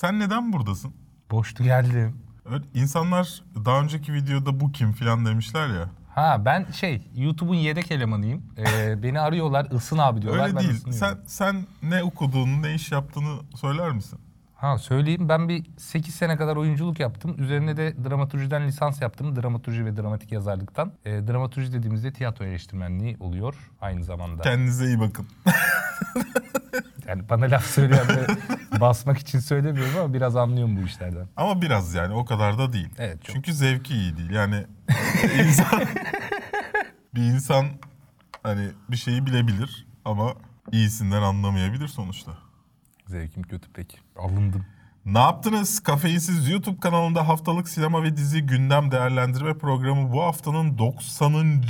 Sen 0.00 0.18
neden 0.20 0.52
buradasın? 0.52 0.92
Boştu 1.30 1.64
geldim. 1.64 2.16
Öyle, 2.44 2.64
insanlar 2.74 3.42
daha 3.64 3.80
önceki 3.80 4.12
videoda 4.14 4.60
bu 4.60 4.72
kim 4.72 4.92
filan 4.92 5.26
demişler 5.26 5.68
ya. 5.68 5.90
Ha 6.14 6.42
ben 6.44 6.66
şey 6.72 7.08
YouTube'un 7.16 7.54
yedek 7.54 7.90
elemanıyım. 7.90 8.42
Ee, 8.58 9.02
beni 9.02 9.20
arıyorlar 9.20 9.66
Isın 9.70 9.98
abi 9.98 10.22
diyorlar. 10.22 10.44
Öyle 10.44 10.56
ben 10.56 10.62
değil. 10.62 10.74
ısınıyorum. 10.74 11.18
Sen 11.26 11.26
sen 11.26 11.66
ne 11.90 12.02
okuduğunu, 12.02 12.62
ne 12.62 12.74
iş 12.74 12.92
yaptığını 12.92 13.38
söyler 13.56 13.90
misin? 13.90 14.18
Ha 14.54 14.78
söyleyeyim 14.78 15.28
ben 15.28 15.48
bir 15.48 15.66
8 15.76 16.14
sene 16.14 16.36
kadar 16.36 16.56
oyunculuk 16.56 17.00
yaptım. 17.00 17.34
Üzerine 17.38 17.76
de 17.76 17.94
dramaturjiden 18.04 18.66
lisans 18.66 19.00
yaptım. 19.02 19.36
Dramaturji 19.36 19.84
ve 19.84 19.96
dramatik 19.96 20.32
yazarlıktan. 20.32 20.92
Ee, 21.04 21.26
dramaturji 21.28 21.72
dediğimizde 21.72 22.12
tiyatro 22.12 22.44
eleştirmenliği 22.44 23.16
oluyor 23.20 23.70
aynı 23.80 24.04
zamanda. 24.04 24.42
Kendinize 24.42 24.84
iyi 24.86 25.00
bakın. 25.00 25.26
Yani 27.10 27.28
bana 27.28 27.44
laf 27.44 27.66
söyleyen 27.66 28.08
de 28.08 28.26
basmak 28.80 29.18
için 29.18 29.38
söylemiyorum 29.38 29.98
ama 29.98 30.14
biraz 30.14 30.36
anlıyorum 30.36 30.76
bu 30.76 30.86
işlerden. 30.86 31.28
Ama 31.36 31.62
biraz 31.62 31.94
yani 31.94 32.14
o 32.14 32.24
kadar 32.24 32.58
da 32.58 32.72
değil. 32.72 32.88
Evet, 32.98 33.24
çok. 33.24 33.34
Çünkü 33.34 33.54
zevki 33.54 33.94
iyi 33.94 34.16
değil. 34.16 34.30
Yani 34.30 34.66
insan 35.46 35.82
bir 37.14 37.22
insan 37.22 37.66
hani 38.42 38.68
bir 38.88 38.96
şeyi 38.96 39.26
bilebilir 39.26 39.86
ama 40.04 40.34
iyisinden 40.72 41.22
anlamayabilir 41.22 41.88
sonuçta. 41.88 42.32
Zevkim 43.06 43.42
kötü 43.42 43.68
peki. 43.74 43.98
Alındım. 44.18 44.66
Ne 45.04 45.18
yaptınız? 45.18 45.80
Kafeinsiz 45.80 46.48
YouTube 46.48 46.80
kanalında 46.80 47.28
haftalık 47.28 47.68
sinema 47.68 48.02
ve 48.02 48.16
dizi 48.16 48.46
gündem 48.46 48.90
değerlendirme 48.90 49.58
programı 49.58 50.12
bu 50.12 50.22
haftanın 50.22 50.78
90. 50.78 51.62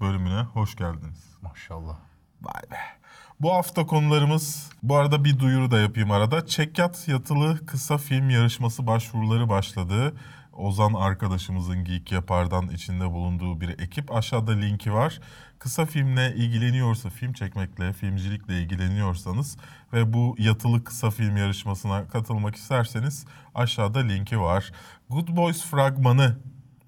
bölümüne 0.00 0.42
hoş 0.42 0.76
geldiniz. 0.76 1.36
Maşallah. 1.42 1.96
Vay 2.42 2.62
be. 2.70 3.03
Bu 3.40 3.52
hafta 3.52 3.86
konularımız, 3.86 4.70
bu 4.82 4.96
arada 4.96 5.24
bir 5.24 5.38
duyuru 5.38 5.70
da 5.70 5.78
yapayım 5.78 6.10
arada. 6.10 6.46
Çekyat 6.46 7.08
yatılı 7.08 7.66
kısa 7.66 7.98
film 7.98 8.30
yarışması 8.30 8.86
başvuruları 8.86 9.48
başladı. 9.48 10.14
Ozan 10.52 10.94
arkadaşımızın 10.94 11.84
Geek 11.84 12.12
Yapar'dan 12.12 12.68
içinde 12.68 13.10
bulunduğu 13.10 13.60
bir 13.60 13.68
ekip. 13.68 14.12
Aşağıda 14.12 14.52
linki 14.52 14.92
var. 14.92 15.20
Kısa 15.58 15.86
filmle 15.86 16.34
ilgileniyorsa, 16.34 17.10
film 17.10 17.32
çekmekle, 17.32 17.92
filmcilikle 17.92 18.62
ilgileniyorsanız 18.62 19.56
ve 19.92 20.12
bu 20.12 20.36
yatılı 20.38 20.84
kısa 20.84 21.10
film 21.10 21.36
yarışmasına 21.36 22.08
katılmak 22.08 22.56
isterseniz 22.56 23.26
aşağıda 23.54 23.98
linki 23.98 24.40
var. 24.40 24.72
Good 25.10 25.28
Boys 25.28 25.64
fragmanı 25.64 26.38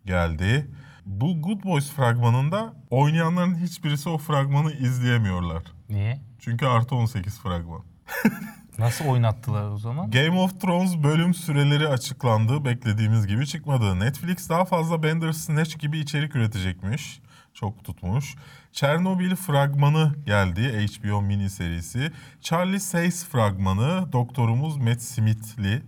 geldi. 0.05 0.71
Bu 1.07 1.43
Good 1.43 1.65
Boys 1.65 1.91
fragmanında 1.91 2.73
oynayanların 2.91 3.55
hiçbirisi 3.55 4.09
o 4.09 4.19
fragmanı 4.19 4.73
izleyemiyorlar. 4.73 5.76
Niye? 5.89 6.21
Çünkü 6.39 6.67
artı 6.67 6.95
18 6.95 7.39
fragman. 7.41 7.83
Nasıl 8.79 9.05
oynattılar 9.05 9.69
o 9.71 9.79
zaman? 9.79 10.11
Game 10.11 10.39
of 10.39 10.61
Thrones 10.61 10.97
bölüm 10.97 11.35
süreleri 11.35 11.89
açıklandı. 11.89 12.65
Beklediğimiz 12.65 13.27
gibi 13.27 13.47
çıkmadı. 13.47 14.01
Netflix 14.01 14.49
daha 14.49 14.65
fazla 14.65 15.03
Bandersnatch 15.03 15.79
gibi 15.79 15.99
içerik 15.99 16.37
üretecekmiş. 16.37 17.21
Çok 17.55 17.85
tutmuş. 17.85 18.35
Chernobyl 18.73 19.35
fragmanı 19.35 20.15
geldi. 20.27 20.87
HBO 20.87 21.23
mini 21.23 21.51
serisi. 21.51 22.13
Charlie 22.41 22.81
Says 22.81 23.25
fragmanı. 23.25 24.13
Doktorumuz 24.13 24.77
Matt 24.77 25.03
Smith'li 25.03 25.83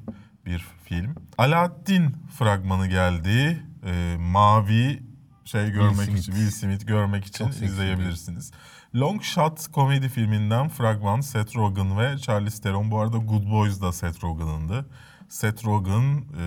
bir 0.46 0.66
film. 0.84 1.14
Alaaddin 1.38 2.16
fragmanı 2.38 2.86
geldi. 2.86 3.62
Ee, 3.86 4.16
mavi 4.18 5.02
şey 5.44 5.70
görmek 5.70 6.06
Smith. 6.06 6.18
için, 6.18 6.32
Will 6.32 6.50
Smith 6.50 6.86
görmek 6.86 7.24
için 7.26 7.44
Çok 7.44 7.62
izleyebilirsiniz. 7.62 8.52
Long 8.94 9.22
Shot 9.22 9.66
komedi 9.72 10.08
filminden 10.08 10.68
fragman 10.68 11.20
Seth 11.20 11.56
Rogen 11.56 11.98
ve 11.98 12.18
Charlize 12.18 12.62
Theron. 12.62 12.90
Bu 12.90 13.00
arada 13.00 13.16
Good 13.16 13.50
Boys 13.50 13.80
da 13.80 13.92
Seth 13.92 14.24
Rogen'ındı. 14.24 14.86
Seth 15.28 15.64
Rogen 15.64 16.24
e, 16.38 16.44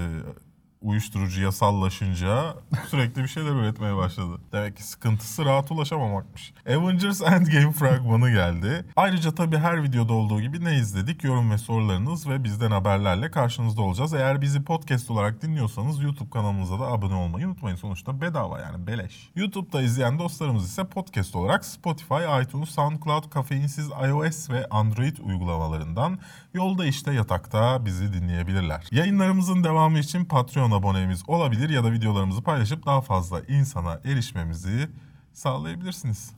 uyuşturucu 0.82 1.42
yasallaşınca 1.42 2.56
sürekli 2.88 3.24
bir 3.24 3.28
şeyler 3.28 3.52
üretmeye 3.52 3.96
başladı. 3.96 4.42
Demek 4.52 4.78
ki 4.78 4.84
sıkıntısı 4.84 5.46
rahat 5.46 5.72
ulaşamamakmış. 5.72 6.54
Avengers 6.70 7.22
Endgame 7.22 7.72
fragmanı 7.72 8.32
geldi. 8.32 8.86
Ayrıca 8.96 9.36
tabii 9.36 9.58
her 9.58 9.84
videoda 9.84 10.14
olduğu 10.14 10.42
gibi 10.42 10.64
ne 10.64 10.78
izledik 10.78 11.24
yorum 11.24 11.52
ve 11.52 11.58
sorularınız 11.58 12.30
ve 12.30 12.44
bizden 12.44 12.72
haberlerle 12.72 13.32
karşınızda 13.32 13.82
olacağız. 13.82 14.14
Eğer 14.14 14.42
bizi 14.42 14.64
podcast 14.64 15.12
olarak 15.12 15.42
dinliyorsanız 15.42 16.04
YouTube 16.04 16.30
kanalımıza 16.30 16.80
da 16.80 16.88
abone 16.88 17.16
olmayı 17.16 17.48
unutmayın. 17.48 17.76
Sonuçta 17.76 18.22
bedava 18.22 18.60
yani 18.60 18.88
beleş. 18.88 19.30
YouTube'da 19.36 19.82
izleyen 19.82 20.20
dostlarımız 20.20 20.66
ise 20.66 20.84
podcast 20.84 21.36
olarak 21.36 21.66
Spotify, 21.66 22.42
iTunes, 22.44 22.70
SoundCloud, 22.70 23.30
kafeinsiz 23.30 23.90
iOS 24.10 24.50
ve 24.50 24.68
Android 24.70 25.18
uygulamalarından 25.18 26.20
yolda 26.54 26.86
işte 26.86 27.14
yatakta 27.14 27.86
bizi 27.86 28.14
dinleyebilirler. 28.14 28.88
Yayınlarımızın 28.92 29.64
devamı 29.64 30.00
için 30.00 30.26
Patreon 30.26 30.71
abonemiz 30.74 31.24
olabilir 31.28 31.70
ya 31.70 31.84
da 31.84 31.92
videolarımızı 31.92 32.42
paylaşıp 32.42 32.86
daha 32.86 33.02
fazla 33.02 33.42
insana 33.42 34.00
erişmemizi 34.06 34.90
sağlayabilirsiniz. 35.34 36.32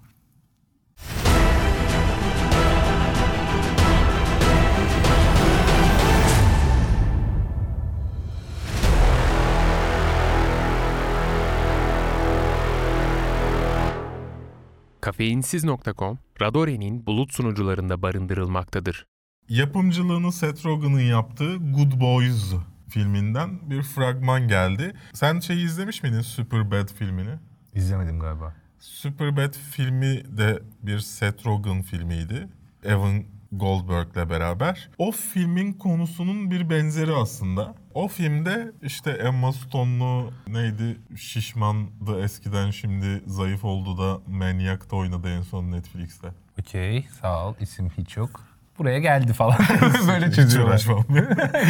Kafeinsiz.com, 15.01 16.19
Radore'nin 16.41 17.05
bulut 17.05 17.33
sunucularında 17.33 18.01
barındırılmaktadır. 18.01 19.05
Yapımcılığını 19.49 20.31
Seth 20.31 20.65
Rogen'ın 20.65 20.99
yaptığı 20.99 21.55
Good 21.55 22.01
Boys 22.01 22.53
filminden 22.93 23.69
bir 23.69 23.81
fragman 23.83 24.47
geldi. 24.47 24.93
Sen 25.13 25.39
şeyi 25.39 25.65
izlemiş 25.65 26.03
miydin 26.03 26.21
Superbad 26.21 26.93
filmini? 26.93 27.35
İzlemedim 27.73 28.19
galiba. 28.19 28.53
Superbad 28.79 29.53
filmi 29.71 30.37
de 30.37 30.59
bir 30.81 30.99
Seth 30.99 31.45
Rogen 31.45 31.81
filmiydi. 31.81 32.47
Evan 32.83 33.23
Goldberg'le 33.51 34.29
beraber. 34.29 34.89
O 34.97 35.11
filmin 35.11 35.73
konusunun 35.73 36.51
bir 36.51 36.69
benzeri 36.69 37.13
aslında. 37.13 37.75
O 37.93 38.07
filmde 38.07 38.71
işte 38.81 39.11
Emma 39.11 39.53
Stone'lu 39.53 40.31
neydi 40.47 40.97
şişmandı 41.15 42.23
eskiden 42.23 42.71
şimdi 42.71 43.23
zayıf 43.27 43.65
oldu 43.65 43.97
da 43.97 44.21
Maniac'ta 44.27 44.95
oynadı 44.95 45.29
en 45.29 45.41
son 45.41 45.71
Netflix'te. 45.71 46.27
Okey 46.59 47.07
sağ 47.21 47.47
ol 47.47 47.55
isim 47.59 47.89
hiç 47.97 48.17
yok. 48.17 48.52
Buraya 48.79 48.99
geldi 48.99 49.33
falan. 49.33 49.57
Böyle 50.07 50.27
Hiç 50.27 50.35
çözüyorlar. 50.35 50.71
uğraşmam. 50.71 51.03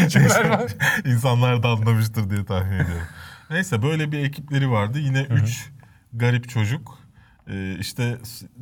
Hiç 0.05 0.15
uğraşmam. 0.15 0.61
İnsanlar 1.05 1.63
da 1.63 1.69
anlamıştır 1.69 2.29
diye 2.29 2.45
tahmin 2.45 2.71
ediyorum. 2.79 3.07
Neyse 3.49 3.81
böyle 3.83 4.11
bir 4.11 4.19
ekipleri 4.25 4.71
vardı. 4.71 4.99
Yine 4.99 5.21
üç 5.21 5.69
garip 6.13 6.49
çocuk. 6.49 6.97
Ee, 7.49 7.75
işte 7.79 8.17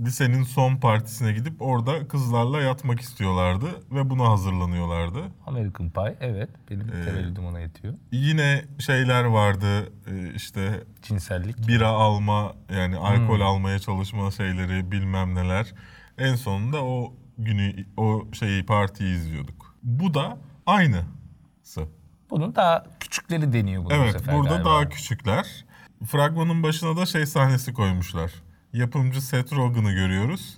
lisenin 0.06 0.44
son 0.44 0.76
partisine 0.78 1.34
gidip 1.34 1.62
orada 1.62 2.08
kızlarla 2.08 2.62
yatmak 2.62 3.02
istiyorlardı 3.02 3.66
ve 3.92 4.10
buna 4.10 4.30
hazırlanıyorlardı. 4.30 5.20
American 5.48 5.90
Pie 5.90 6.16
evet 6.20 6.50
benim 6.72 6.90
Ee, 6.90 7.06
tevellüdüm 7.06 7.46
ona 7.46 7.60
yetiyor. 7.60 7.94
Yine 8.12 8.66
şeyler 8.80 9.24
vardı 9.24 9.82
e, 9.84 10.34
işte 10.36 10.84
Cinsellik. 11.02 11.68
bira 11.68 11.88
alma 11.88 12.54
yani 12.76 12.98
alkol 12.98 13.42
almaya 13.42 13.80
çalışma 13.80 14.32
şeyleri 14.32 14.92
bilmem 14.92 15.36
neler. 15.36 15.74
En 16.18 16.36
sonunda 16.36 16.84
o 16.84 17.14
günü 17.38 17.86
o 17.98 18.28
şeyi 18.34 18.66
partiyi 18.66 19.16
izliyorduk. 19.16 19.76
Bu 19.84 20.14
da 20.14 20.38
aynısı. 20.66 21.88
Bunun 22.30 22.56
daha 22.56 22.84
küçükleri 23.00 23.54
deniyor 23.54 23.86
bunu 23.86 23.90
bu 23.90 23.94
Evet 23.94 24.12
sefer 24.12 24.36
burada 24.36 24.50
galiba. 24.50 24.70
daha 24.70 24.90
küçükler. 24.90 25.66
Fragmanın 26.08 26.64
başına 26.64 26.98
da 26.98 27.06
şey 27.06 27.26
sahnesi 27.26 27.74
koymuşlar. 27.74 28.32
Yapımcı 28.74 29.22
Seth 29.22 29.54
Rogen'ı 29.54 29.92
görüyoruz. 29.94 30.58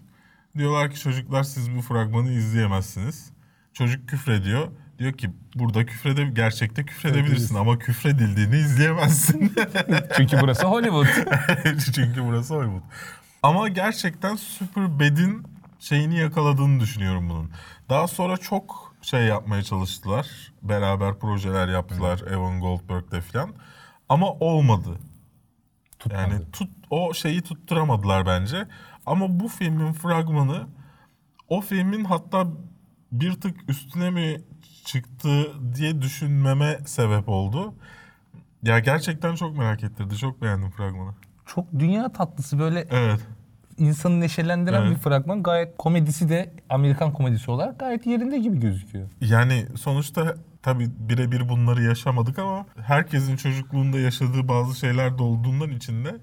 Diyorlar 0.58 0.92
ki 0.92 1.00
çocuklar 1.00 1.44
siz 1.44 1.76
bu 1.76 1.82
fragmanı 1.82 2.32
izleyemezsiniz. 2.32 3.32
Çocuk 3.74 4.10
küfrediyor. 4.10 4.68
Diyor 5.00 5.14
ki 5.14 5.30
burada 5.56 5.86
küfrede 5.86 6.24
gerçekte 6.24 6.86
küfredebilirsin 6.86 7.56
ama 7.56 7.80
küfredildiğini 7.80 8.56
izleyemezsin. 8.56 9.54
Çünkü 10.18 10.38
burası 10.42 10.66
Hollywood. 10.68 11.08
Çünkü 11.96 12.24
burası 12.24 12.56
Hollywood. 12.56 12.82
Ama 13.44 13.68
gerçekten 13.68 14.36
Superbad'in 14.36 15.44
şeyini 15.84 16.18
yakaladığını 16.18 16.80
düşünüyorum 16.80 17.30
bunun. 17.30 17.52
Daha 17.90 18.08
sonra 18.08 18.38
çok 18.38 18.96
şey 19.02 19.26
yapmaya 19.26 19.64
çalıştılar. 19.64 20.28
Beraber 20.62 21.20
projeler 21.20 21.68
yaptılar 21.68 22.22
Evan 22.30 22.60
Goldberg'de 22.60 23.22
falan. 23.22 23.54
Ama 24.10 24.32
olmadı. 24.32 25.00
Tutmadı. 26.00 26.22
Yani 26.22 26.52
tut 26.52 26.70
o 26.90 27.14
şeyi 27.14 27.42
tutturamadılar 27.42 28.26
bence. 28.26 28.68
Ama 29.06 29.40
bu 29.40 29.48
filmin 29.48 29.94
fragmanı 29.94 30.68
o 31.50 31.62
filmin 31.62 32.04
hatta 32.04 32.48
bir 33.12 33.34
tık 33.42 33.70
üstüne 33.70 34.10
mi 34.10 34.42
çıktı 34.86 35.48
diye 35.76 36.02
düşünmeme 36.02 36.80
sebep 36.86 37.30
oldu. 37.30 37.74
Ya 38.64 38.80
gerçekten 38.80 39.36
çok 39.36 39.58
merak 39.58 39.84
ettirdi. 39.84 40.18
Çok 40.18 40.42
beğendim 40.42 40.70
fragmanı. 40.72 41.14
Çok 41.46 41.66
dünya 41.80 42.12
tatlısı 42.14 42.60
böyle 42.60 42.88
Evet. 42.90 43.20
İnsanı 43.78 44.20
neşelendiren 44.20 44.82
Evet. 44.82 44.92
bir 44.96 45.02
fragman. 45.02 45.44
Gayet 45.44 45.78
komedisi 45.78 46.30
de 46.30 46.54
Amerikan 46.70 47.14
komedisi 47.14 47.52
olarak 47.52 47.80
gayet 47.80 48.06
yerinde 48.06 48.38
gibi 48.40 48.60
gözüküyor. 48.60 49.10
Yani 49.22 49.66
sonuçta 49.76 50.36
tabii 50.62 50.90
birebir 51.00 51.50
bunları 51.50 51.84
yaşamadık 51.84 52.40
ama 52.40 52.66
herkesin 52.82 53.36
çocukluğunda 53.38 54.00
yaşadığı 54.00 54.48
bazı 54.48 54.80
şeyler 54.80 55.18
de 55.18 55.24
olduğundan 55.24 55.70
içinde. 55.70 56.16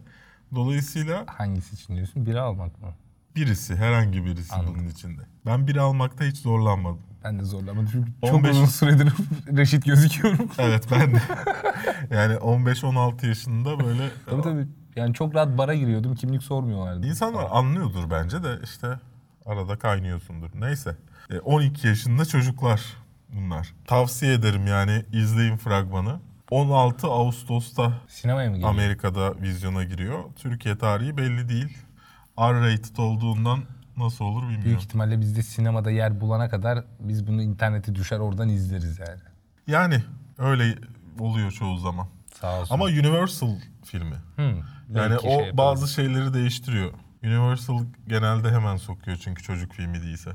Dolayısıyla 0.54 1.24
Hangisi 1.26 1.74
için 1.74 1.96
diyorsun? 1.96 2.26
Biri 2.26 2.40
almak 2.40 2.82
mı? 2.82 2.88
birisi, 3.36 3.76
herhangi 3.76 4.24
birisi 4.24 4.54
Anladım. 4.54 4.74
bunun 4.78 4.88
içinde. 4.88 5.22
Ben 5.46 5.66
biri 5.66 5.80
almakta 5.80 6.24
hiç 6.24 6.36
zorlanmadım. 6.36 7.00
Ben 7.24 7.38
de 7.38 7.44
zorlamadım 7.44 7.88
çünkü 7.92 8.10
çok 8.26 8.34
15 8.34 8.50
uzun 8.50 8.64
süredir 8.66 9.12
reşit 9.56 9.84
gözüküyorum. 9.84 10.50
Evet 10.58 10.84
ben 10.90 11.14
de. 11.14 11.18
yani 12.14 12.34
15-16 12.34 13.26
yaşında 13.26 13.80
böyle 13.80 14.10
tabii 14.26 14.42
tabii. 14.42 14.66
Yani 14.96 15.14
çok 15.14 15.34
rahat 15.34 15.58
bara 15.58 15.74
giriyordum. 15.74 16.14
Kimlik 16.14 16.42
sormuyorlardı. 16.42 17.06
İnsanlar 17.06 17.46
anlıyordur 17.50 18.10
bence 18.10 18.42
de 18.42 18.58
işte 18.64 18.86
arada 19.46 19.78
kaynıyorsundur. 19.78 20.50
Neyse. 20.54 20.96
E, 21.30 21.38
12 21.38 21.86
yaşında 21.86 22.24
çocuklar 22.24 22.82
bunlar. 23.28 23.74
Tavsiye 23.86 24.34
ederim 24.34 24.66
yani 24.66 25.04
izleyin 25.12 25.56
fragmanı. 25.56 26.20
16 26.50 27.06
Ağustos'ta 27.06 27.92
Sinemaya 28.08 28.48
mı 28.50 28.54
geliyor? 28.54 28.70
Amerika'da 28.70 29.36
vizyona 29.40 29.84
giriyor. 29.84 30.18
Türkiye 30.36 30.78
tarihi 30.78 31.16
belli 31.16 31.48
değil. 31.48 31.78
R-rated 32.38 32.96
olduğundan 32.96 33.60
nasıl 33.96 34.24
olur 34.24 34.42
bilmiyorum. 34.42 34.64
Büyük 34.64 34.80
ihtimalle 34.80 35.20
bizde 35.20 35.42
sinemada 35.42 35.90
yer 35.90 36.20
bulana 36.20 36.48
kadar 36.48 36.84
biz 37.00 37.26
bunu 37.26 37.42
internete 37.42 37.94
düşer 37.94 38.18
oradan 38.18 38.48
izleriz 38.48 38.98
yani. 38.98 39.20
Yani 39.66 40.02
öyle 40.38 40.74
oluyor 41.18 41.50
çoğu 41.50 41.78
zaman. 41.78 42.06
Sağ 42.40 42.60
olsun. 42.60 42.74
Ama 42.74 42.84
Universal 42.84 43.54
filmi. 43.84 44.16
Hı, 44.36 44.54
Yani 44.94 45.18
o 45.18 45.40
şey 45.42 45.56
bazı 45.56 45.88
şeyleri 45.88 46.34
değiştiriyor. 46.34 46.92
Universal 47.24 47.84
genelde 48.08 48.50
hemen 48.50 48.76
sokuyor 48.76 49.16
çünkü 49.16 49.42
çocuk 49.42 49.72
filmi 49.72 50.02
değilse. 50.02 50.30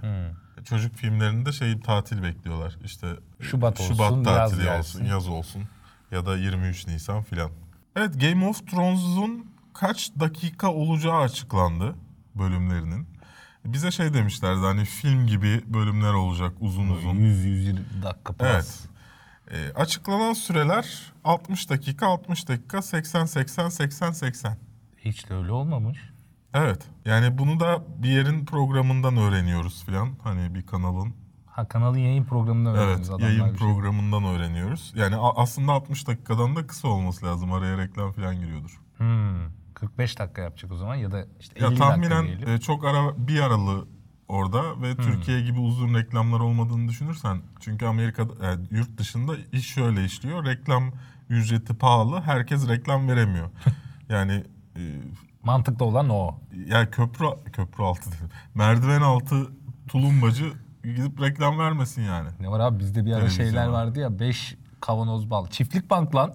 Çocuk 0.64 0.96
filmlerinde 0.96 1.52
şey 1.52 1.80
tatil 1.80 2.24
bekliyorlar. 2.24 2.78
İşte 2.84 3.08
Şubat 3.42 3.80
olsun, 3.80 3.94
Şubat 3.94 4.12
yaz 4.12 4.24
tatili 4.24 4.64
gelsin. 4.64 5.00
olsun, 5.00 5.06
yaz 5.10 5.28
olsun 5.28 5.64
ya 6.12 6.26
da 6.26 6.38
23 6.38 6.88
Nisan 6.88 7.24
filan. 7.24 7.52
Evet 7.96 8.22
Game 8.22 8.48
of 8.48 8.68
Thrones'un 8.68 9.46
kaç 9.74 10.12
dakika 10.20 10.72
olacağı 10.72 11.20
açıklandı 11.20 11.96
bölümlerinin. 12.36 13.08
Bize 13.66 13.92
şey 13.92 14.14
demişlerdi 14.14 14.60
hani 14.60 14.86
film 14.86 15.28
gibi 15.28 15.64
bölümler 15.74 16.14
olacak 16.14 16.54
uzun 16.60 16.90
uzun. 16.90 17.16
100-120 17.16 17.78
dakika 18.04 18.34
plus. 18.34 18.50
Evet. 18.52 18.80
Ee, 19.52 19.74
açıklanan 19.76 20.34
süreler 20.34 21.14
60 21.24 21.70
dakika, 21.70 22.08
60 22.08 22.48
dakika, 22.48 22.82
80 22.82 23.26
80 23.26 23.70
80 23.70 24.12
80. 24.12 24.58
Hiç 24.98 25.30
de 25.30 25.34
öyle 25.34 25.52
olmamış. 25.52 26.00
Evet. 26.54 26.84
Yani 27.06 27.38
bunu 27.38 27.60
da 27.60 27.84
bir 28.04 28.10
yerin 28.10 28.46
programından 28.46 29.18
öğreniyoruz 29.18 29.84
filan. 29.86 30.10
Hani 30.24 30.56
bir 30.56 30.62
kanalın 30.66 31.14
Ha 31.46 31.68
kanalın 31.68 31.98
yayın 31.98 32.24
programında 32.24 32.70
evet 32.70 32.80
öğrendiniz 32.82 33.10
adamlar 33.10 33.28
yayın 33.28 33.46
şey. 33.46 33.56
programından 33.56 34.24
öğreniyoruz. 34.24 34.94
Yani 34.96 35.16
aslında 35.16 35.72
60 35.72 36.08
dakikadan 36.08 36.56
da 36.56 36.68
kısa 36.68 36.88
olması 36.88 37.26
lazım. 37.26 37.54
Araya 37.54 37.78
reklam 37.78 38.12
filan 38.14 38.36
giriyordur. 38.36 38.82
Hmm, 38.98 39.40
45 39.74 40.20
dakika 40.20 40.42
yapacak 40.42 40.72
o 40.72 40.76
zaman 40.76 40.96
ya 40.96 41.12
da 41.12 41.26
işte 41.40 41.56
50 41.56 41.64
Ya 41.64 41.70
dakika 41.70 41.88
tahminen 41.90 42.28
diyelim. 42.28 42.50
e, 42.50 42.60
çok 42.60 42.86
ara 42.86 43.28
bir 43.28 43.40
aralı 43.40 43.88
orada 44.28 44.82
ve 44.82 44.96
Türkiye 44.96 45.42
gibi 45.42 45.60
uzun 45.60 45.94
reklamlar 45.94 46.40
olmadığını 46.40 46.88
düşünürsen 46.88 47.42
çünkü 47.60 47.86
Amerika'da 47.86 48.52
e, 48.52 48.58
yurt 48.72 48.98
dışında 48.98 49.34
iş 49.52 49.74
şöyle 49.74 50.06
işliyor. 50.06 50.46
Reklam 50.46 50.92
ücreti 51.30 51.74
pahalı. 51.74 52.22
Herkes 52.22 52.68
reklam 52.68 53.08
veremiyor. 53.08 53.50
yani 54.10 54.44
e, 54.76 54.82
Mantıklı 55.44 55.86
olan 55.86 56.10
o. 56.10 56.40
ya 56.68 56.92
köprü 56.92 57.26
köprü 57.54 57.84
altı 57.84 58.12
dedim. 58.12 58.30
Merdiven 58.56 59.02
altı 59.02 59.48
tulumbacı 59.88 60.54
gidip 60.84 61.22
reklam 61.22 61.60
vermesin 61.60 62.02
yani. 62.02 62.30
Ne 62.40 62.50
var 62.50 62.60
abi 62.60 62.80
bizde 62.80 63.06
bir 63.06 63.14
ara 63.14 63.30
şeyler 63.30 63.68
vardı 63.68 64.00
ya 64.00 64.20
5 64.20 64.58
kavanoz 64.82 65.30
bal. 65.30 65.48
Çiftlik 65.48 65.90
bank 65.90 66.16
lan. 66.16 66.34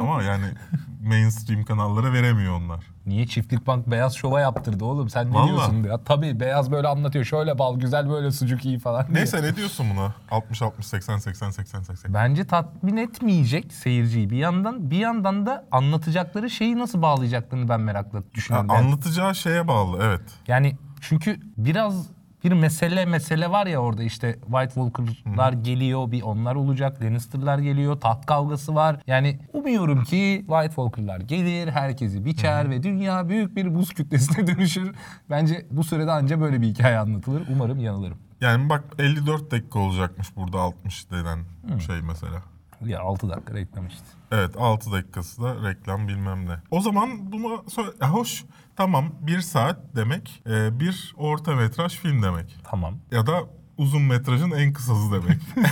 Ama 0.00 0.22
yani 0.22 0.46
mainstream 1.02 1.64
kanallara 1.64 2.12
veremiyor 2.12 2.54
onlar. 2.60 2.80
Niye 3.06 3.26
çiftlik 3.26 3.66
bank 3.66 3.86
beyaz 3.90 4.14
şova 4.14 4.40
yaptırdı 4.40 4.84
oğlum 4.84 5.08
sen 5.08 5.30
ne 5.30 5.34
Vallahi. 5.34 5.48
diyorsun 5.48 5.82
ya? 5.82 6.04
Tabii 6.04 6.40
beyaz 6.40 6.70
böyle 6.70 6.88
anlatıyor 6.88 7.24
şöyle 7.24 7.58
bal 7.58 7.80
güzel 7.80 8.08
böyle 8.10 8.30
sucuk 8.30 8.64
iyi 8.64 8.78
falan 8.78 9.06
diye. 9.06 9.14
Neyse 9.14 9.42
ne 9.42 9.56
diyorsun 9.56 9.86
buna? 9.96 10.14
60 10.30 10.62
60 10.62 10.86
80 10.86 11.18
80 11.18 11.50
80 11.50 11.82
80. 11.82 12.14
Bence 12.14 12.44
tatmin 12.46 12.96
etmeyecek 12.96 13.72
seyirciyi 13.72 14.30
bir 14.30 14.36
yandan. 14.36 14.90
Bir 14.90 14.98
yandan 14.98 15.46
da 15.46 15.66
anlatacakları 15.72 16.50
şeyi 16.50 16.78
nasıl 16.78 17.02
bağlayacaklarını 17.02 17.68
ben 17.68 17.80
merakla 17.80 18.22
düşünüyorum. 18.34 18.68
Yani- 18.70 18.86
anlatacağı 18.86 19.34
şeye 19.34 19.68
bağlı 19.68 19.98
evet. 20.02 20.22
Yani 20.48 20.76
çünkü 21.00 21.40
biraz 21.56 22.06
bir 22.44 22.52
mesele 22.52 23.04
mesele 23.06 23.50
var 23.50 23.66
ya 23.66 23.78
orada 23.78 24.02
işte 24.02 24.38
White 24.46 24.74
Walker'lar 24.74 25.52
geliyor 25.52 26.10
bir 26.10 26.22
onlar 26.22 26.54
olacak. 26.54 27.02
Lannister'lar 27.02 27.58
geliyor. 27.58 28.00
Taht 28.00 28.26
kavgası 28.26 28.74
var. 28.74 28.96
Yani 29.06 29.38
umuyorum 29.52 30.04
ki 30.04 30.44
White 30.46 30.74
Walker'lar 30.74 31.20
gelir. 31.20 31.68
Herkesi 31.68 32.24
biçer 32.24 32.70
ve 32.70 32.82
dünya 32.82 33.28
büyük 33.28 33.56
bir 33.56 33.74
buz 33.74 33.94
kütlesine 33.94 34.46
dönüşür. 34.56 34.94
Bence 35.30 35.66
bu 35.70 35.84
sürede 35.84 36.12
anca 36.12 36.40
böyle 36.40 36.60
bir 36.60 36.66
hikaye 36.66 36.98
anlatılır. 36.98 37.42
Umarım 37.52 37.80
yanılırım. 37.80 38.18
Yani 38.40 38.68
bak 38.68 38.84
54 38.98 39.50
dakika 39.50 39.78
olacakmış 39.78 40.36
burada 40.36 40.60
60 40.60 41.10
denen 41.10 41.38
şey 41.86 42.00
mesela. 42.02 42.42
Ya 42.84 43.00
6 43.00 43.28
dakika 43.28 43.54
reklam 43.54 43.86
işte. 43.86 44.04
Evet 44.32 44.50
6 44.58 44.92
dakikası 44.92 45.42
da 45.42 45.68
reklam 45.68 46.08
bilmem 46.08 46.46
ne. 46.46 46.56
O 46.70 46.80
zaman 46.80 47.32
bunu 47.32 47.64
söyle... 47.68 47.90
Ya 48.00 48.10
hoş 48.10 48.44
tamam 48.80 49.12
1 49.20 49.40
saat 49.40 49.76
demek 49.96 50.42
e, 50.46 50.80
bir 50.80 51.14
orta 51.16 51.54
metraj 51.54 51.92
film 51.92 52.22
demek. 52.22 52.56
Tamam. 52.64 52.96
Ya 53.10 53.26
da 53.26 53.40
uzun 53.78 54.02
metrajın 54.02 54.50
en 54.50 54.72
kısası 54.72 55.12
demek. 55.12 55.40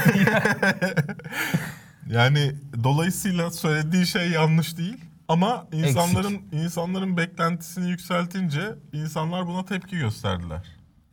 yani 2.11 2.53
dolayısıyla 2.85 3.51
söylediği 3.51 4.07
şey 4.07 4.31
yanlış 4.31 4.79
değil. 4.79 4.97
Ama 5.29 5.67
insanların 5.73 6.43
insanların 6.53 7.17
beklentisini 7.17 7.91
yükseltince 7.91 8.75
insanlar 8.93 9.47
buna 9.47 9.65
tepki 9.65 9.99
gösterdiler. 9.99 10.63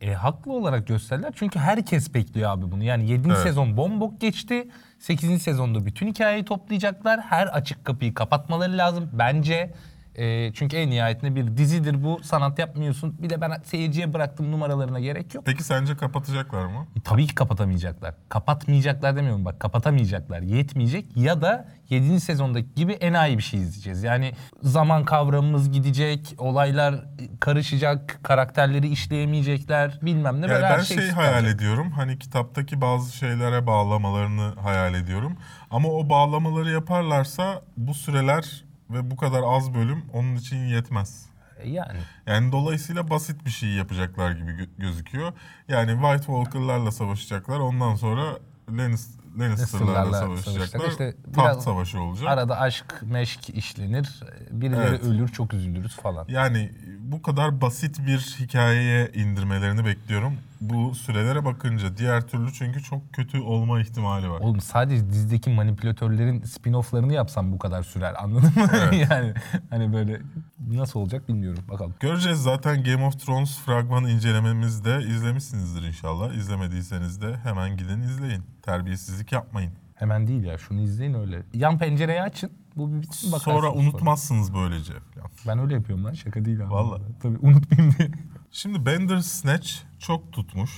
E, 0.00 0.12
haklı 0.14 0.52
olarak 0.52 0.86
gösterdiler 0.86 1.32
çünkü 1.36 1.58
herkes 1.58 2.14
bekliyor 2.14 2.50
abi 2.50 2.72
bunu. 2.72 2.84
Yani 2.84 3.10
7. 3.10 3.28
Evet. 3.28 3.38
sezon 3.38 3.76
bombok 3.76 4.20
geçti. 4.20 4.68
8. 4.98 5.42
sezonda 5.42 5.86
bütün 5.86 6.06
hikayeyi 6.06 6.44
toplayacaklar. 6.44 7.20
Her 7.20 7.46
açık 7.46 7.84
kapıyı 7.84 8.14
kapatmaları 8.14 8.78
lazım 8.78 9.10
bence. 9.12 9.74
E, 10.18 10.52
çünkü 10.52 10.76
en 10.76 10.90
nihayetinde 10.90 11.34
bir 11.34 11.56
dizidir 11.56 12.04
bu. 12.04 12.20
Sanat 12.22 12.58
yapmıyorsun. 12.58 13.16
Bir 13.22 13.30
de 13.30 13.40
ben 13.40 13.52
seyirciye 13.64 14.14
bıraktım 14.14 14.52
numaralarına 14.52 15.00
gerek 15.00 15.34
yok. 15.34 15.44
Peki 15.46 15.64
sence 15.64 15.96
kapatacaklar 15.96 16.66
mı? 16.66 16.86
E, 16.96 17.00
tabii 17.00 17.26
ki 17.26 17.34
kapatamayacaklar. 17.34 18.14
Kapatmayacaklar 18.28 19.16
demiyorum 19.16 19.44
bak 19.44 19.60
kapatamayacaklar. 19.60 20.40
Yetmeyecek 20.40 21.16
ya 21.16 21.42
da 21.42 21.68
7. 21.90 22.20
sezondaki 22.20 22.74
gibi 22.74 22.92
enayi 22.92 23.38
bir 23.38 23.42
şey 23.42 23.60
izleyeceğiz. 23.60 24.02
Yani 24.02 24.32
zaman 24.62 25.04
kavramımız 25.04 25.72
gidecek, 25.72 26.34
olaylar 26.38 27.04
karışacak, 27.40 28.18
karakterleri 28.22 28.88
işleyemeyecekler 28.88 29.98
bilmem 30.02 30.42
ne 30.42 30.46
Yani 30.46 30.62
ben 30.62 30.70
her 30.70 30.80
şey, 30.80 30.96
şey 30.96 31.10
hayal 31.10 31.44
ediyorum. 31.44 31.90
Hani 31.90 32.18
kitaptaki 32.18 32.80
bazı 32.80 33.16
şeylere 33.16 33.66
bağlamalarını 33.66 34.54
hayal 34.62 34.94
ediyorum. 34.94 35.36
Ama 35.70 35.88
o 35.88 36.08
bağlamaları 36.08 36.70
yaparlarsa 36.70 37.62
bu 37.76 37.94
süreler 37.94 38.65
ve 38.90 39.10
bu 39.10 39.16
kadar 39.16 39.42
az 39.46 39.74
bölüm 39.74 40.04
onun 40.12 40.36
için 40.36 40.56
yetmez. 40.56 41.26
E, 41.58 41.70
Yani 41.70 41.98
Yani 42.26 42.52
dolayısıyla 42.52 43.10
basit 43.10 43.44
bir 43.44 43.50
şey 43.50 43.68
yapacaklar 43.68 44.30
gibi 44.30 44.50
gö- 44.50 44.68
gözüküyor. 44.78 45.32
Yani 45.68 45.90
White 45.92 46.26
Walker'larla 46.26 46.92
savaşacaklar. 46.92 47.58
Ondan 47.60 47.94
sonra 47.94 48.22
Lannis- 48.70 49.16
Lannister'larla 49.38 50.12
savaşacaklar. 50.20 50.88
İşte 50.90 51.14
Taht 51.34 51.62
savaşı 51.62 52.00
olacak. 52.00 52.28
arada 52.28 52.60
aşk, 52.60 53.02
meşk 53.02 53.50
işlenir. 53.50 54.20
Birileri 54.50 54.88
Evet. 54.88 55.02
ölür, 55.04 55.28
çok 55.28 55.54
üzülürüz 55.54 55.96
falan. 55.96 56.24
Yani 56.28 56.72
bu 57.00 57.22
kadar 57.22 57.60
basit 57.60 58.06
bir 58.06 58.18
hikayeye 58.18 59.10
indirmelerini 59.14 59.84
bekliyorum. 59.84 60.34
Bu 60.60 60.94
sürelere 60.94 61.44
bakınca 61.44 61.96
diğer 61.96 62.26
türlü 62.26 62.52
çünkü 62.52 62.82
çok 62.82 63.12
kötü 63.12 63.40
olma 63.40 63.80
ihtimali 63.80 64.30
var. 64.30 64.40
Oğlum 64.40 64.60
sadece 64.60 65.10
dizideki 65.10 65.50
manipülatörlerin 65.50 66.40
spin-off'larını 66.40 67.12
yapsam 67.12 67.52
bu 67.52 67.58
kadar 67.58 67.82
sürer 67.82 68.14
anladın 68.22 68.52
mı? 68.56 68.68
Evet. 68.82 69.06
yani 69.10 69.34
hani 69.70 69.92
böyle 69.92 70.20
nasıl 70.68 71.00
olacak 71.00 71.28
bilmiyorum 71.28 71.64
bakalım. 71.70 71.94
Göreceğiz 72.00 72.42
zaten 72.42 72.84
Game 72.84 73.04
of 73.04 73.26
Thrones 73.26 73.58
fragman 73.58 74.04
incelememizi 74.04 74.84
de 74.84 74.98
izlemişsinizdir 74.98 75.82
inşallah. 75.82 76.32
İzlemediyseniz 76.34 77.22
de 77.22 77.36
hemen 77.36 77.76
gidin 77.76 78.00
izleyin. 78.02 78.42
Terbiyesizlik 78.62 79.32
yapmayın. 79.32 79.72
Hemen 79.94 80.26
değil 80.26 80.44
ya 80.44 80.58
şunu 80.58 80.80
izleyin 80.80 81.14
öyle. 81.14 81.42
Yan 81.54 81.78
pencereyi 81.78 82.22
açın. 82.22 82.50
Bu 82.76 82.92
bir 82.92 83.02
bitsin 83.02 83.32
bakarsınız. 83.32 83.56
Sonra 83.56 83.72
unutmazsınız 83.72 84.54
böylece. 84.54 84.92
falan. 85.14 85.30
Ben 85.46 85.58
öyle 85.58 85.74
yapıyorum 85.74 86.04
lan 86.04 86.12
şaka 86.12 86.44
değil 86.44 86.62
abi. 86.64 86.70
Vallahi. 86.70 87.02
Tabii 87.22 87.38
unutmayayım 87.42 87.94
diye. 87.98 88.10
Şimdi 88.50 88.86
Bandersnatch 88.86 89.70
çok 89.98 90.32
tutmuş. 90.32 90.70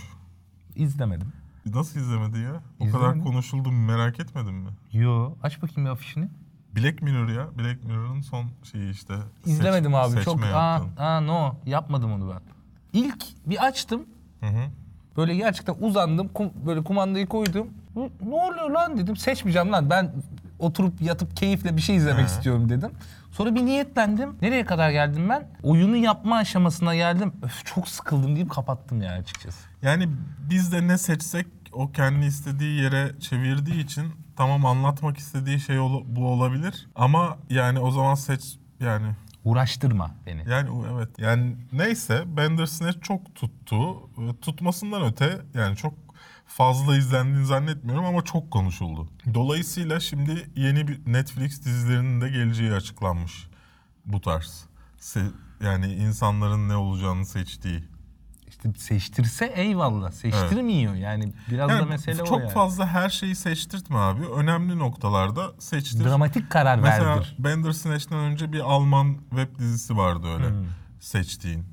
İzlemedim. 0.76 1.32
Nasıl 1.66 2.00
izlemedi 2.00 2.38
ya? 2.38 2.52
O 2.80 2.84
İzlemedim. 2.86 3.00
kadar 3.00 3.24
konuşuldu 3.24 3.72
merak 3.72 4.20
etmedin 4.20 4.54
mi? 4.54 4.70
Yo 4.92 5.32
aç 5.42 5.62
bakayım 5.62 5.84
bir 5.86 5.92
afişini. 5.92 6.28
Black 6.76 7.02
Mirror 7.02 7.28
ya. 7.28 7.46
Black 7.58 7.84
Mirror'ın 7.84 8.20
son 8.20 8.46
şeyi 8.72 8.90
işte. 8.92 9.14
seç- 9.44 9.52
İzlemedim 9.52 9.94
abi. 9.94 10.08
seçme 10.10 10.24
Çok 10.24 10.44
aa, 10.44 10.46
yaptın. 10.46 10.96
aa 11.02 11.20
no 11.20 11.54
yapmadım 11.66 12.12
onu 12.12 12.30
ben. 12.30 12.40
İlk 12.92 13.24
bir 13.46 13.66
açtım. 13.66 14.02
Hı 14.40 14.46
hı. 14.46 14.64
Böyle 15.16 15.36
gerçekten 15.36 15.74
uzandım. 15.80 16.26
kum- 16.28 16.66
böyle 16.66 16.84
kumandayı 16.84 17.26
koydum. 17.26 17.68
"Hı, 17.94 18.00
Ne 18.00 18.34
oluyor 18.34 18.70
lan 18.70 18.98
dedim. 18.98 19.16
Seçmeyeceğim 19.16 19.72
lan. 19.72 19.90
Ben 19.90 20.12
oturup 20.58 21.02
yatıp 21.02 21.36
keyifle 21.36 21.76
bir 21.76 21.82
şey 21.82 21.96
izlemek 21.96 22.22
He. 22.22 22.26
istiyorum 22.26 22.68
dedim. 22.68 22.90
Sonra 23.32 23.54
bir 23.54 23.66
niyetlendim. 23.66 24.36
Nereye 24.42 24.64
kadar 24.64 24.90
geldim 24.90 25.28
ben? 25.28 25.48
Oyunu 25.62 25.96
yapma 25.96 26.36
aşamasına 26.36 26.94
geldim. 26.94 27.32
Öf 27.42 27.66
çok 27.66 27.88
sıkıldım 27.88 28.36
deyip 28.36 28.50
kapattım 28.50 29.02
yani 29.02 29.20
açıkçası. 29.20 29.58
Yani 29.82 30.08
biz 30.50 30.72
de 30.72 30.86
ne 30.88 30.98
seçsek 30.98 31.46
o 31.72 31.92
kendi 31.92 32.26
istediği 32.26 32.80
yere 32.82 33.12
çevirdiği 33.20 33.84
için 33.84 34.04
tamam 34.36 34.66
anlatmak 34.66 35.16
istediği 35.18 35.60
şey 35.60 35.78
ol- 35.78 36.04
bu 36.06 36.26
olabilir 36.26 36.88
ama 36.94 37.38
yani 37.50 37.78
o 37.78 37.90
zaman 37.90 38.14
seç 38.14 38.56
yani 38.80 39.06
Uğraştırma 39.44 40.10
beni. 40.26 40.42
yani 40.50 40.70
o- 40.70 40.84
evet 40.96 41.08
yani 41.18 41.56
neyse 41.72 42.22
Bandersnatch 42.36 43.00
çok 43.02 43.34
tuttu. 43.34 43.76
Ee, 44.18 44.36
Tutmasından 44.42 45.02
öte 45.02 45.38
yani 45.54 45.76
çok 45.76 45.94
fazla 46.48 46.96
izlendiğini 46.96 47.46
zannetmiyorum 47.46 48.04
ama 48.04 48.22
çok 48.24 48.50
konuşuldu. 48.50 49.08
Dolayısıyla 49.34 50.00
şimdi 50.00 50.50
yeni 50.56 50.88
bir 50.88 51.00
Netflix 51.12 51.64
dizilerinin 51.64 52.20
de 52.20 52.28
geleceği 52.28 52.72
açıklanmış 52.72 53.48
bu 54.06 54.20
tarz. 54.20 54.64
Se- 55.00 55.30
yani 55.64 55.92
insanların 55.94 56.68
ne 56.68 56.76
olacağını 56.76 57.26
seçtiği. 57.26 57.84
İşte 58.48 58.72
seçtirse 58.76 59.46
eyvallah. 59.46 60.10
Seçtirmiyor. 60.10 60.94
Yani 60.94 61.32
biraz 61.50 61.68
da 61.68 61.72
Yani 61.74 61.88
mesele 61.88 62.16
çok 62.16 62.32
o 62.32 62.40
yani. 62.40 62.50
fazla 62.50 62.86
her 62.86 63.10
şeyi 63.10 63.34
seçtirtme 63.36 63.96
abi. 63.96 64.26
Önemli 64.26 64.78
noktalarda 64.78 65.52
seçtir. 65.58 66.04
Dramatik 66.04 66.50
karar 66.50 66.78
Mesela 66.78 67.16
verdir. 67.16 67.36
Bandersnatch'ten 67.38 68.18
önce 68.18 68.52
bir 68.52 68.60
Alman 68.60 69.16
web 69.30 69.58
dizisi 69.58 69.96
vardı 69.96 70.26
öyle 70.34 70.48
Hmm. 70.50 70.66
seçtiğin. 71.00 71.64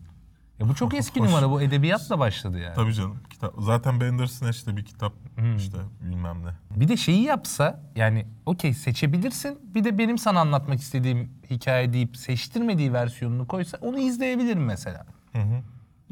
Ya 0.60 0.70
bu 0.70 0.76
çok 0.76 0.94
eski 0.94 1.20
Hoş. 1.20 1.28
numara. 1.30 1.50
Bu 1.50 1.62
edebiyatla 1.62 2.20
başladı 2.20 2.60
yani. 2.60 2.76
Tabii 2.76 2.94
canım. 2.94 3.18
Kitap. 3.30 3.54
Zaten 3.60 4.02
Bandersnatch 4.02 4.68
de 4.68 4.78
bir 4.78 4.86
kitap 4.86 5.14
Hmm. 5.36 5.56
işte 5.58 5.78
bilmem 6.02 6.46
ne. 6.46 6.80
Bir 6.82 6.88
de 6.88 6.98
şeyi 6.98 7.22
yapsa 7.24 7.80
yani 7.96 8.26
okey 8.46 8.74
seçebilirsin. 8.74 9.60
Bir 9.76 9.84
de 9.84 9.98
benim 9.98 10.18
sana 10.18 10.40
anlatmak 10.40 10.80
istediğim 10.80 11.32
hikaye 11.50 11.94
deyip 11.94 12.18
seçtirmediği 12.18 12.94
versiyonunu 12.94 13.48
koysa 13.48 13.78
onu 13.82 14.00
izleyebilirim 14.00 14.66
mesela. 14.66 15.06
Hı 15.32 15.42
hı. 15.42 15.62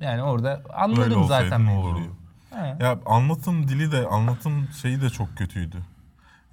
Yani 0.02 0.24
orada 0.24 0.62
olsaydı 0.88 1.28
zaten 1.28 1.66
ne 1.66 1.72
olur. 1.72 2.02
Ya 2.80 3.00
anlatım 3.06 3.68
dili 3.68 3.92
de 3.92 4.08
anlatım 4.08 4.68
şeyi 4.82 5.02
de 5.02 5.10
çok 5.10 5.38
kötüydü. 5.38 5.78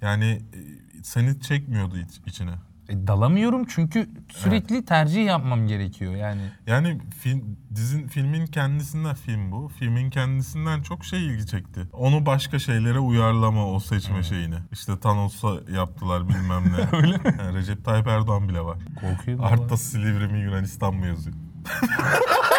Yani 0.01 0.25
e, 0.25 0.59
seni 1.03 1.41
çekmiyordu 1.41 1.97
iç- 1.97 2.21
içine. 2.25 2.51
E, 2.91 3.07
dalamıyorum 3.07 3.65
çünkü 3.65 4.09
sürekli 4.29 4.85
tercih 4.85 5.25
yapmam 5.25 5.67
gerekiyor 5.67 6.15
yani. 6.15 6.41
Yani 6.67 7.01
film, 7.19 7.57
dizin 7.75 8.07
filmin 8.07 8.45
kendisinden 8.45 9.15
film 9.15 9.51
bu. 9.51 9.67
Filmin 9.79 10.09
kendisinden 10.09 10.81
çok 10.81 11.05
şey 11.05 11.25
ilgi 11.25 11.47
çekti. 11.47 11.87
Onu 11.93 12.25
başka 12.25 12.59
şeylere 12.59 12.99
uyarlama 12.99 13.67
o 13.67 13.79
seçme 13.79 14.23
şeyini. 14.23 14.55
İşte 14.71 14.99
Thanos'a 14.99 15.51
yaptılar 15.75 16.29
bilmem 16.29 16.63
ne. 16.63 16.97
Öyle 16.97 17.17
mi? 17.17 17.53
Recep 17.53 17.85
Tayyip 17.85 18.07
Erdoğan 18.07 18.49
bile 18.49 18.61
var. 18.61 18.77
Korkuyorum. 19.01 19.43
Artta 19.43 19.77
Silivri 19.77 20.27
mi 20.27 20.39
Yunanistan 20.39 20.95
mı 20.95 21.07
yazıyor. 21.07 21.35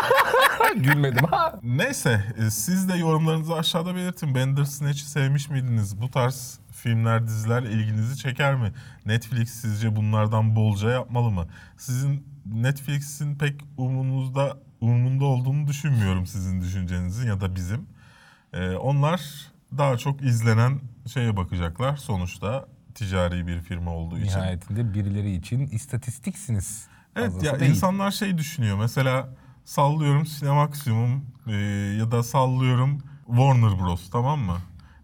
Gülmedim 0.77 1.25
ha. 1.25 1.61
Neyse 1.63 2.25
e, 2.39 2.51
siz 2.51 2.89
de 2.89 2.97
yorumlarınızı 2.97 3.55
aşağıda 3.55 3.95
belirtin. 3.95 4.35
Bandersnatch'i 4.35 5.05
sevmiş 5.05 5.49
miydiniz? 5.51 6.01
Bu 6.01 6.11
tarz 6.11 6.59
filmler, 6.73 7.27
diziler 7.27 7.63
ilginizi 7.63 8.17
çeker 8.19 8.55
mi? 8.55 8.73
Netflix 9.07 9.51
sizce 9.51 9.97
bunlardan 9.97 10.57
bolca 10.57 10.91
yapmalı 10.91 11.31
mı? 11.31 11.47
Sizin 11.77 12.27
Netflix'in 12.47 13.39
pek 13.39 13.61
umurunuzda 13.77 14.57
umurunda 14.81 15.25
olduğunu 15.25 15.67
düşünmüyorum 15.67 16.27
sizin 16.27 16.61
düşüncenizin 16.61 17.27
ya 17.27 17.41
da 17.41 17.57
bizim. 17.57 17.87
E, 18.53 18.71
onlar 18.71 19.21
daha 19.79 19.97
çok 19.97 20.23
izlenen 20.23 20.81
şeye 21.13 21.37
bakacaklar. 21.37 21.97
Sonuçta 21.97 22.67
ticari 22.95 23.47
bir 23.47 23.61
firma 23.61 23.91
olduğu 23.95 24.19
için. 24.19 24.27
Nihayetinde 24.39 24.95
birileri 24.95 25.35
için 25.35 25.67
istatistiksiniz. 25.67 26.87
Evet 27.17 27.27
Fazlası 27.27 27.47
ya 27.47 27.61
değil. 27.61 27.71
insanlar 27.71 28.11
şey 28.11 28.39
düşünüyor. 28.39 28.79
Mesela 28.79 29.29
sallıyorum 29.65 30.25
Cinemaximum 30.25 31.25
e, 31.47 31.53
ya 31.99 32.11
da 32.11 32.23
sallıyorum 32.23 32.99
Warner 33.27 33.79
Bros 33.79 34.11
tamam 34.11 34.41
mı? 34.41 34.57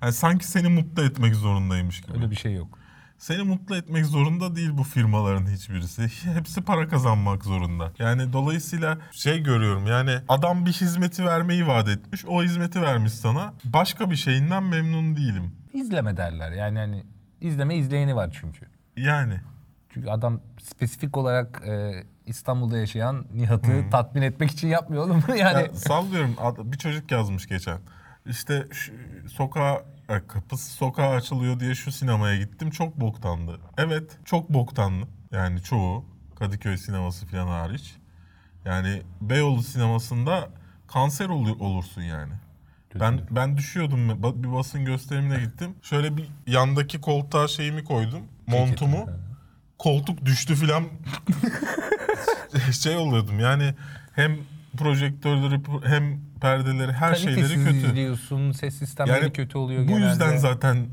Yani 0.03 0.13
sanki 0.13 0.47
seni 0.47 0.69
mutlu 0.69 1.05
etmek 1.05 1.35
zorundaymış 1.35 2.01
gibi. 2.01 2.13
Öyle 2.17 2.31
bir 2.31 2.37
şey 2.37 2.55
yok. 2.55 2.79
Seni 3.19 3.43
mutlu 3.43 3.77
etmek 3.77 4.07
zorunda 4.07 4.57
değil 4.57 4.71
bu 4.73 4.83
firmaların 4.83 5.47
hiçbirisi. 5.47 6.03
Hepsi 6.35 6.63
para 6.63 6.89
kazanmak 6.89 7.45
zorunda. 7.45 7.93
Yani 7.99 8.33
dolayısıyla 8.33 8.99
şey 9.13 9.43
görüyorum 9.43 9.87
yani 9.87 10.19
adam 10.29 10.67
bir 10.67 10.73
hizmeti 10.73 11.25
vermeyi 11.25 11.67
vaat 11.67 11.89
etmiş. 11.89 12.25
O 12.25 12.43
hizmeti 12.43 12.83
vermiş 12.83 13.13
sana. 13.13 13.55
Başka 13.65 14.11
bir 14.11 14.17
şeyinden 14.17 14.63
memnun 14.63 15.17
değilim. 15.17 15.53
İzleme 15.73 16.17
derler. 16.17 16.53
Yani 16.53 16.79
hani 16.79 17.05
izleme 17.41 17.77
izleyeni 17.77 18.17
var 18.17 18.39
çünkü. 18.41 18.67
Yani. 18.97 19.41
Çünkü 19.89 20.11
adam 20.11 20.41
spesifik 20.63 21.17
olarak 21.17 21.63
e, 21.67 22.05
İstanbul'da 22.29 22.79
yaşayan 22.79 23.25
Nihat'ı 23.35 23.91
tatmin 23.91 24.23
etmek 24.23 24.51
için 24.51 24.69
yapmıyor 24.69 25.05
oğlum. 25.05 25.25
yani 25.37 25.63
Ya 25.63 25.75
sallıyorum 25.75 26.37
bir 26.73 26.79
çocuk 26.79 27.11
yazmış 27.11 27.47
geçen. 27.47 27.79
İşte 28.27 28.67
şu, 28.73 28.93
sokağa 29.33 29.83
e, 30.09 30.27
kapısı 30.27 30.71
sokağa 30.71 31.11
açılıyor 31.11 31.61
diye 31.61 31.75
şu 31.75 31.93
sinemaya 31.93 32.37
gittim 32.37 32.71
çok 32.71 33.01
boktandı. 33.01 33.61
Evet 33.79 34.19
çok 34.25 34.51
boktanlı. 34.51 35.07
Yani 35.33 35.63
çoğu 35.63 36.05
Kadıköy 36.39 36.77
sineması 36.77 37.27
falan 37.27 37.47
hariç. 37.47 37.97
Yani 38.65 39.03
Beyoğlu 39.21 39.63
sinemasında 39.63 40.49
kanser 40.87 41.29
olu- 41.29 41.65
olursun 41.65 42.03
yani. 42.03 42.33
Ben 43.01 43.21
ben 43.31 43.57
düşüyordum 43.57 44.23
bir 44.43 44.53
basın 44.53 44.85
gösterimine 44.85 45.41
gittim. 45.41 45.75
Şöyle 45.83 46.17
bir 46.17 46.29
yandaki 46.47 47.01
koltuğa 47.01 47.49
şeyimi 47.49 47.85
koydum. 47.85 48.23
Montumu. 48.47 49.11
Koltuk 49.79 50.25
düştü 50.25 50.55
filan 50.55 50.85
şey 52.83 52.97
oluyordum 52.97 53.41
yani 53.41 53.75
hem 54.15 54.37
projektörleri 54.77 55.61
hem 55.85 56.21
perdeleri 56.41 56.93
her 56.93 57.15
şeyleri 57.15 57.41
kalitesiz 57.43 57.65
kötü. 57.65 57.77
izliyorsun. 57.89 58.53
Ses 58.53 58.75
sistemleri 58.79 59.23
Yani 59.23 59.33
kötü 59.33 59.59
oluyor 59.59 59.83
Bu 59.83 59.87
genelde. 59.89 60.07
yüzden 60.07 60.37
zaten 60.37 60.87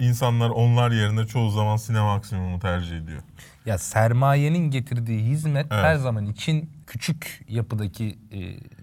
insanlar 0.00 0.50
onlar 0.50 0.90
yerine 0.90 1.26
çoğu 1.26 1.50
zaman 1.50 1.76
sinema 1.76 2.14
maksimum'u 2.16 2.58
tercih 2.60 2.96
ediyor. 2.96 3.22
Ya 3.66 3.78
sermayenin 3.78 4.70
getirdiği 4.70 5.22
hizmet 5.24 5.66
Evet. 5.70 5.84
her 5.84 5.94
zaman 5.96 6.26
için 6.26 6.70
küçük 6.86 7.44
yapıdaki 7.48 8.18
e, 8.32 8.38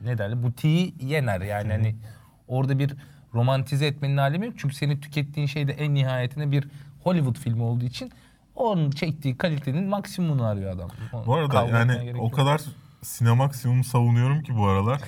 ne 0.05 0.17
derler 0.17 0.43
butiği 0.43 0.95
yener. 1.01 1.41
Yani 1.41 1.71
hani 1.71 1.95
orada 2.47 2.79
bir 2.79 2.93
romantize 3.33 3.87
etmenin 3.87 4.17
alemi 4.17 4.45
yok. 4.45 4.55
Çünkü 4.57 4.75
senin 4.75 4.99
tükettiğin 5.01 5.47
şey 5.47 5.67
de 5.67 5.71
en 5.71 5.93
nihayetinde 5.93 6.51
bir 6.51 6.67
Hollywood 7.03 7.35
filmi 7.37 7.63
olduğu 7.63 7.85
için 7.85 8.11
onun 8.55 8.91
çektiği 8.91 9.37
kalitenin 9.37 9.89
maksimumunu 9.89 10.45
arıyor 10.45 10.75
adam. 10.75 10.89
Bu 11.25 11.35
arada 11.35 11.65
yani 11.65 12.13
o 12.19 12.23
yok. 12.23 12.33
kadar 12.33 12.61
sinema 13.01 13.35
maksimum 13.35 13.83
savunuyorum 13.83 14.43
ki 14.43 14.57
bu 14.57 14.67
aralar. 14.67 15.01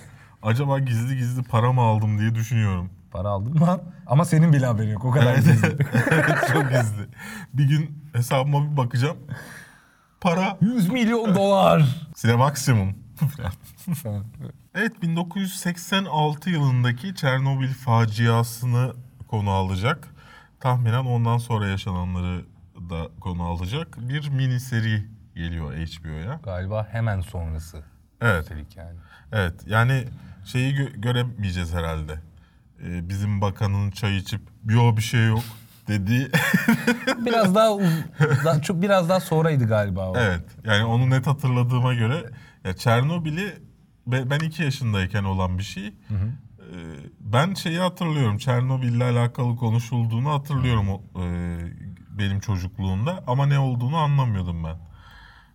Acaba 0.44 0.80
gizli 0.80 1.18
gizli 1.18 1.44
para 1.44 1.74
mı 1.74 1.82
aldım 1.82 2.20
diye 2.20 2.36
düşünüyorum. 2.36 2.90
para 3.12 3.30
aldım 3.30 3.62
lan. 3.62 3.82
Ama 4.08 4.26
senin 4.26 4.54
bile 4.54 4.66
haberin 4.66 4.90
yok. 4.90 5.06
O 5.06 5.12
kadar 5.12 5.36
gizli. 5.36 5.68
evet 6.12 6.50
çok 6.54 6.70
gizli. 6.72 7.08
Bir 7.54 7.66
gün 7.70 8.10
hesabıma 8.14 8.72
bir 8.72 8.78
bakacağım. 8.78 9.18
Para 10.22 10.58
100 10.62 10.90
milyon 10.90 11.36
dolar. 11.36 11.96
sinema 12.16 12.38
maksimum. 12.38 12.96
Evet 14.76 15.02
1986 15.02 16.50
yılındaki 16.50 17.16
Çernobil 17.16 17.74
faciasını 17.74 18.94
konu 19.28 19.50
alacak. 19.50 20.08
Tahminen 20.60 21.06
ondan 21.06 21.38
sonra 21.38 21.68
yaşananları 21.68 22.46
da 22.90 23.08
konu 23.22 23.44
alacak. 23.44 23.98
Bir 24.10 24.30
mini 24.30 24.60
seri 24.60 25.06
geliyor 25.36 25.74
HBO'ya. 25.74 26.40
Galiba 26.44 26.88
hemen 26.92 27.22
sonrası. 27.22 27.84
Evet. 28.22 28.42
Üstelik 28.44 28.78
yani. 28.78 28.98
Evet 29.32 29.54
yani 29.68 30.04
şeyi 30.46 30.74
gö- 30.76 31.02
göremeyeceğiz 31.02 31.74
herhalde. 31.74 32.20
Ee, 32.84 33.10
bizim 33.10 33.42
bakanın 33.42 33.92
çay 33.92 34.18
içip 34.18 34.42
yo 34.70 34.98
bir 34.98 35.02
şey 35.02 35.28
yok 35.28 35.44
dediği. 35.88 36.28
Biraz 37.26 37.56
daha, 37.56 37.70
daha 38.46 38.62
çok 38.62 38.82
biraz 38.82 39.10
daha 39.10 39.20
sonraydı 39.20 39.68
galiba 39.68 40.10
o. 40.10 40.18
evet 40.18 40.44
yani 40.64 40.86
onu 40.86 41.10
net 41.10 41.28
hatırladığıma 41.28 41.94
göre 41.94 42.24
ya 42.64 42.74
Çernobil'i 42.74 43.54
be- 44.08 44.30
ben 44.30 44.40
iki 44.40 44.64
yaşındayken 44.64 45.24
olan 45.24 45.58
bir 45.58 45.64
şey. 45.64 45.88
Ee, 45.88 45.94
ben 47.20 47.54
şeyi 47.54 47.80
hatırlıyorum. 47.80 48.38
Çernobil'le 48.38 49.02
alakalı 49.02 49.56
konuşulduğunu 49.56 50.30
hatırlıyorum 50.34 50.88
e, 50.90 51.26
benim 52.20 52.40
çocukluğumda 52.40 53.24
ama 53.28 53.46
ne 53.46 53.60
olduğunu 53.60 53.98
anlamıyordum 53.98 54.64
ben. 54.64 54.78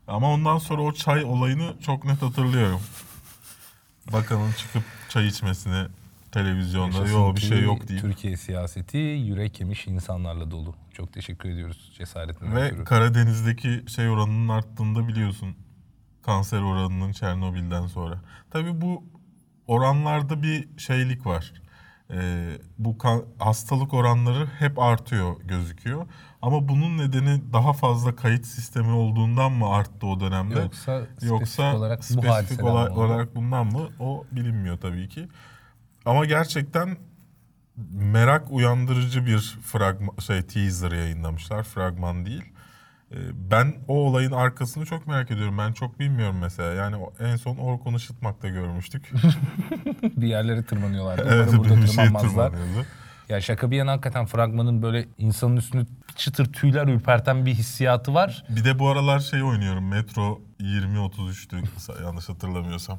Ama 0.06 0.30
ondan 0.32 0.58
sonra 0.58 0.82
o 0.82 0.92
çay 0.92 1.24
olayını 1.24 1.74
çok 1.80 2.04
net 2.04 2.22
hatırlıyorum. 2.22 2.80
Bakanın 4.12 4.52
çıkıp 4.52 4.82
çay 5.08 5.26
içmesini 5.26 5.86
televizyonda 6.32 7.08
yok 7.08 7.36
bir 7.36 7.40
şey 7.40 7.62
yok 7.62 7.88
deyip. 7.88 8.02
Türkiye 8.02 8.36
siyaseti 8.36 8.98
yürek 8.98 9.60
yemiş 9.60 9.86
insanlarla 9.86 10.50
dolu. 10.50 10.74
Çok 10.92 11.12
teşekkür 11.12 11.50
ediyoruz 11.50 11.92
cesaretinden 11.98 12.56
Ve 12.56 12.62
ötürü. 12.62 12.84
Karadeniz'deki 12.84 13.84
şey 13.86 14.08
oranının 14.08 14.48
arttığında 14.48 15.08
biliyorsun. 15.08 15.56
Kanser 16.22 16.60
oranının 16.60 17.12
Çernobil'den 17.12 17.86
sonra. 17.86 18.20
Tabii 18.50 18.80
bu 18.80 19.04
oranlarda 19.66 20.42
bir 20.42 20.78
şeylik 20.78 21.26
var. 21.26 21.52
Ee, 22.10 22.58
bu 22.78 22.96
hastalık 23.38 23.94
oranları 23.94 24.46
hep 24.58 24.78
artıyor 24.78 25.40
gözüküyor. 25.40 26.06
Ama 26.42 26.68
bunun 26.68 26.98
nedeni 26.98 27.40
daha 27.52 27.72
fazla 27.72 28.16
kayıt 28.16 28.46
sistemi 28.46 28.92
olduğundan 28.92 29.52
mı 29.52 29.68
arttı 29.68 30.06
o 30.06 30.20
dönemde? 30.20 30.54
Yoksa 30.60 31.00
spesifik 31.04 31.30
Yoksa 31.30 31.76
olarak 31.76 32.04
spesifik 32.04 32.30
hadiseden 32.30 32.64
ola- 32.64 32.84
mi 32.84 32.90
oldu? 32.90 33.00
olarak 33.00 33.36
bundan 33.36 33.66
mı? 33.66 33.88
O 34.00 34.24
bilinmiyor 34.32 34.78
tabii 34.78 35.08
ki. 35.08 35.28
Ama 36.04 36.24
gerçekten 36.24 36.96
merak 37.92 38.50
uyandırıcı 38.50 39.26
bir 39.26 39.58
fragman 39.62 40.16
şey 40.20 40.42
teaser 40.42 40.92
yayınlamışlar. 40.92 41.62
Fragman 41.62 42.26
değil. 42.26 42.44
Ee, 43.12 43.16
Ben 43.50 43.74
o 43.88 43.94
olayın 43.94 44.32
arkasını 44.32 44.86
çok 44.86 45.06
merak 45.06 45.30
ediyorum. 45.30 45.58
Ben 45.58 45.72
çok 45.72 45.98
bilmiyorum 46.00 46.36
mesela. 46.40 46.72
Yani 46.72 46.96
en 47.20 47.36
son 47.36 47.56
Orkun 47.56 47.94
Işıtmak'ta 47.94 48.48
görmüştük. 48.48 49.12
bir 50.02 50.26
yerlere 50.26 50.64
tırmanıyorlardı. 50.64 51.22
evet, 51.26 51.48
Umarım 51.48 51.58
burada 51.64 51.76
bir 51.82 51.86
şey 51.86 52.04
tırmanmazlar. 52.06 52.50
tırmanıyordu. 52.50 52.86
Ya 53.32 53.40
şaka 53.40 53.70
bir 53.70 53.76
yana 53.76 53.92
hakikaten 53.92 54.26
fragmanın 54.26 54.82
böyle 54.82 55.08
insanın 55.18 55.56
üstünü 55.56 55.86
çıtır 56.16 56.52
tüyler 56.52 56.88
ürperten 56.88 57.46
bir 57.46 57.54
hissiyatı 57.54 58.14
var. 58.14 58.44
Bir 58.48 58.64
de 58.64 58.78
bu 58.78 58.88
aralar 58.88 59.20
şey 59.20 59.42
oynuyorum. 59.42 59.88
Metro 59.88 60.40
2033'tü 60.60 62.02
yanlış 62.02 62.28
hatırlamıyorsam. 62.28 62.98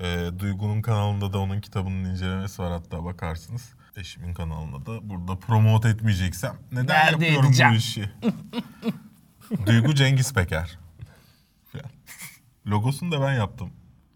Ee, 0.00 0.30
Duygu'nun 0.38 0.82
kanalında 0.82 1.32
da 1.32 1.38
onun 1.38 1.60
kitabının 1.60 2.04
incelemesi 2.10 2.62
var 2.62 2.72
hatta 2.72 3.04
bakarsınız. 3.04 3.72
Eşimin 3.96 4.34
kanalında 4.34 4.86
da 4.86 5.08
burada 5.08 5.36
promote 5.38 5.88
etmeyeceksem 5.88 6.54
neden 6.72 6.86
Nerede 6.86 7.24
yapıyorum 7.24 7.48
edeceğim? 7.48 7.72
bu 7.72 7.76
işi? 7.76 8.10
Duygu 9.66 9.94
Cengiz 9.94 10.34
Peker. 10.34 10.78
Logosunu 12.66 13.12
da 13.12 13.20
ben 13.20 13.32
yaptım. 13.34 13.70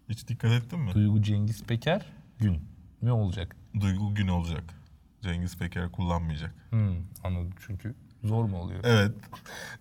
Hiç 0.09 0.27
dikkat 0.27 0.51
ettin 0.51 0.79
mi? 0.79 0.93
Duygu 0.93 1.21
Cengiz 1.21 1.63
Peker 1.63 2.05
gün 2.39 2.61
ne 3.01 3.11
olacak? 3.11 3.55
Duygu 3.79 4.15
gün 4.15 4.27
olacak. 4.27 4.63
Cengiz 5.25 5.57
Peker 5.57 5.91
kullanmayacak. 5.91 6.51
Hmm, 6.69 6.95
anladım 7.23 7.53
çünkü 7.67 7.95
zor 8.23 8.45
mu 8.45 8.57
oluyor? 8.57 8.79
Evet. 8.83 9.11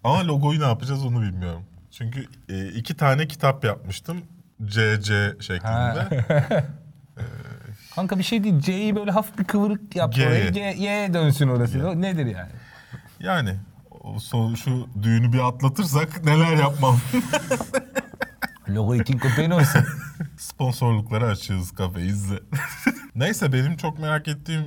Ama 0.04 0.26
logoyu 0.26 0.60
ne 0.60 0.64
yapacağız 0.64 1.04
onu 1.04 1.22
bilmiyorum. 1.22 1.62
Çünkü 1.90 2.26
e, 2.48 2.68
iki 2.68 2.96
tane 2.96 3.28
kitap 3.28 3.64
yapmıştım. 3.64 4.18
CC 4.64 5.36
şeklinde. 5.40 6.24
Kanka 7.94 8.18
bir 8.18 8.24
şey 8.24 8.44
değil. 8.44 8.60
C'yi 8.60 8.96
böyle 8.96 9.10
hafif 9.10 9.38
bir 9.38 9.44
kıvırık 9.44 9.96
yap. 9.96 10.14
G. 10.14 10.26
oraya, 10.26 10.48
G, 10.50 10.60
Y 10.60 11.14
dönsün 11.14 11.48
orası. 11.48 11.88
O 11.88 12.00
Nedir 12.00 12.26
yani? 12.26 12.50
Yani 13.20 13.56
o 13.90 14.18
son, 14.18 14.54
şu 14.54 14.88
düğünü 15.02 15.32
bir 15.32 15.38
atlatırsak 15.38 16.24
neler 16.24 16.56
yapmam. 16.56 17.00
Logo 18.68 18.94
için 18.94 19.18
köpeğin 19.18 19.50
olsun. 19.50 19.84
Sponsorlukları 20.38 21.26
açığız 21.26 21.70
kafeyi 21.70 22.06
izle. 22.06 22.34
Neyse 23.14 23.52
benim 23.52 23.76
çok 23.76 23.98
merak 23.98 24.28
ettiğim 24.28 24.64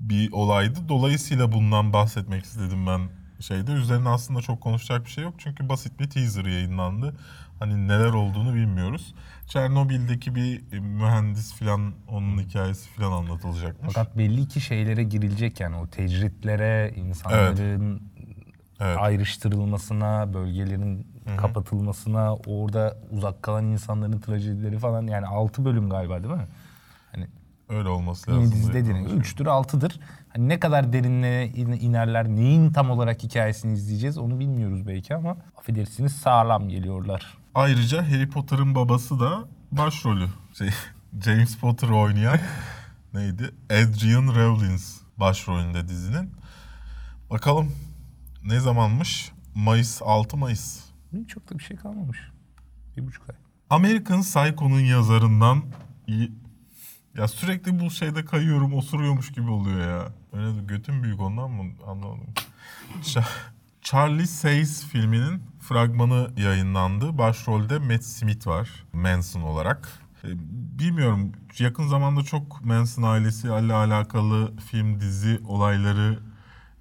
bir 0.00 0.32
olaydı. 0.32 0.78
Dolayısıyla 0.88 1.52
bundan 1.52 1.92
bahsetmek 1.92 2.44
istedim 2.44 2.86
ben 2.86 3.00
şeyde. 3.40 3.72
Üzerine 3.72 4.08
aslında 4.08 4.40
çok 4.40 4.60
konuşacak 4.60 5.04
bir 5.04 5.10
şey 5.10 5.24
yok. 5.24 5.34
Çünkü 5.38 5.68
basit 5.68 6.00
bir 6.00 6.10
teaser 6.10 6.44
yayınlandı. 6.44 7.16
Hani 7.58 7.88
neler 7.88 8.10
olduğunu 8.10 8.54
bilmiyoruz. 8.54 9.14
Çernobil'deki 9.46 10.34
bir 10.34 10.78
mühendis 10.78 11.54
falan 11.54 11.92
onun 12.08 12.38
hikayesi 12.38 12.90
falan 12.90 13.12
anlatılacakmış. 13.12 13.94
Fakat 13.94 14.18
belli 14.18 14.48
ki 14.48 14.60
şeylere 14.60 15.02
girilecek 15.04 15.60
yani 15.60 15.76
o 15.76 15.86
tecritlere, 15.86 16.92
insanların 16.96 18.02
Evet. 18.80 18.98
ayrıştırılmasına, 19.00 20.34
bölgelerin 20.34 21.06
kapatılmasına, 21.36 22.34
orada 22.34 22.96
uzak 23.10 23.42
kalan 23.42 23.64
insanların 23.64 24.20
trajedileri 24.20 24.78
falan 24.78 25.06
yani 25.06 25.26
6 25.26 25.64
bölüm 25.64 25.90
galiba 25.90 26.22
değil 26.22 26.34
mi? 26.34 26.46
Öyle 27.68 27.88
olması 27.88 28.30
lazım. 28.30 28.42
yeni 28.42 28.52
diye 28.52 28.62
dizide 28.62 28.74
değil. 28.84 28.86
konuşuyorum. 28.86 29.20
3'tür 29.22 29.44
6'dır. 29.48 30.00
Hani 30.28 30.48
ne 30.48 30.60
kadar 30.60 30.92
derinliğe 30.92 31.46
in- 31.48 31.72
inerler, 31.72 32.28
neyin 32.28 32.72
tam 32.72 32.90
olarak 32.90 33.22
hikayesini 33.22 33.72
izleyeceğiz 33.72 34.18
onu 34.18 34.38
bilmiyoruz 34.38 34.86
belki 34.86 35.14
ama 35.14 35.36
affedersiniz 35.58 36.12
sağlam 36.12 36.68
geliyorlar. 36.68 37.38
Ayrıca 37.54 38.02
Harry 38.10 38.30
Potter'ın 38.30 38.74
babası 38.74 39.20
da 39.20 39.44
başrolü. 39.72 40.26
Şey, 40.58 40.68
James 41.24 41.56
Potter 41.58 41.88
oynayan 41.88 42.38
neydi? 43.14 43.50
Adrian 43.70 44.34
Rawlins 44.36 44.96
başrolünde 45.16 45.88
dizinin. 45.88 46.30
Bakalım 47.30 47.72
ne 48.44 48.60
zamanmış? 48.60 49.32
Mayıs 49.54 50.02
6 50.04 50.36
Mayıs. 50.36 50.80
Çok 51.28 51.50
da 51.50 51.58
bir 51.58 51.64
şey 51.64 51.76
kalmamış. 51.76 52.18
Bir 52.96 53.06
buçuk 53.06 53.28
ay. 53.30 53.36
American 53.70 54.20
Psycho'nun 54.20 54.80
yazarından. 54.80 55.62
Ya 57.18 57.28
sürekli 57.28 57.80
bu 57.80 57.90
şeyde 57.90 58.24
kayıyorum, 58.24 58.74
osuruyormuş 58.74 59.32
gibi 59.32 59.50
oluyor 59.50 59.80
ya. 59.80 60.08
Öyle 60.32 60.56
de 60.56 60.62
götüm 60.66 61.02
büyük 61.02 61.20
ondan 61.20 61.50
mı 61.50 61.72
anlamadım. 61.86 62.26
Charlie 63.82 64.26
Says 64.26 64.86
filminin 64.86 65.42
fragmanı 65.60 66.30
yayınlandı. 66.36 67.18
Başrolde 67.18 67.78
Matt 67.78 68.04
Smith 68.04 68.46
var 68.46 68.84
Manson 68.92 69.40
olarak. 69.42 69.88
E, 70.24 70.28
Bilmiyorum 70.78 71.32
yakın 71.58 71.86
zamanda 71.88 72.22
çok 72.22 72.64
Manson 72.64 73.02
ailesi 73.02 73.46
ile 73.46 73.72
alakalı 73.74 74.56
film 74.56 75.00
dizi 75.00 75.40
olayları 75.46 76.18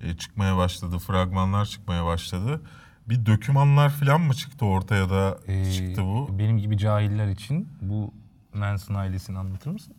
e, 0.01 0.17
çıkmaya 0.17 0.57
başladı. 0.57 0.99
Fragmanlar 0.99 1.65
çıkmaya 1.65 2.05
başladı. 2.05 2.61
Bir 3.09 3.25
dökümanlar 3.25 3.89
falan 3.89 4.21
mı 4.21 4.33
çıktı 4.33 4.65
ortaya 4.65 5.09
da 5.09 5.39
Ee, 5.47 5.71
çıktı 5.71 6.01
bu? 6.03 6.39
Benim 6.39 6.57
gibi 6.57 6.77
cahiller 6.77 7.27
için 7.27 7.67
bu 7.81 8.13
Manson 8.53 8.95
ailesini 8.95 9.37
anlatır 9.37 9.71
mısın? 9.71 9.95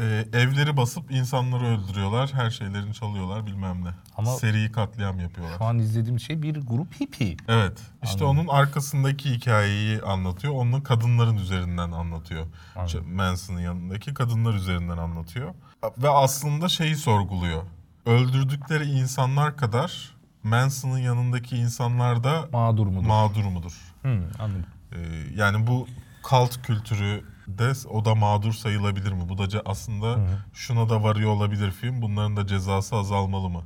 Ee, 0.00 0.24
evleri 0.32 0.76
basıp 0.76 1.10
insanları 1.10 1.64
öldürüyorlar, 1.66 2.30
her 2.32 2.50
şeylerini 2.50 2.94
çalıyorlar 2.94 3.46
bilmem 3.46 3.84
ne. 3.84 3.88
Ama- 4.16 4.30
Seri 4.30 4.72
katliam 4.72 5.20
yapıyorlar. 5.20 5.58
Şu 5.58 5.64
an 5.64 5.78
izlediğim 5.78 6.20
şey 6.20 6.42
bir 6.42 6.56
grup 6.60 7.00
hippie. 7.00 7.36
Evet, 7.48 7.78
işte 8.04 8.24
onun 8.24 8.46
arkasındaki 8.48 9.30
hikayeyi 9.34 10.02
anlatıyor. 10.02 10.54
Onu 10.54 10.82
kadınların 10.82 11.36
üzerinden 11.36 11.92
anlatıyor. 11.92 12.46
Anladım. 12.76 13.00
Ç- 13.04 13.14
Manson'ın 13.14 13.60
yanındaki 13.60 14.14
kadınlar 14.14 14.54
üzerinden 14.54 14.98
anlatıyor. 14.98 15.54
Ve 15.98 16.08
aslında 16.08 16.68
şeyi 16.68 16.96
sorguluyor. 16.96 17.62
Öldürdükleri 18.06 18.84
insanlar 18.84 19.56
kadar 19.56 20.14
Manson'ın 20.42 20.98
yanındaki 20.98 21.56
insanlar 21.56 22.24
da 22.24 22.48
Mağdur 22.52 22.86
mudur? 22.86 23.06
mağdur 23.06 23.44
mudur? 23.44 23.72
Hı, 24.02 24.08
anladım. 24.38 24.66
Ee, 24.92 24.96
yani 25.34 25.66
bu 25.66 25.86
kalt 26.22 26.62
kültürü 26.62 27.24
de 27.48 27.72
o 27.88 28.04
da 28.04 28.14
mağdur 28.14 28.52
sayılabilir 28.52 29.12
mi? 29.12 29.28
Bu 29.28 29.38
da 29.38 29.44
ce- 29.44 29.62
aslında 29.64 30.18
şuna 30.52 30.88
da 30.88 31.02
varıyor 31.02 31.30
olabilir 31.30 31.70
film. 31.70 32.02
Bunların 32.02 32.36
da 32.36 32.46
cezası 32.46 32.96
azalmalı 32.96 33.48
mı? 33.48 33.62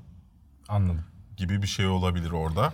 Anladım. 0.69 1.05
Gibi 1.37 1.63
bir 1.63 1.67
şey 1.67 1.87
olabilir 1.87 2.31
orada. 2.31 2.73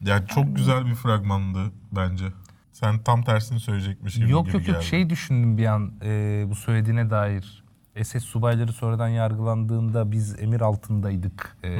Yani 0.00 0.26
çok 0.26 0.56
güzel 0.56 0.86
bir 0.86 0.94
fragmandı 0.94 1.72
bence. 1.92 2.24
Sen 2.72 2.98
tam 2.98 3.22
tersini 3.22 3.60
söyleyecekmiş 3.60 4.14
gibi 4.14 4.30
Yok 4.30 4.46
gibi 4.46 4.56
yok 4.56 4.68
yok 4.68 4.76
geldi. 4.76 4.86
şey 4.86 5.10
düşündüm 5.10 5.58
bir 5.58 5.66
an 5.66 5.92
e, 6.04 6.44
bu 6.48 6.54
söylediğine 6.54 7.10
dair. 7.10 7.63
SS 8.02 8.24
subayları 8.24 8.72
sonradan 8.72 9.08
yargılandığında 9.08 10.12
biz 10.12 10.42
emir 10.42 10.60
altındaydık. 10.60 11.56
E, 11.64 11.78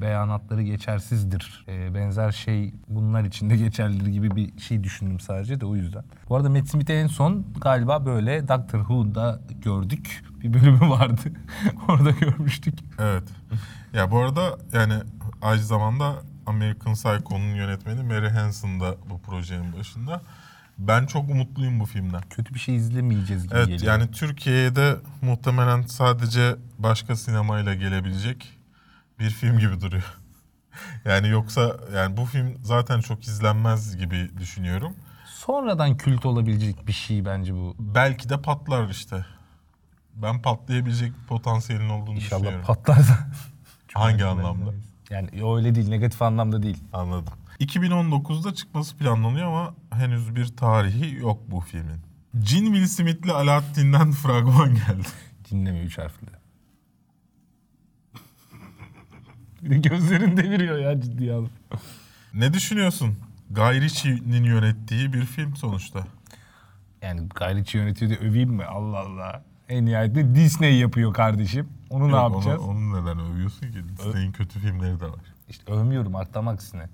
Beyanatları 0.00 0.62
geçersizdir. 0.62 1.64
E, 1.68 1.94
benzer 1.94 2.32
şey 2.32 2.74
bunlar 2.88 3.24
için 3.24 3.50
de 3.50 3.56
geçerlidir 3.56 4.06
gibi 4.06 4.36
bir 4.36 4.60
şey 4.60 4.84
düşündüm 4.84 5.20
sadece 5.20 5.60
de 5.60 5.66
o 5.66 5.76
yüzden. 5.76 6.04
Bu 6.28 6.36
arada 6.36 6.50
Matt 6.50 6.68
Smith'i 6.68 6.92
en 6.92 7.06
son 7.06 7.44
galiba 7.60 8.06
böyle 8.06 8.48
Doctor 8.48 8.78
Who'da 8.78 9.40
gördük. 9.64 10.24
Bir 10.40 10.54
bölümü 10.54 10.90
vardı. 10.90 11.20
Orada 11.88 12.10
görmüştük. 12.10 12.78
Evet. 12.98 13.24
ya 13.92 14.10
bu 14.10 14.18
arada 14.18 14.58
yani 14.72 14.94
aynı 15.42 15.62
zamanda 15.62 16.14
American 16.46 16.94
Psycho'nun 16.94 17.54
yönetmeni 17.54 18.02
Mary 18.02 18.28
Hansen 18.28 18.80
da 18.80 18.94
bu 19.10 19.18
projenin 19.18 19.72
başında. 19.78 20.22
Ben 20.78 21.06
çok 21.06 21.30
umutluyum 21.30 21.80
bu 21.80 21.86
filmden. 21.86 22.22
Kötü 22.30 22.54
bir 22.54 22.58
şey 22.58 22.76
izlemeyeceğiz 22.76 23.44
gibi 23.44 23.54
Evet 23.54 23.68
geliyor. 23.68 23.92
yani 23.92 24.10
Türkiye'ye 24.10 24.72
muhtemelen 25.22 25.82
sadece 25.82 26.56
başka 26.78 27.16
sinemayla 27.16 27.74
gelebilecek 27.74 28.58
bir 29.18 29.30
film 29.30 29.58
gibi 29.58 29.80
duruyor. 29.80 30.18
yani 31.04 31.28
yoksa 31.28 31.76
yani 31.94 32.16
bu 32.16 32.24
film 32.24 32.58
zaten 32.62 33.00
çok 33.00 33.24
izlenmez 33.24 33.96
gibi 33.96 34.30
düşünüyorum. 34.38 34.94
Sonradan 35.26 35.96
kült 35.96 36.26
olabilecek 36.26 36.86
bir 36.86 36.92
şey 36.92 37.24
bence 37.24 37.54
bu. 37.54 37.76
Belki 37.78 38.28
de 38.28 38.42
patlar 38.42 38.88
işte. 38.88 39.26
Ben 40.14 40.42
patlayabilecek 40.42 41.12
potansiyelin 41.28 41.88
olduğunu 41.88 42.14
İnşallah 42.14 42.40
düşünüyorum. 42.40 42.66
patlar 42.66 42.98
da. 42.98 43.18
Hangi 43.94 44.24
anlamda? 44.24 44.70
Yani 45.10 45.28
öyle 45.56 45.74
değil, 45.74 45.88
negatif 45.88 46.22
anlamda 46.22 46.62
değil. 46.62 46.78
Anladım. 46.92 47.32
2019'da 47.60 48.54
çıkması 48.54 48.96
planlanıyor 48.96 49.46
ama 49.46 49.74
henüz 49.90 50.36
bir 50.36 50.46
tarihi 50.46 51.14
yok 51.14 51.38
bu 51.50 51.60
filmin. 51.60 52.00
Cin 52.38 52.64
Will 52.64 52.86
Smith'le 52.86 53.30
Alaaddin'den 53.30 54.12
fragman 54.22 54.74
geldi. 54.74 55.08
Dinleme 55.50 55.80
üç 55.80 55.98
harfli. 55.98 56.26
Bir 59.62 59.70
de 59.70 59.88
gözlerini 59.88 60.36
deviriyor 60.36 60.78
ya 60.78 61.00
ciddiye 61.00 61.32
alıp. 61.32 61.50
Ne 62.34 62.52
düşünüyorsun? 62.52 63.16
Guy 63.50 63.80
Ritchie'nin 63.80 64.44
yönettiği 64.44 65.12
bir 65.12 65.24
film 65.24 65.56
sonuçta. 65.56 66.06
Yani 67.02 67.28
Gayriçi 67.34 67.78
yönetiyor 67.78 68.10
diye 68.10 68.30
öveyim 68.30 68.50
mi? 68.50 68.64
Allah 68.64 68.98
Allah. 68.98 69.44
En 69.68 69.86
nihayetinde 69.86 70.34
Disney 70.34 70.78
yapıyor 70.78 71.14
kardeşim. 71.14 71.68
Onu 71.90 72.08
ne 72.08 72.12
Yok, 72.12 72.30
yapacağız? 72.30 72.60
Onu, 72.60 72.68
onu 72.68 73.02
neden 73.02 73.18
övüyorsun 73.18 73.72
ki? 73.72 73.78
Disney'in 73.88 74.32
kötü 74.32 74.60
filmleri 74.60 75.00
de 75.00 75.06
var. 75.06 75.20
İşte 75.48 75.72
övmüyorum 75.72 76.14
hatta 76.14 76.40
aksine. 76.40 76.88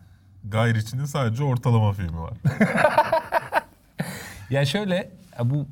Guy 0.45 0.75
Ritchie'nin 0.75 1.05
sadece 1.05 1.45
ortalama 1.45 1.93
filmi 1.93 2.21
var. 2.21 2.33
Ya 4.51 4.67
şöyle 4.67 5.11
bu 5.45 5.67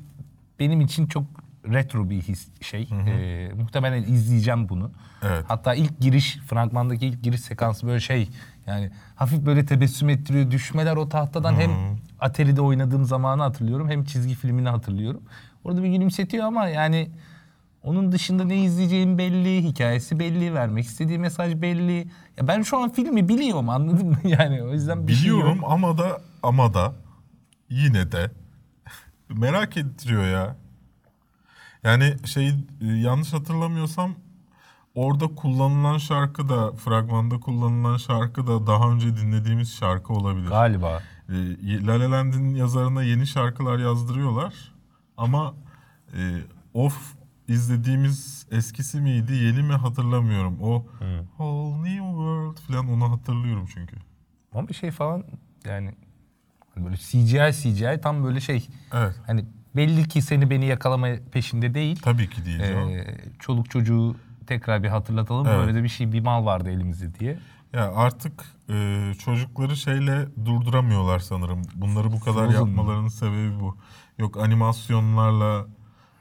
benim 0.59 0.81
için 0.81 1.07
çok 1.07 1.23
retro 1.71 2.09
bir 2.09 2.21
his 2.21 2.47
şey. 2.61 2.89
Ee, 3.07 3.51
muhtemelen 3.55 4.03
izleyeceğim 4.03 4.69
bunu. 4.69 4.91
Evet. 5.23 5.45
Hatta 5.47 5.73
ilk 5.73 5.99
giriş 5.99 6.37
fragmandaki 6.37 7.07
ilk 7.07 7.23
giriş 7.23 7.41
sekansı 7.41 7.87
böyle 7.87 7.99
şey 7.99 8.29
yani 8.67 8.91
hafif 9.15 9.45
böyle 9.45 9.65
tebessüm 9.65 10.09
ettiriyor. 10.09 10.51
Düşmeler 10.51 10.95
o 10.95 11.09
tahtadan 11.09 11.53
hem 11.53 11.71
Atari'de 12.19 12.61
oynadığım 12.61 13.05
zamanı 13.05 13.41
hatırlıyorum 13.41 13.89
hem 13.89 14.03
çizgi 14.03 14.35
filmini 14.35 14.69
hatırlıyorum. 14.69 15.21
Orada 15.63 15.83
bir 15.83 15.89
gülümsetiyor 15.89 16.45
ama 16.45 16.67
yani 16.67 17.09
onun 17.83 18.11
dışında 18.11 18.43
ne 18.43 18.57
izleyeceğim 18.63 19.17
belli, 19.17 19.63
hikayesi 19.63 20.19
belli, 20.19 20.53
vermek 20.53 20.85
istediği 20.85 21.19
mesaj 21.19 21.61
belli. 21.61 22.07
Ya 22.37 22.47
ben 22.47 22.61
şu 22.61 22.77
an 22.77 22.91
filmi 22.91 23.29
biliyorum 23.29 23.69
anladın 23.69 24.07
mı? 24.07 24.17
Yani 24.23 24.63
o 24.63 24.73
yüzden 24.73 24.95
şey. 24.95 25.07
Biliyorum 25.07 25.59
ama 25.63 25.97
da 25.97 26.21
ama 26.43 26.73
da 26.73 26.93
yine 27.69 28.11
de 28.11 28.31
merak 29.29 29.77
ettiriyor 29.77 30.25
ya. 30.25 30.55
Yani 31.83 32.15
şey 32.25 32.47
e, 32.81 32.85
yanlış 32.85 33.33
hatırlamıyorsam 33.33 34.15
orada 34.95 35.27
kullanılan 35.27 35.97
şarkı 35.97 36.49
da 36.49 36.71
fragmanda 36.71 37.39
kullanılan 37.39 37.97
şarkı 37.97 38.47
da 38.47 38.67
daha 38.67 38.89
önce 38.89 39.17
dinlediğimiz 39.17 39.73
şarkı 39.73 40.13
olabilir. 40.13 40.47
Galiba. 40.49 41.01
E, 41.29 41.87
La 41.87 41.99
La 41.99 42.11
Land'in 42.11 42.55
yazarına 42.55 43.03
yeni 43.03 43.27
şarkılar 43.27 43.79
yazdırıyorlar 43.79 44.53
ama 45.17 45.53
e, 46.17 46.19
of 46.73 47.22
izlediğimiz 47.47 48.47
eskisi 48.51 49.01
miydi 49.01 49.33
yeni 49.33 49.63
mi 49.63 49.73
hatırlamıyorum. 49.73 50.57
O 50.61 50.85
Whole 51.37 51.83
New 51.83 52.05
World 52.05 52.57
falan 52.57 52.89
onu 52.89 53.11
hatırlıyorum 53.11 53.65
çünkü. 53.73 53.95
Ama 54.53 54.67
bir 54.67 54.73
şey 54.73 54.91
falan 54.91 55.23
yani 55.65 55.91
hani 56.75 56.85
böyle 56.85 56.97
CGI 56.97 57.51
CGI 57.61 57.99
tam 58.03 58.23
böyle 58.23 58.39
şey. 58.41 58.67
Evet. 58.93 59.15
Hani 59.27 59.45
belli 59.75 60.07
ki 60.07 60.21
seni 60.21 60.49
beni 60.49 60.65
yakalama 60.65 61.07
peşinde 61.31 61.73
değil. 61.73 61.99
Tabii 62.01 62.29
ki 62.29 62.45
değil. 62.45 62.59
Ee, 62.59 63.17
çoluk 63.39 63.69
çocuğu 63.69 64.15
tekrar 64.47 64.83
bir 64.83 64.87
hatırlatalım. 64.87 65.47
Evet. 65.47 65.57
Böyle 65.59 65.75
de 65.75 65.83
bir 65.83 65.89
şey 65.89 66.11
bir 66.11 66.21
mal 66.21 66.45
vardı 66.45 66.69
elimizde 66.69 67.15
diye. 67.19 67.39
Ya 67.73 67.91
artık 67.93 68.45
e, 68.69 69.11
çocukları 69.19 69.77
şeyle 69.77 70.27
durduramıyorlar 70.45 71.19
sanırım. 71.19 71.61
Bunları 71.75 72.11
bu 72.11 72.19
kadar 72.19 72.45
Frozen 72.45 72.63
mı? 72.63 72.69
yapmalarının 72.69 73.07
sebebi 73.07 73.59
bu. 73.59 73.77
Yok 74.19 74.37
animasyonlarla 74.37 75.65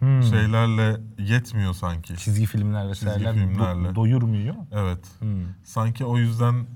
Hmm. 0.03 0.23
şeylerle 0.23 1.01
yetmiyor 1.19 1.75
sanki. 1.75 2.17
Çizgi 2.17 2.47
filmler 2.47 2.89
vesaireler 2.89 3.35
filmlerle. 3.35 3.89
do- 3.89 3.95
doyurmuyor. 3.95 4.55
Evet. 4.73 5.05
Hmm. 5.19 5.43
Sanki 5.65 6.05
o 6.05 6.19
yüzden 6.19 6.67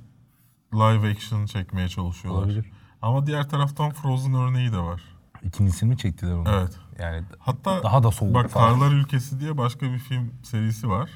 live 0.74 1.10
action 1.10 1.46
çekmeye 1.46 1.88
çalışıyorlar. 1.88 2.42
Olabilir. 2.42 2.66
Ama 3.02 3.26
diğer 3.26 3.48
taraftan 3.48 3.90
Frozen 3.90 4.34
örneği 4.34 4.72
de 4.72 4.78
var. 4.78 5.02
İkincisini 5.42 5.88
mi 5.88 5.98
çektiler 5.98 6.32
onu? 6.32 6.48
Evet. 6.48 6.72
Yani 6.98 7.24
Hatta 7.38 7.82
Daha 7.82 8.02
da 8.02 8.10
soğuk 8.10 8.34
Bak 8.34 8.50
falan. 8.50 8.78
Karlar 8.78 8.92
Ülkesi 8.92 9.40
diye 9.40 9.58
başka 9.58 9.92
bir 9.92 9.98
film 9.98 10.32
serisi 10.42 10.88
var. 10.88 11.10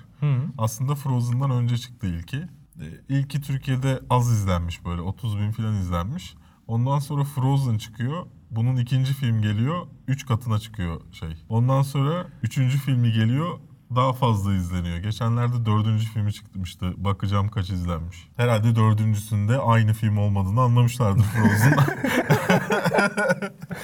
Aslında 0.59 0.94
Frozen'dan 0.94 1.51
önce 1.51 1.77
çıktı 1.79 2.07
ilki. 2.07 2.37
E, 2.37 2.87
İlki 3.09 3.40
Türkiye'de 3.40 4.01
az 4.11 4.31
izlenmiş 4.31 4.85
böyle 4.85 5.01
30 5.01 5.38
bin 5.38 5.51
falan 5.53 5.75
izlenmiş. 5.75 6.35
Ondan 6.66 6.99
sonra 6.99 7.25
Frozen 7.25 7.79
çıkıyor. 7.79 8.27
Bunun 8.50 8.76
ikinci 8.76 9.12
film 9.12 9.42
geliyor. 9.42 9.86
Üç 10.08 10.26
katına 10.26 10.58
çıkıyor 10.58 11.00
şey. 11.12 11.28
Ondan 11.48 11.82
sonra 11.82 12.26
üçüncü 12.42 12.78
filmi 12.78 13.12
geliyor. 13.12 13.58
Daha 13.96 14.12
fazla 14.12 14.54
izleniyor. 14.54 14.98
Geçenlerde 14.98 15.66
dördüncü 15.66 16.04
filmi 16.06 16.32
çıkmıştı. 16.32 17.04
Bakacağım 17.04 17.48
kaç 17.48 17.70
izlenmiş. 17.70 18.28
Herhalde 18.36 18.76
dördüncüsünde 18.76 19.58
aynı 19.58 19.92
film 19.92 20.18
olmadığını 20.18 20.60
anlamışlardır 20.60 21.22
Frozen. 21.22 21.76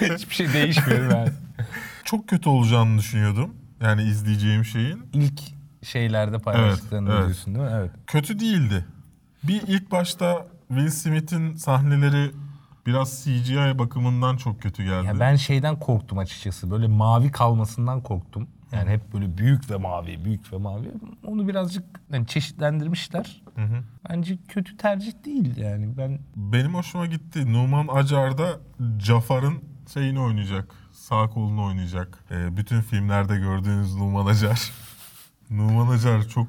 hiçbir 0.14 0.34
şey 0.34 0.52
değişmiyor 0.52 1.10
yani. 1.12 1.28
Çok 2.04 2.28
kötü 2.28 2.48
olacağını 2.48 2.98
düşünüyordum. 2.98 3.54
Yani 3.80 4.02
izleyeceğim 4.02 4.64
şeyin. 4.64 5.02
İlk 5.12 5.40
şeylerde 5.82 6.38
paylaştıklarını 6.38 7.08
Evet, 7.08 7.18
evet. 7.18 7.26
diyorsun 7.26 7.54
değil 7.54 7.66
mi? 7.66 7.72
Evet. 7.74 7.90
kötü 8.06 8.38
değildi. 8.40 8.84
Bir 9.42 9.62
ilk 9.66 9.90
başta 9.90 10.46
Will 10.68 10.90
Smith'in 10.90 11.56
sahneleri 11.56 12.30
biraz 12.86 13.24
CGI 13.24 13.78
bakımından 13.78 14.36
çok 14.36 14.62
kötü 14.62 14.84
geldi. 14.84 15.06
Ya 15.06 15.20
ben 15.20 15.36
şeyden 15.36 15.78
korktum 15.78 16.18
açıkçası. 16.18 16.70
Böyle 16.70 16.86
mavi 16.88 17.32
kalmasından 17.32 18.00
korktum. 18.02 18.48
Yani 18.72 18.90
hep 18.90 19.14
böyle 19.14 19.38
büyük 19.38 19.70
ve 19.70 19.76
mavi, 19.76 20.24
büyük 20.24 20.52
ve 20.52 20.56
mavi. 20.56 20.90
Onu 21.24 21.48
birazcık 21.48 21.84
yani 22.12 22.26
çeşitlendirmişler. 22.26 23.42
Bence 24.08 24.38
kötü 24.48 24.76
tercih 24.76 25.12
değil 25.24 25.56
yani. 25.56 25.96
Ben 25.98 26.18
Benim 26.36 26.74
hoşuma 26.74 27.06
gitti. 27.06 27.52
Numan 27.52 27.88
Acar 27.88 28.38
da 28.38 28.60
Cafar'ın 28.98 29.62
şeyini 29.94 30.20
oynayacak. 30.20 30.74
Sağ 30.92 31.30
kolunu 31.30 31.64
oynayacak. 31.64 32.24
Ee, 32.30 32.56
bütün 32.56 32.80
filmlerde 32.80 33.36
gördüğünüz 33.38 33.94
Numan 33.94 34.26
Acar. 34.26 34.72
Numan 35.50 35.88
Acar 35.88 36.28
çok 36.28 36.48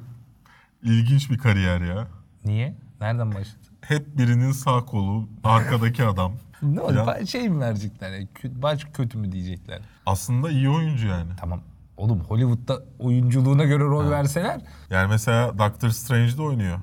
ilginç 0.82 1.30
bir 1.30 1.38
kariyer 1.38 1.80
ya. 1.80 2.08
niye? 2.44 2.74
Nereden 3.00 3.34
başladı? 3.34 3.57
Hep 3.88 4.18
birinin 4.18 4.52
sağ 4.52 4.84
kolu, 4.84 5.28
arkadaki 5.44 6.04
adam. 6.04 6.32
Ne 6.62 6.80
oldu? 6.80 6.94
Ya. 7.20 7.26
Şey 7.26 7.48
mi 7.48 7.60
verecekler? 7.60 8.10
Kö- 8.12 8.62
baş 8.62 8.84
kötü 8.94 9.18
mü 9.18 9.32
diyecekler? 9.32 9.80
Aslında 10.06 10.50
iyi 10.50 10.68
oyuncu 10.70 11.06
yani. 11.06 11.30
Tamam. 11.40 11.60
Oğlum 11.96 12.20
Hollywood'da 12.20 12.82
oyunculuğuna 12.98 13.64
göre 13.64 13.84
rol 13.84 14.10
verseler 14.10 14.60
Yani 14.90 15.08
mesela 15.08 15.58
Doctor 15.58 15.88
Strange'de 15.90 16.42
oynuyor 16.42 16.78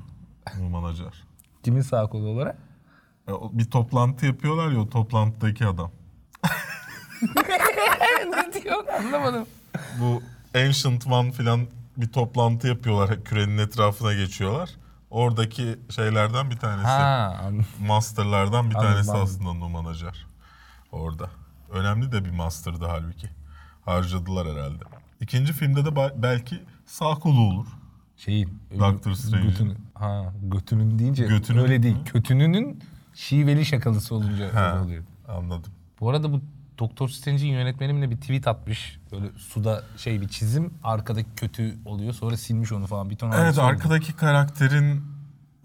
Numan 0.59 0.83
Acar. 0.83 1.13
kimin 1.63 1.81
sağ 1.81 2.07
kolu 2.07 2.27
olarak? 2.27 2.57
E, 3.27 3.31
Bir 3.51 3.65
toplantı 3.65 4.25
yapıyorlar 4.25 4.71
ya 4.71 4.79
o 4.79 4.89
toplantıdaki 4.89 5.65
adam. 5.65 5.91
ne 8.29 8.63
diyor 8.63 8.87
anlamadım. 8.99 9.45
Bu 9.99 10.21
Ancient 10.55 11.07
One 11.07 11.31
filan 11.31 11.67
bir 11.97 12.07
toplantı 12.07 12.67
yapıyorlar. 12.67 13.23
Kürenin 13.23 13.57
etrafına 13.57 14.13
geçiyorlar. 14.13 14.69
Oradaki 15.15 15.79
şeylerden 15.89 16.51
bir 16.51 16.57
tanesi. 16.57 16.87
Ha 16.87 17.37
anladım. 17.43 17.65
Masterlardan 17.87 18.69
bir 18.69 18.75
Anladım, 18.75 18.91
tanesi 18.93 19.11
anladım. 19.11 19.23
aslında 19.27 19.53
Numan 19.53 19.85
Acar. 19.85 20.25
Orada. 20.91 21.29
Önemli 21.71 22.11
de 22.11 22.25
bir 22.25 22.29
master'dı 22.29 22.85
halbuki. 22.85 23.29
Harcadılar 23.85 24.47
herhalde. 24.47 24.83
İkinci 25.21 25.53
filmde 25.53 25.85
de 25.85 26.21
belki 26.21 26.63
sağ 26.85 27.13
kolu 27.15 27.39
olur. 27.41 27.65
Şeyin. 28.17 28.59
Doctor 28.79 29.13
Strange'in. 29.13 29.49
Götünün. 29.49 29.77
Ha 29.93 30.33
götünün 30.43 30.99
deyince 30.99 31.25
Götünün 31.27 31.59
öyle 31.59 31.83
değil. 31.83 31.97
Kötününün 32.05 32.83
şiveli 33.13 33.65
şakalısı 33.65 34.15
olunca 34.15 34.55
Ha, 34.55 34.81
oluyor. 34.83 35.03
anladım. 35.27 35.71
Bu 35.99 36.09
arada 36.09 36.31
bu 36.33 36.41
Doktor 36.79 37.09
Strange'in 37.09 37.51
yönetmenimle 37.51 38.09
bir 38.09 38.15
tweet 38.17 38.47
atmış. 38.47 38.99
Böyle 39.11 39.25
suda 39.37 39.83
şey 39.97 40.21
bir 40.21 40.27
çizim. 40.27 40.73
Arkadaki 40.83 41.29
kötü 41.35 41.75
oluyor. 41.85 42.13
Sonra 42.13 42.37
silmiş 42.37 42.71
onu 42.71 42.87
falan. 42.87 43.09
Bir 43.09 43.15
ton 43.15 43.31
Evet 43.31 43.53
oldu. 43.53 43.61
arkadaki 43.65 44.13
karakterin 44.15 45.01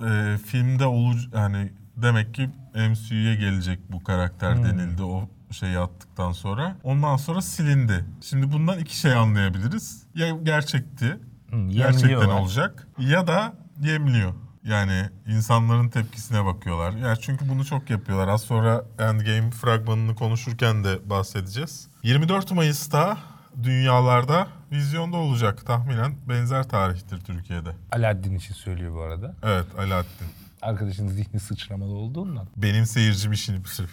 e, 0.07 0.38
filmde 0.46 0.87
olu 0.87 1.14
yani 1.35 1.73
demek 1.96 2.35
ki 2.35 2.51
MCU'ya 2.75 3.35
gelecek 3.35 3.79
bu 3.92 4.05
karakter 4.05 4.55
Hmm. 4.57 4.64
denildi 4.64 5.03
o 5.03 5.29
şeyi 5.51 5.79
attıktan 5.79 6.33
sonra. 6.33 6.77
Ondan 6.83 7.16
sonra 7.16 7.42
silindi. 7.42 8.05
Şimdi 8.20 8.53
bundan 8.53 8.79
iki 8.79 8.96
şey 8.99 9.12
anlayabiliriz. 9.14 10.07
Ya 10.14 10.31
gerçekti. 10.42 11.18
Hı, 11.51 11.68
gerçekten 11.68 12.29
olacak. 12.29 12.88
Ya 12.99 13.27
da 13.27 13.55
yemliyor. 13.83 14.33
Yani 14.64 15.09
insanların 15.27 15.88
tepkisine 15.88 16.44
bakıyorlar. 16.44 16.92
Ya 16.92 17.16
çünkü 17.16 17.49
bunu 17.49 17.64
çok 17.64 17.90
yapıyorlar. 17.90 18.29
Az 18.29 18.42
sonra 18.42 18.85
Endgame 18.99 19.51
fragmanını 19.51 20.14
konuşurken 20.14 20.85
de 20.85 21.11
bahsedeceğiz. 21.11 21.88
24 22.03 22.53
Mayıs'ta 22.53 23.18
dünyalarda 23.62 24.49
vizyonda 24.73 25.16
olacak 25.16 25.66
tahminen 25.66 26.14
benzer 26.29 26.68
tarihtir 26.68 27.20
Türkiye'de. 27.20 27.70
Aladdin 27.92 28.35
için 28.37 28.55
söylüyor 28.55 28.94
bu 28.94 29.01
arada. 29.01 29.35
Evet 29.42 29.66
Alaaddin. 29.79 30.27
Arkadaşın 30.62 31.09
zihni 31.09 31.40
sıçramalı 31.40 31.92
olduğundan. 31.92 32.46
Benim 32.57 32.87
seyircim 32.87 33.33
işini 33.33 33.66
sırf. 33.66 33.90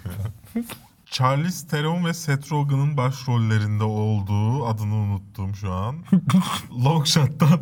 Charlize 1.05 1.67
Theron 1.67 2.05
ve 2.05 2.13
Seth 2.13 2.51
Rogen'ın 2.51 2.97
başrollerinde 2.97 3.83
olduğu 3.83 4.65
adını 4.67 4.95
unuttum 4.95 5.55
şu 5.55 5.73
an. 5.73 5.95
Longshot'tan 6.85 7.59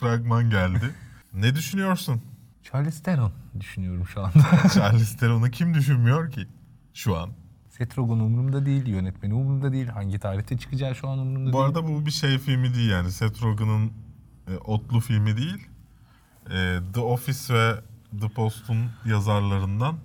fragman 0.00 0.50
geldi. 0.50 0.94
Ne 1.36 1.54
düşünüyorsun? 1.54 2.22
Charlize 2.62 3.02
Theron 3.02 3.32
düşünüyorum 3.60 4.06
şu 4.06 4.20
anda. 4.20 4.68
Charlize 4.74 5.16
Theron'u 5.16 5.50
kim 5.50 5.74
düşünmüyor 5.74 6.30
ki 6.30 6.46
şu 6.94 7.16
an? 7.16 7.30
Seth 7.68 7.98
Rogen 7.98 8.14
umurumda 8.24 8.66
değil, 8.66 8.86
yönetmeni 8.86 9.34
umurumda 9.34 9.72
değil. 9.72 9.86
Hangi 9.86 10.18
tarihte 10.18 10.58
çıkacağı 10.58 10.94
şu 10.94 11.08
an 11.08 11.18
umurumda 11.18 11.48
Bu 11.52 11.52
değil. 11.52 11.64
arada 11.64 11.86
bu 11.88 12.06
bir 12.06 12.10
şey 12.10 12.38
filmi 12.38 12.74
değil 12.74 12.90
yani. 12.90 13.10
Seth 13.12 13.42
Rogen'ın 13.42 13.92
e, 14.48 14.56
otlu 14.56 15.00
filmi 15.00 15.36
değil. 15.36 15.68
Ee, 16.50 16.78
The 16.94 17.00
Office 17.00 17.54
ve 17.54 17.74
The 18.20 18.28
Post'un 18.28 18.78
yazarlarından 19.04 19.96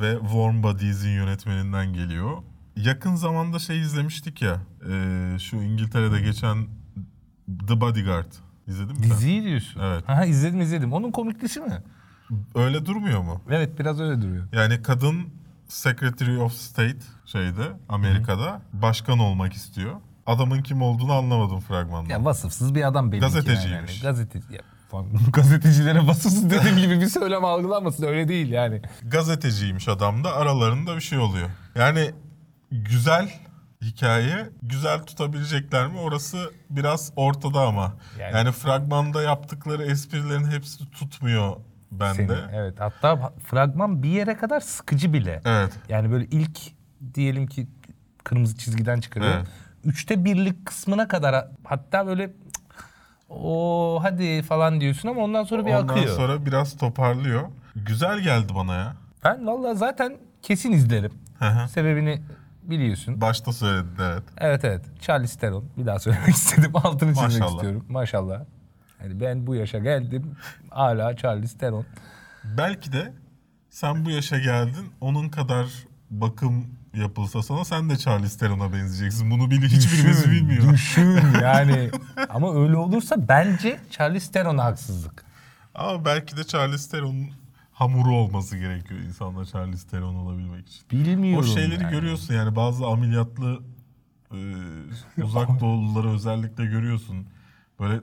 ve 0.00 0.18
Warm 0.20 0.62
Bodies'in 0.62 1.08
yönetmeninden 1.10 1.92
geliyor. 1.92 2.36
Yakın 2.76 3.14
zamanda 3.14 3.58
şey 3.58 3.80
izlemiştik 3.80 4.42
ya, 4.42 4.60
e, 4.90 5.36
şu 5.38 5.56
İngiltere'de 5.56 6.20
geçen 6.20 6.66
The 7.68 7.80
Bodyguard. 7.80 8.32
İzledin 8.70 8.96
mi? 8.96 9.02
Diziyi 9.02 9.44
diyorsun. 9.44 9.80
Evet. 9.80 10.08
Ha, 10.08 10.24
izledim 10.24 10.60
izledim. 10.60 10.92
Onun 10.92 11.10
komiklisi 11.10 11.60
mi? 11.60 11.82
Öyle 12.54 12.86
durmuyor 12.86 13.20
mu? 13.20 13.40
Evet 13.50 13.78
biraz 13.78 14.00
öyle 14.00 14.22
duruyor. 14.22 14.44
Yani 14.52 14.82
kadın 14.82 15.26
Secretary 15.68 16.38
of 16.38 16.52
State 16.52 16.98
şeyde 17.26 17.62
Amerika'da 17.88 18.62
başkan 18.72 19.18
olmak 19.18 19.52
istiyor. 19.52 19.94
Adamın 20.26 20.62
kim 20.62 20.82
olduğunu 20.82 21.12
anlamadım 21.12 21.60
fragmanda. 21.60 22.12
Ya 22.12 22.24
vasıfsız 22.24 22.74
bir 22.74 22.88
adam 22.88 23.12
belli 23.12 23.20
Gazeteciymiş. 23.20 24.02
Yani. 24.02 24.02
Gazeteci. 24.02 24.46
Ya. 24.54 24.60
Gazetecilere 25.32 26.06
vasıfsız 26.06 26.50
dediğim 26.50 26.76
gibi 26.76 27.00
bir 27.00 27.06
söylem 27.06 27.44
algılanmasın. 27.44 28.06
Öyle 28.06 28.28
değil 28.28 28.50
yani. 28.50 28.82
Gazeteciymiş 29.02 29.88
adam 29.88 30.24
da 30.24 30.34
aralarında 30.34 30.96
bir 30.96 31.00
şey 31.00 31.18
oluyor. 31.18 31.48
Yani 31.74 32.10
güzel 32.72 33.30
hikaye 33.82 34.48
güzel 34.62 35.02
tutabilecekler 35.02 35.86
mi 35.86 35.98
orası 35.98 36.50
biraz 36.70 37.12
ortada 37.16 37.60
ama. 37.60 37.92
Yani- 38.18 38.36
Yani, 38.36 38.52
fragmanda 38.52 39.22
yaptıkları 39.22 39.84
esprilerin 39.84 40.50
hepsi 40.50 40.90
tutmuyor 40.90 41.56
bende. 41.92 42.16
Seni. 42.16 42.38
Evet 42.56 42.80
hatta 42.80 43.32
fragman 43.46 44.02
bir 44.02 44.08
yere 44.08 44.36
kadar 44.36 44.60
sıkıcı 44.60 45.12
bile. 45.12 45.40
Evet. 45.44 45.72
Yani 45.88 46.10
böyle 46.10 46.24
ilk 46.24 46.58
diyelim 47.14 47.46
ki 47.46 47.66
kırmızı 48.24 48.56
çizgiden 48.58 49.00
çıkarıyor. 49.00 49.34
Evet. 49.34 49.46
Üçte 49.84 50.24
birlik 50.24 50.66
kısmına 50.66 51.08
kadar 51.08 51.48
hatta 51.64 52.06
böyle 52.06 52.30
o 53.28 53.98
hadi 54.02 54.42
falan 54.42 54.80
diyorsun 54.80 55.08
ama 55.08 55.20
ondan 55.20 55.44
sonra 55.44 55.66
bir 55.66 55.74
Ondan 55.74 55.94
akıyor. 55.96 56.16
sonra 56.16 56.46
biraz 56.46 56.76
toparlıyor. 56.76 57.42
Güzel 57.76 58.18
geldi 58.20 58.52
bana 58.54 58.74
ya. 58.74 58.92
Ben 59.24 59.46
vallahi 59.46 59.76
zaten 59.76 60.16
kesin 60.42 60.72
izlerim. 60.72 61.12
Hı 61.38 61.48
hı. 61.48 61.68
Sebebini 61.68 62.22
biliyorsun. 62.70 63.20
Başta 63.20 63.52
söyledin 63.52 63.90
evet. 64.02 64.22
Evet 64.38 64.64
evet. 64.64 64.84
Charlize 65.00 65.38
Theron. 65.40 65.64
Bir 65.76 65.86
daha 65.86 65.98
söylemek 65.98 66.28
istedim. 66.34 66.70
Altını 66.74 67.14
çizmek 67.14 67.30
Maşallah. 67.30 67.54
istiyorum. 67.54 67.84
Maşallah. 67.88 68.40
Yani 69.02 69.20
ben 69.20 69.46
bu 69.46 69.54
yaşa 69.54 69.78
geldim. 69.78 70.36
Hala 70.70 71.16
Charlize 71.16 71.58
Theron. 71.58 71.86
Belki 72.44 72.92
de 72.92 73.12
sen 73.70 74.04
bu 74.04 74.10
yaşa 74.10 74.38
geldin 74.38 74.92
onun 75.00 75.28
kadar 75.28 75.66
bakım 76.10 76.66
yapılsa 76.94 77.42
sana 77.42 77.64
sen 77.64 77.90
de 77.90 77.96
Charlize 77.96 78.38
Theron'a 78.38 78.72
benzeyeceksin. 78.72 79.30
Bunu 79.30 79.50
bili 79.50 79.68
hiçbirimiz 79.68 80.30
bilmiyor. 80.30 80.72
Düşün 80.72 81.18
yani. 81.42 81.90
Ama 82.28 82.62
öyle 82.62 82.76
olursa 82.76 83.28
bence 83.28 83.80
Charlize 83.90 84.32
Theron'a 84.32 84.64
haksızlık. 84.64 85.24
Ama 85.74 86.04
belki 86.04 86.36
de 86.36 86.44
Charlize 86.44 86.90
Theron'un 86.90 87.30
hamuru 87.80 88.14
olması 88.14 88.56
gerekiyor 88.58 89.00
insanlar 89.00 89.44
Charlize 89.44 89.88
Theron 89.88 90.14
olabilmek 90.14 90.68
için. 90.68 90.82
Bilmiyorum. 90.90 91.44
O 91.50 91.54
şeyleri 91.54 91.82
yani. 91.82 91.90
görüyorsun 91.90 92.34
yani 92.34 92.56
bazı 92.56 92.86
ameliyatlı 92.86 93.62
e, 94.32 95.22
uzak 95.22 95.60
doğuluları 95.60 96.10
özellikle 96.10 96.66
görüyorsun. 96.66 97.26
Böyle 97.80 98.00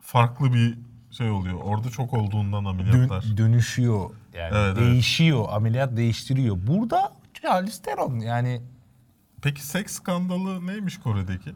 farklı 0.00 0.52
bir 0.54 0.78
şey 1.10 1.30
oluyor. 1.30 1.58
Orada 1.62 1.90
çok 1.90 2.14
olduğundan 2.14 2.64
Dön- 2.64 2.70
ameliyatlar. 2.70 3.24
dönüşüyor. 3.36 4.10
Yani 4.34 4.50
Evet, 4.54 4.76
evet. 4.78 4.90
değişiyor. 4.92 5.46
Ameliyat 5.50 5.96
değiştiriyor. 5.96 6.58
Burada 6.66 7.12
Charlize 7.42 7.82
Theron 7.82 8.18
yani. 8.18 8.62
Peki 9.42 9.66
seks 9.66 9.92
skandalı 9.92 10.66
neymiş 10.66 10.98
Kore'deki? 10.98 11.54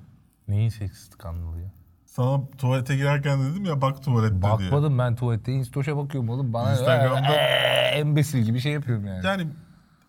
Neyin 0.49 0.69
seks 0.69 1.09
skandalı 1.11 1.61
ya? 1.61 1.71
Sana 2.13 2.41
tuvalete 2.59 2.97
girerken 2.97 3.41
dedim 3.43 3.65
ya 3.65 3.81
bak 3.81 4.03
tuvalette 4.03 4.43
diye. 4.43 4.53
Bakmadım 4.53 4.99
ben 4.99 5.17
tuvalette 5.17 5.53
Instastoş'a 5.53 5.97
bakıyorum 5.97 6.29
oğlum. 6.31 6.53
Bana 6.53 6.73
Instagram'da- 6.73 7.33
Eee, 7.33 7.99
embesil 8.01 8.39
gibi 8.39 8.61
şey 8.61 8.73
yapıyorum 8.73 9.07
yani. 9.07 9.27
Yani 9.27 9.47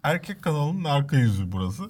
erkek 0.04 0.42
kanalının 0.42 0.84
arka 0.84 1.16
yüzü 1.18 1.52
burası. 1.52 1.84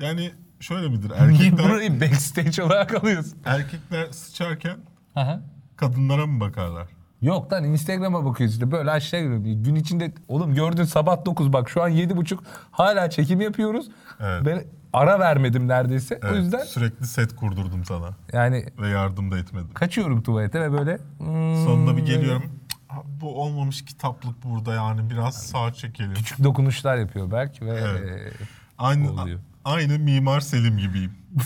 Yani 0.00 0.30
şöyle 0.60 0.88
midir? 0.88 1.12
Erkekler, 1.18 1.68
burayı 1.70 2.00
backstage 2.00 2.62
olarak 2.62 2.94
alıyorsun? 2.94 3.38
erkekler 3.44 4.06
sıçarken 4.10 4.76
Aha. 5.14 5.40
kadınlara 5.76 6.26
mı 6.26 6.40
bakarlar? 6.40 6.88
Yok 7.22 7.52
lan 7.52 7.64
Instagram'a 7.64 8.24
bakıyoruz 8.24 8.54
işte 8.54 8.70
böyle 8.70 8.90
aşağı 8.90 9.20
giriyorum. 9.20 9.62
Gün 9.62 9.74
içinde 9.74 10.12
oğlum 10.28 10.54
gördün 10.54 10.84
sabah 10.84 11.24
9 11.24 11.52
bak 11.52 11.70
şu 11.70 11.82
an 11.82 11.90
7.30 11.90 12.38
hala 12.70 13.10
çekim 13.10 13.40
yapıyoruz. 13.40 13.88
Evet. 14.20 14.42
Ben 14.46 14.64
ara 14.92 15.18
vermedim 15.20 15.68
neredeyse. 15.68 16.20
O 16.24 16.26
Evet, 16.26 16.36
yüzden 16.36 16.64
Sürekli 16.64 17.06
set 17.06 17.36
kurdurdum 17.36 17.84
sana 17.84 18.10
yani 18.32 18.64
ve 18.78 18.88
yardım 18.88 19.30
da 19.30 19.38
etmedim. 19.38 19.70
kaçıyorum 19.74 20.22
tuvalete 20.22 20.60
ve 20.60 20.72
böyle 20.72 20.98
hmm, 21.18 21.64
Sonunda 21.64 21.96
bir 21.96 22.06
geliyorum. 22.06 22.42
"Abi 22.90 23.08
Bu 23.20 23.42
olmamış 23.42 23.84
kitaplık 23.84 24.44
burada 24.44 24.74
yani 24.74 25.10
biraz 25.10 25.42
sağ 25.46 25.72
çekelim. 25.72 26.14
küçük 26.14 26.44
dokunuşlar 26.44 26.96
yapıyor 26.96 27.30
Berk 27.30 27.62
ve 27.62 27.70
Evet. 27.70 28.10
e, 28.10 28.30
Aynı 28.78 29.12
oluyor. 29.12 29.38
aynı 29.64 29.98
Mimar 29.98 30.40
Selim 30.40 30.78
gibiyim. 30.78 31.12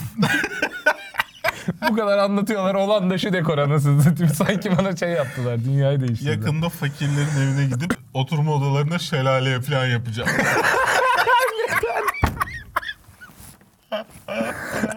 bu 1.89 1.95
kadar 1.95 2.17
anlatıyorlar 2.17 2.75
olan 2.75 3.09
da 3.09 3.17
şu 3.17 3.33
dekor 3.33 3.57
anasını 3.57 4.03
satayım. 4.03 4.33
Sanki 4.33 4.77
bana 4.77 4.95
şey 4.95 5.09
yaptılar 5.09 5.65
dünyayı 5.65 5.99
değiştirdiler. 6.01 6.37
Yakında 6.37 6.69
fakirlerin 6.69 7.41
evine 7.41 7.65
gidip 7.65 7.93
oturma 8.13 8.53
odalarına 8.53 8.99
şelale 8.99 9.61
falan 9.61 9.85
yapacağım. 9.85 10.29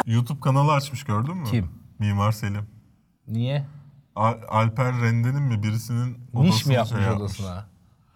YouTube 0.06 0.40
kanalı 0.40 0.72
açmış 0.72 1.04
gördün 1.04 1.36
mü? 1.36 1.44
Kim? 1.50 1.68
Mimar 1.98 2.32
Selim. 2.32 2.66
Niye? 3.28 3.64
Al- 4.16 4.38
Alper 4.48 4.92
Rende'nin 5.02 5.42
mi 5.42 5.62
birisinin 5.62 6.18
odasını 6.34 6.50
Niş 6.50 6.66
mi 6.66 6.74
yapmış 6.74 6.92
şey 6.98 7.00
yapmış. 7.08 7.20
odasına? 7.22 7.66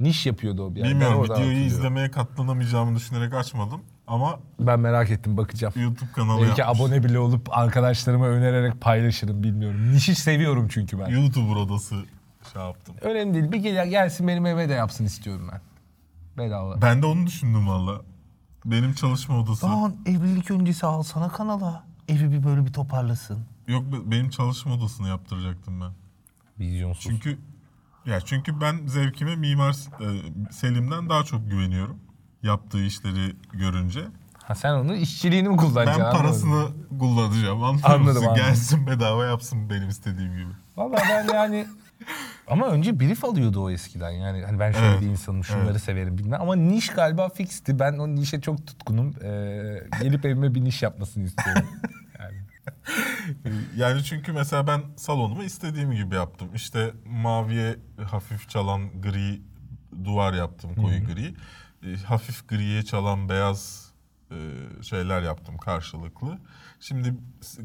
Niş 0.01 0.27
yapıyordu 0.27 0.63
o 0.67 0.75
bir 0.75 0.81
yer. 0.81 0.89
Bilmiyorum 0.91 1.23
videoyu 1.23 1.33
hatırlıyorum. 1.41 1.67
izlemeye 1.67 2.11
katlanamayacağımı 2.11 2.97
düşünerek 2.97 3.35
açmadım 3.35 3.81
ama 4.07 4.39
Ben 4.61 4.81
merak 4.81 5.11
ettim 5.11 5.37
bakacağım. 5.37 5.75
YouTube 5.77 6.13
kanalı 6.13 6.43
Belki 6.43 6.61
yapmış. 6.61 6.81
abone 6.81 7.05
bile 7.05 7.19
olup 7.19 7.59
arkadaşlarıma 7.59 8.27
önererek 8.27 8.81
paylaşırım 8.81 9.43
bilmiyorum. 9.43 9.93
Nişi 9.93 10.15
seviyorum 10.15 10.69
çünkü 10.69 10.99
ben. 10.99 11.07
YouTuber 11.07 11.57
odası 11.57 11.95
şey 12.53 12.63
yaptım. 12.63 12.95
Önemli 13.01 13.35
değil. 13.35 13.53
Bir 13.53 13.59
gel, 13.59 13.89
gelsin 13.89 14.29
benim 14.29 14.47
eve 14.47 14.69
de 14.69 14.73
yapsın 14.73 15.05
istiyorum 15.05 15.49
ben. 15.53 15.61
Bedava. 16.45 16.83
Ben 16.83 17.03
de 17.03 17.07
onu 17.07 17.27
düşündüm 17.27 17.69
valla. 17.69 18.01
Benim 18.65 18.95
çalışma 18.95 19.39
odası. 19.39 19.67
Lan 19.67 19.97
evlilik 20.07 20.51
öncesi 20.51 20.87
alsana 20.87 21.29
kanala. 21.29 21.85
Evi 22.09 22.33
bir 22.33 22.45
böyle 22.45 22.67
bir 22.67 22.73
toparlasın. 22.73 23.39
Yok 23.69 23.93
be- 23.93 24.11
benim 24.11 24.31
çalışma 24.31 24.75
odasını 24.75 25.09
yaptıracaktım 25.09 25.81
ben. 25.81 25.93
Vizyonsuz. 26.59 27.03
Çünkü 27.03 27.39
ya 28.07 28.21
çünkü 28.21 28.61
ben 28.61 28.87
zevkime 28.87 29.37
Mimar 29.37 29.73
e, 30.01 30.07
Selim'den 30.53 31.09
daha 31.09 31.25
çok 31.25 31.51
güveniyorum. 31.51 31.99
Yaptığı 32.43 32.85
işleri 32.85 33.37
görünce. 33.53 34.05
Ha 34.43 34.55
sen 34.55 34.73
onun 34.73 34.95
işçiliğini 34.95 35.49
mi 35.49 35.57
kullanacaksın? 35.57 36.03
Ben 36.03 36.07
Anlamadım. 36.07 36.23
parasını 36.23 36.69
kullanacağım. 36.99 37.63
Anladın 37.63 37.83
Anladım, 37.85 38.23
anladım. 38.23 38.37
Gelsin 38.37 38.87
bedava 38.87 39.25
yapsın 39.25 39.71
benim 39.71 39.89
istediğim 39.89 40.33
gibi. 40.33 40.53
Vallahi 40.77 41.03
ben 41.09 41.35
yani... 41.35 41.67
Ama 42.47 42.69
önce 42.69 43.01
brief 43.01 43.25
alıyordu 43.25 43.65
o 43.65 43.71
eskiden 43.71 44.11
yani. 44.11 44.45
Hani 44.45 44.59
ben 44.59 44.73
şöyle 44.73 44.87
Evet, 44.87 45.01
bir 45.01 45.07
insanım, 45.07 45.45
şunları 45.45 45.71
evet. 45.71 45.83
severim 45.83 46.19
bilmem. 46.19 46.41
Ama 46.41 46.57
niş 46.57 46.89
galiba 46.89 47.29
fixti. 47.29 47.79
Ben 47.79 47.93
o 47.93 48.09
nişe 48.09 48.41
çok 48.41 48.67
tutkunum. 48.67 49.15
Ee, 49.23 49.89
gelip 50.03 50.25
evime 50.25 50.55
bir 50.55 50.65
niş 50.65 50.83
yapmasını 50.83 51.25
istiyorum. 51.25 51.67
yani. 52.19 52.37
Yani 53.77 54.05
çünkü 54.05 54.33
mesela 54.33 54.67
ben 54.67 54.83
salonumu 54.97 55.43
istediğim 55.43 55.93
gibi 55.93 56.15
yaptım. 56.15 56.49
İşte 56.55 56.91
maviye 57.07 57.77
hafif 58.11 58.49
çalan 58.49 59.01
gri 59.03 59.43
duvar 60.05 60.33
yaptım, 60.35 60.75
koyu 60.75 61.05
gri. 61.05 61.35
E, 61.87 61.97
hafif 61.97 62.49
griye 62.49 62.83
çalan 62.83 63.29
beyaz 63.29 63.93
e, 64.31 64.37
şeyler 64.83 65.23
yaptım 65.23 65.59
karşılıklı. 65.59 66.39
Şimdi 66.81 67.15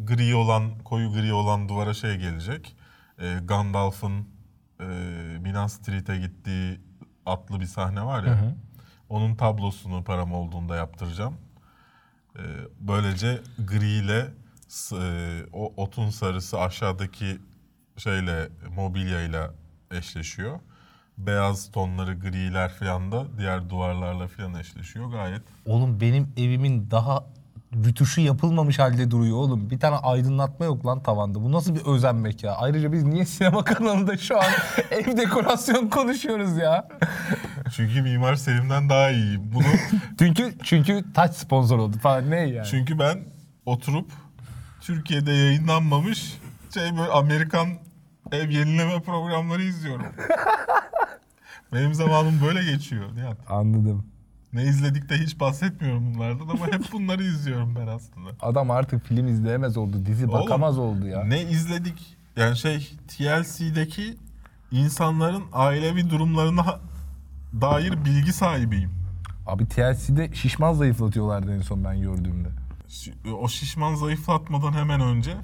gri 0.03 0.35
olan, 0.35 0.79
koyu 0.83 1.13
gri 1.13 1.33
olan 1.33 1.69
duvara 1.69 1.93
şey 1.93 2.17
gelecek. 2.17 2.75
E, 3.19 3.39
Gandalf'ın 3.43 4.27
e, 4.79 4.85
Minas 5.41 5.77
Tirith'e 5.77 6.17
gittiği 6.17 6.81
atlı 7.25 7.59
bir 7.59 7.65
sahne 7.65 8.05
var 8.05 8.23
ya. 8.23 8.37
Onun 9.09 9.35
tablosunu 9.35 10.03
param 10.03 10.33
olduğunda 10.33 10.75
yaptıracağım. 10.75 11.33
Ee, 12.37 12.41
böylece 12.79 13.41
gri 13.67 13.87
ile 13.87 14.27
e, 14.93 15.45
o 15.53 15.73
otun 15.83 16.09
sarısı 16.09 16.59
aşağıdaki 16.59 17.37
şeyle 17.97 18.49
mobilyayla 18.75 19.53
eşleşiyor. 19.91 20.59
Beyaz 21.17 21.71
tonları 21.71 22.19
griler 22.19 22.73
falan 22.73 23.11
da 23.11 23.25
diğer 23.37 23.69
duvarlarla 23.69 24.27
falan 24.27 24.53
eşleşiyor 24.53 25.11
gayet. 25.11 25.41
Oğlum 25.65 26.01
benim 26.01 26.33
evimin 26.37 26.91
daha 26.91 27.25
rütuşu 27.75 28.21
yapılmamış 28.21 28.79
halde 28.79 29.11
duruyor 29.11 29.37
oğlum. 29.37 29.69
Bir 29.69 29.79
tane 29.79 29.95
aydınlatma 29.95 30.65
yok 30.65 30.85
lan 30.85 31.03
tavanda. 31.03 31.41
Bu 31.41 31.51
nasıl 31.51 31.75
bir 31.75 31.85
özenmek 31.85 32.43
ya? 32.43 32.55
Ayrıca 32.55 32.91
biz 32.91 33.03
niye 33.03 33.25
sinema 33.25 33.63
kanalında 33.63 34.17
şu 34.17 34.37
an 34.39 34.45
ev 34.91 35.17
dekorasyon 35.17 35.87
konuşuyoruz 35.87 36.57
ya? 36.57 36.87
Çünkü 37.75 38.01
Mimar 38.01 38.35
Selim'den 38.35 38.89
daha 38.89 39.09
iyiyim. 39.11 39.51
Bunu 39.53 39.63
Çünkü 40.19 40.53
çünkü 40.63 41.03
taç 41.13 41.35
sponsor 41.35 41.77
oldu 41.79 41.97
falan 41.97 42.31
ne 42.31 42.39
yani? 42.39 42.67
çünkü 42.67 42.99
ben 42.99 43.19
oturup 43.65 44.11
Türkiye'de 44.81 45.31
yayınlanmamış 45.31 46.37
şey 46.73 46.97
böyle 46.97 47.11
Amerikan 47.11 47.67
ev 48.31 48.49
yenileme 48.49 49.01
programları 49.01 49.63
izliyorum. 49.63 50.05
Benim 51.73 51.93
zamanım 51.93 52.41
böyle 52.45 52.71
geçiyor 52.71 53.15
Nihat. 53.15 53.37
Anladım. 53.49 54.05
Ne 54.53 54.63
izledik 54.63 55.09
de 55.09 55.17
hiç 55.17 55.39
bahsetmiyorum 55.39 56.15
bunlardan 56.15 56.47
ama 56.47 56.67
hep 56.67 56.81
bunları 56.91 57.23
izliyorum 57.23 57.75
ben 57.75 57.87
aslında. 57.87 58.29
Adam 58.41 58.71
artık 58.71 59.05
film 59.05 59.27
izleyemez 59.27 59.77
oldu. 59.77 60.05
Dizi 60.05 60.25
Oğlum, 60.27 60.33
bakamaz 60.41 60.77
oldu 60.77 61.07
ya. 61.07 61.23
Ne 61.23 61.41
izledik? 61.41 62.17
Yani 62.35 62.57
şey 62.57 62.91
TLC'deki 63.07 64.17
insanların 64.71 65.43
ailevi 65.53 66.09
durumlarına 66.09 66.79
dair 67.61 68.05
bilgi 68.05 68.33
sahibiyim. 68.33 68.91
Abi 69.47 69.65
TLC'de 69.65 70.35
şişman 70.35 70.73
zayıflatıyorlardı 70.73 71.55
en 71.55 71.61
son 71.61 71.83
ben 71.83 72.01
gördüğümde. 72.01 72.49
O 73.39 73.47
şişman 73.47 73.95
zayıflatmadan 73.95 74.73
hemen 74.73 75.01
önce 75.01 75.37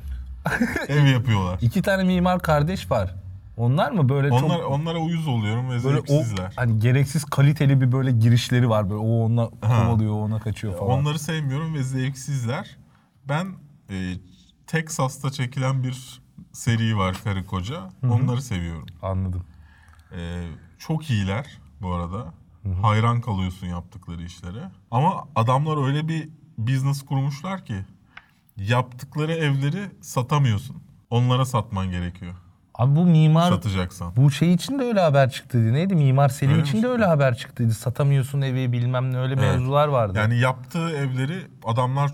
ev 0.87 1.05
yapıyorlar. 1.05 1.59
İki 1.61 1.81
tane 1.81 2.03
mimar 2.03 2.39
kardeş 2.39 2.91
var. 2.91 3.15
Onlar 3.57 3.91
mı 3.91 4.09
böyle 4.09 4.31
Onlar, 4.31 4.59
çok 4.59 4.71
onlara 4.71 4.97
uyuz 4.97 5.27
oluyorum 5.27 5.69
ve 5.69 5.83
böyle 5.83 5.99
o 6.09 6.23
hani 6.55 6.79
gereksiz 6.79 7.25
kaliteli 7.25 7.81
bir 7.81 7.91
böyle 7.91 8.11
girişleri 8.11 8.69
var 8.69 8.89
böyle 8.89 8.99
o 8.99 9.25
ona 9.25 9.49
kovalıyor 9.49 10.13
ona 10.13 10.39
kaçıyor 10.39 10.77
falan. 10.77 10.99
Onları 10.99 11.19
sevmiyorum 11.19 11.73
ve 11.73 11.83
zevksizler. 11.83 12.77
Ben 13.29 13.47
e, 13.89 14.13
Texas'ta 14.67 15.31
çekilen 15.31 15.83
bir 15.83 16.21
seri 16.51 16.97
var 16.97 17.17
karı 17.23 17.45
koca. 17.45 17.89
Onları 18.03 18.41
seviyorum. 18.41 18.85
Anladım. 19.01 19.43
E, 20.17 20.47
çok 20.79 21.09
iyiler 21.09 21.59
bu 21.81 21.93
arada. 21.93 22.33
Hayran 22.81 23.21
kalıyorsun 23.21 23.67
yaptıkları 23.67 24.23
işlere. 24.23 24.71
Ama 24.91 25.27
adamlar 25.35 25.87
öyle 25.87 26.07
bir 26.07 26.29
business 26.57 27.05
kurmuşlar 27.05 27.65
ki 27.65 27.75
yaptıkları 28.57 29.33
evleri 29.33 29.91
satamıyorsun. 30.01 30.83
Onlara 31.09 31.45
satman 31.45 31.91
gerekiyor. 31.91 32.33
Abi 32.75 32.95
bu 32.95 33.05
mimar 33.05 33.49
Satacaksan. 33.49 34.15
bu 34.15 34.31
şey 34.31 34.53
için 34.53 34.79
de 34.79 34.83
öyle 34.83 34.99
haber 35.01 35.29
çıktıydı. 35.29 35.73
Neydi? 35.73 35.95
Mimar 35.95 36.29
Selim 36.29 36.51
Öyle 36.53 36.61
için 36.63 36.77
mi 36.79 36.83
de 36.83 36.87
öyle 36.87 37.05
haber 37.05 37.35
çıktıydı. 37.37 37.73
Satamıyorsun 37.73 38.41
evi 38.41 38.71
bilmem 38.71 39.13
ne 39.13 39.17
öyle 39.17 39.33
Evet. 39.33 39.43
mevzular 39.43 39.87
vardı. 39.87 40.17
Yani 40.17 40.39
yaptığı 40.39 40.89
evleri 40.89 41.47
adamlar 41.65 42.11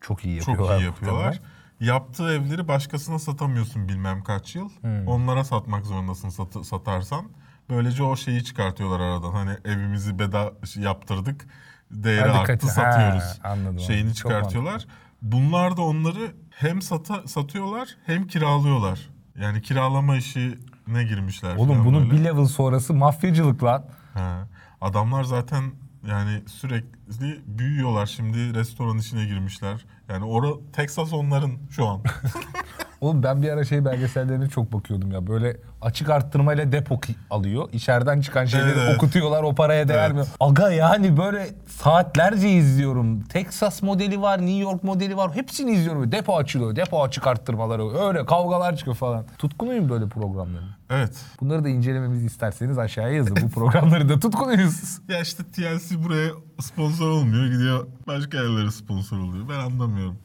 çok 0.00 0.24
iyi 0.24 0.40
çok 0.40 0.48
yapıyorlar. 0.48 0.80
iyi 0.80 0.84
yapıyorlar. 0.84 1.40
Yaptığı 1.80 2.32
evleri 2.34 2.68
başkasına 2.68 3.18
satamıyorsun 3.18 3.88
bilmem 3.88 4.22
kaç 4.22 4.54
yıl. 4.56 4.70
Onlara 5.06 5.44
satmak 5.44 5.86
zorundasın 5.86 6.28
satı- 6.28 6.64
satarsan. 6.64 7.24
Böylece 7.70 8.02
o 8.02 8.16
şeyi 8.16 8.44
çıkartıyorlar 8.44 9.00
aradan. 9.00 9.32
Hani 9.32 9.50
evimizi 9.64 10.18
beda 10.18 10.52
yaptırdık. 10.76 11.46
Değeri 11.90 12.28
Hadi 12.30 12.52
arttı 12.52 12.66
satıyoruz. 12.66 13.24
Ha, 13.42 13.48
anladım, 13.48 13.78
Şeyini. 13.80 14.08
Çok 14.08 14.16
çıkartıyorlar. 14.16 14.86
Bunlar 15.22 15.76
da 15.76 15.82
onları 15.82 16.32
hem 16.50 16.82
sata, 16.82 17.22
satıyorlar 17.26 17.88
hem 18.06 18.26
kiralıyorlar. 18.26 19.00
Yani 19.40 19.62
kiralama 19.62 20.16
işine 20.16 21.04
girmişler. 21.08 21.56
Oğlum 21.56 21.68
falan 21.68 21.84
bunun 21.84 22.10
böyle. 22.10 22.20
bir 22.20 22.24
level 22.24 22.44
sonrası 22.46 22.94
mafyacılık 22.94 23.64
lan. 23.64 23.84
Ha. 24.14 24.48
Adamlar 24.80 25.24
zaten 25.24 25.64
yani 26.08 26.42
sürekli 26.46 27.40
büyüyorlar. 27.46 28.06
Şimdi 28.06 28.54
restoran 28.54 28.98
işine 28.98 29.24
girmişler. 29.24 29.84
Yani 30.08 30.24
ora 30.24 30.48
Texas 30.72 31.12
onların 31.12 31.52
şu 31.70 31.86
an. 31.86 32.02
Oğlum 33.00 33.22
ben 33.22 33.42
bir 33.42 33.48
ara 33.50 33.64
şey 33.64 33.84
belgesellerine 33.84 34.48
çok 34.48 34.72
bakıyordum 34.72 35.12
ya. 35.12 35.26
Böyle 35.26 35.56
açık 35.82 36.10
arttırmayla 36.10 36.72
depo 36.72 37.00
ki- 37.00 37.14
alıyor. 37.30 37.68
İçeriden 37.72 38.20
çıkan 38.20 38.44
şeyleri 38.44 38.68
Evet, 38.70 38.78
evet. 38.86 38.96
okutuyorlar. 38.96 39.42
O 39.42 39.54
paraya 39.54 39.88
değer 39.88 40.12
mi? 40.12 40.22
Aga 40.40 40.70
yani 40.70 41.16
böyle 41.16 41.46
saatlerce 41.66 42.48
izliyorum. 42.50 43.20
Texas 43.20 43.82
modeli 43.82 44.22
var, 44.22 44.38
New 44.38 44.58
York 44.58 44.84
modeli 44.84 45.16
var. 45.16 45.34
Hepsini 45.34 45.70
izliyorum. 45.72 46.12
Depo 46.12 46.36
açılıyor. 46.36 46.76
Depo 46.76 47.02
açık 47.02 47.26
arttırmaları. 47.26 48.06
Öyle 48.08 48.26
kavgalar 48.26 48.76
çıkıyor 48.76 48.96
falan. 48.96 49.24
Tutkunuyum 49.38 49.88
böyle 49.88 50.08
programların. 50.08 50.68
evet. 50.90 51.16
Bunları 51.40 51.64
da 51.64 51.68
incelememizi 51.68 52.26
isterseniz 52.26 52.78
aşağıya 52.78 53.14
yazın. 53.14 53.36
Bu 53.42 53.48
programları 53.50 54.08
da 54.08 54.18
tutkunuyuz. 54.20 54.98
Ya 55.08 55.20
işte 55.20 55.42
TLC 55.44 56.04
buraya 56.04 56.30
sponsor 56.60 57.08
olmuyor. 57.08 57.46
Gidiyor 57.46 57.86
başka 58.06 58.36
yerlere 58.38 58.70
sponsor 58.70 59.18
oluyor. 59.18 59.48
Ben 59.48 59.58
anlamıyorum. 59.58 60.16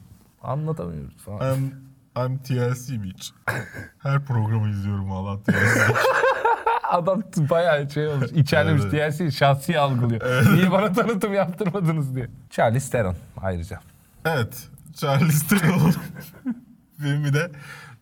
Anlatamıyoruz 0.42 1.16
falan. 1.16 1.54
I'm, 1.58 1.72
I'm 2.16 2.38
TLC 2.38 3.02
bitch. 3.02 3.26
Her 4.02 4.24
programı 4.24 4.68
izliyorum 4.70 5.10
valla 5.10 5.42
TLC. 5.42 5.80
Adam 6.90 7.22
bayağı 7.36 7.90
şey 7.90 8.06
olmuş. 8.08 8.30
İçerlemiş 8.34 8.82
Evet. 8.94 9.16
TLC 9.18 9.30
şahsi 9.30 9.78
algılıyor. 9.78 10.52
Niye 10.54 10.70
bana 10.72 10.92
tanıtım 10.92 11.34
yaptırmadınız 11.34 12.14
diye. 12.14 12.28
Charlize 12.50 12.90
Theron 12.90 13.16
ayrıca. 13.42 13.80
evet. 14.24 14.68
Charlize 14.96 15.56
Theron 15.56 15.94
filmi 16.98 17.34
de 17.34 17.50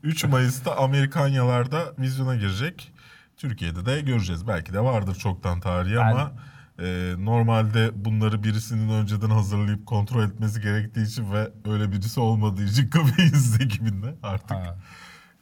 3 0.03 0.25
Mayıs'ta 0.25 0.77
Amerikanyalarda 0.77 1.83
vizyona 1.99 2.37
girecek. 2.37 2.93
Türkiye'de 3.37 3.87
de 3.87 4.01
göreceğiz. 4.01 4.49
Belki 4.49 4.73
de 4.73 4.81
vardır 4.81 5.15
çoktan 5.15 5.61
tarihi 5.61 5.97
Ben- 5.97 6.11
ama 6.11 6.33
e, 6.81 7.15
normalde 7.19 8.05
bunları 8.05 8.43
birisinin 8.43 8.89
önceden 8.89 9.31
hazırlayıp 9.31 9.87
kontrol 9.87 10.25
etmesi 10.25 10.61
gerektiği 10.61 11.07
için 11.07 11.33
ve 11.33 11.53
öyle 11.65 11.93
birisi 11.93 12.21
olmadığı 12.21 12.65
için 12.65 12.91
Kafeyiz 12.91 13.61
ekibinde 13.61 14.15
artık. 14.23 14.51
Ha. 14.51 14.77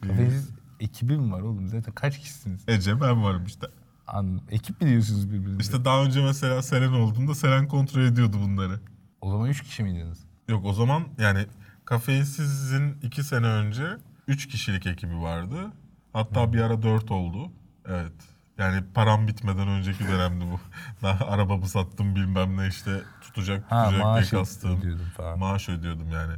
Kafesiz 0.01 0.49
ekibi 0.79 1.17
mi 1.17 1.31
var 1.31 1.41
oğlum? 1.41 1.67
Zaten 1.67 1.93
kaç 1.93 2.19
kişisiniz? 2.19 2.61
Ece 2.67 3.01
ben 3.01 3.23
varım 3.23 3.45
işte. 3.45 3.67
Anladım. 4.07 4.41
Ekip 4.49 4.81
mi 4.81 4.89
diyorsunuz 4.89 5.31
birbirinize? 5.31 5.61
İşte 5.61 5.85
daha 5.85 6.03
önce 6.03 6.23
mesela 6.23 6.61
Selen 6.61 6.91
olduğunda 6.91 7.35
Selen 7.35 7.67
kontrol 7.67 8.01
ediyordu 8.01 8.37
bunları. 8.41 8.79
O 9.21 9.31
zaman 9.31 9.49
üç 9.49 9.63
kişi 9.63 9.83
miydiniz? 9.83 10.19
Yok 10.47 10.65
o 10.65 10.73
zaman 10.73 11.03
yani 11.17 11.45
Kafeinsiz'in 11.85 12.97
iki 13.01 13.23
sene 13.23 13.47
önce 13.47 13.87
üç 14.27 14.47
kişilik 14.47 14.85
ekibi 14.85 15.17
vardı. 15.17 15.71
Hatta 16.13 16.53
bir 16.53 16.61
ara 16.61 16.81
dört 16.81 17.11
oldu. 17.11 17.51
Evet. 17.85 18.13
Yani 18.59 18.83
param 18.93 19.27
bitmeden 19.27 19.67
önceki 19.67 20.07
dönemdi 20.07 20.45
bu. 20.51 20.59
Daha 21.01 21.25
arabamı 21.25 21.67
sattım 21.67 22.15
bilmem 22.15 22.57
ne 22.57 22.67
işte 22.67 23.01
tutacak 23.21 23.71
Ha 23.71 23.83
tutacak 23.85 24.05
maaş 24.05 24.31
diye 24.31 24.41
kastım. 24.41 24.79
ödüyordum 24.79 25.05
falan. 25.17 25.39
Maaş 25.39 25.69
ödüyordum 25.69 26.11
yani. 26.11 26.33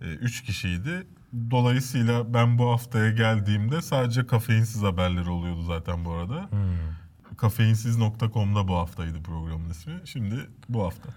Ee, 0.00 0.04
üç 0.04 0.42
kişiydi. 0.42 1.06
Dolayısıyla 1.50 2.34
ben 2.34 2.58
bu 2.58 2.72
haftaya 2.72 3.10
geldiğimde 3.10 3.82
sadece 3.82 4.26
kafeinsiz 4.26 4.82
haberleri 4.82 5.30
oluyordu 5.30 5.62
zaten 5.62 6.04
bu 6.04 6.12
arada. 6.12 6.50
Hmm. 6.50 7.36
Kafeinsiz.com'da 7.36 8.68
bu 8.68 8.76
haftaydı 8.76 9.22
programın 9.22 9.70
ismi. 9.70 9.94
Şimdi 10.04 10.50
bu 10.68 10.84
hafta. 10.84 11.08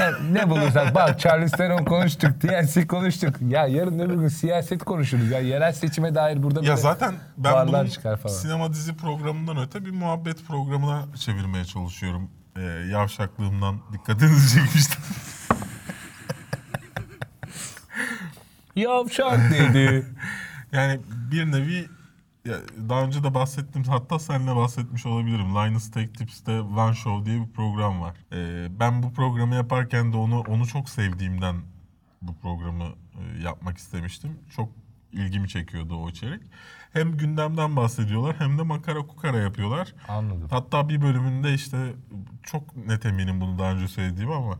Yani 0.00 0.34
ne 0.34 0.50
bulursak 0.50 0.94
bak 0.94 1.20
Charlize 1.20 1.56
Theron 1.56 1.84
konuştuk, 1.84 2.40
TLC 2.40 2.86
konuştuk. 2.86 3.34
Ya 3.48 3.66
yarın 3.66 3.98
öbür 3.98 4.14
gün 4.14 4.28
siyaset 4.28 4.84
konuşuruz. 4.84 5.30
Ya 5.30 5.38
yerel 5.38 5.72
seçime 5.72 6.14
dair 6.14 6.42
burada 6.42 6.60
Ya 6.60 6.66
böyle 6.66 6.76
zaten 6.80 7.14
ben 7.36 7.52
varlar 7.52 7.80
bunun 7.82 7.90
çıkar 7.90 8.16
falan. 8.16 8.34
sinema 8.34 8.72
dizi 8.72 8.96
programından 8.96 9.56
öte 9.56 9.84
bir 9.84 9.90
muhabbet 9.90 10.46
programına 10.48 11.04
çevirmeye 11.16 11.64
çalışıyorum. 11.64 12.30
Ee, 12.56 12.62
yavşaklığımdan 12.90 13.80
dikkatinizi 13.92 14.54
çekmiştim. 14.64 15.00
Yavşak 18.76 19.40
dedi. 19.50 20.06
yani 20.72 21.00
bir 21.30 21.52
nevi 21.52 21.88
ya 22.44 22.56
daha 22.88 23.02
önce 23.02 23.24
de 23.24 23.34
bahsettim 23.34 23.84
hatta 23.84 24.18
seninle 24.18 24.56
bahsetmiş 24.56 25.06
olabilirim. 25.06 25.54
Linus 25.54 25.90
Tech 25.90 26.14
Tips'te 26.14 26.60
One 26.60 26.94
Show 26.94 27.26
diye 27.26 27.46
bir 27.46 27.52
program 27.52 28.00
var. 28.00 28.16
Ee, 28.32 28.68
ben 28.80 29.02
bu 29.02 29.12
programı 29.12 29.54
yaparken 29.54 30.12
de 30.12 30.16
onu 30.16 30.40
onu 30.40 30.66
çok 30.66 30.88
sevdiğimden 30.88 31.56
bu 32.22 32.36
programı 32.38 32.84
e, 32.84 33.42
yapmak 33.42 33.78
istemiştim. 33.78 34.38
Çok 34.56 34.68
ilgimi 35.12 35.48
çekiyordu 35.48 35.96
o 35.96 36.08
içerik. 36.08 36.42
Hem 36.92 37.16
gündemden 37.16 37.76
bahsediyorlar 37.76 38.36
hem 38.40 38.58
de 38.58 38.62
makara 38.62 38.98
kukara 38.98 39.36
yapıyorlar. 39.36 39.94
Anladım. 40.08 40.48
Hatta 40.50 40.88
bir 40.88 41.02
bölümünde 41.02 41.54
işte 41.54 41.94
çok 42.42 42.76
net 42.76 43.06
eminim 43.06 43.40
bunu 43.40 43.58
daha 43.58 43.72
önce 43.72 43.88
söylediğim 43.88 44.30
ama 44.30 44.58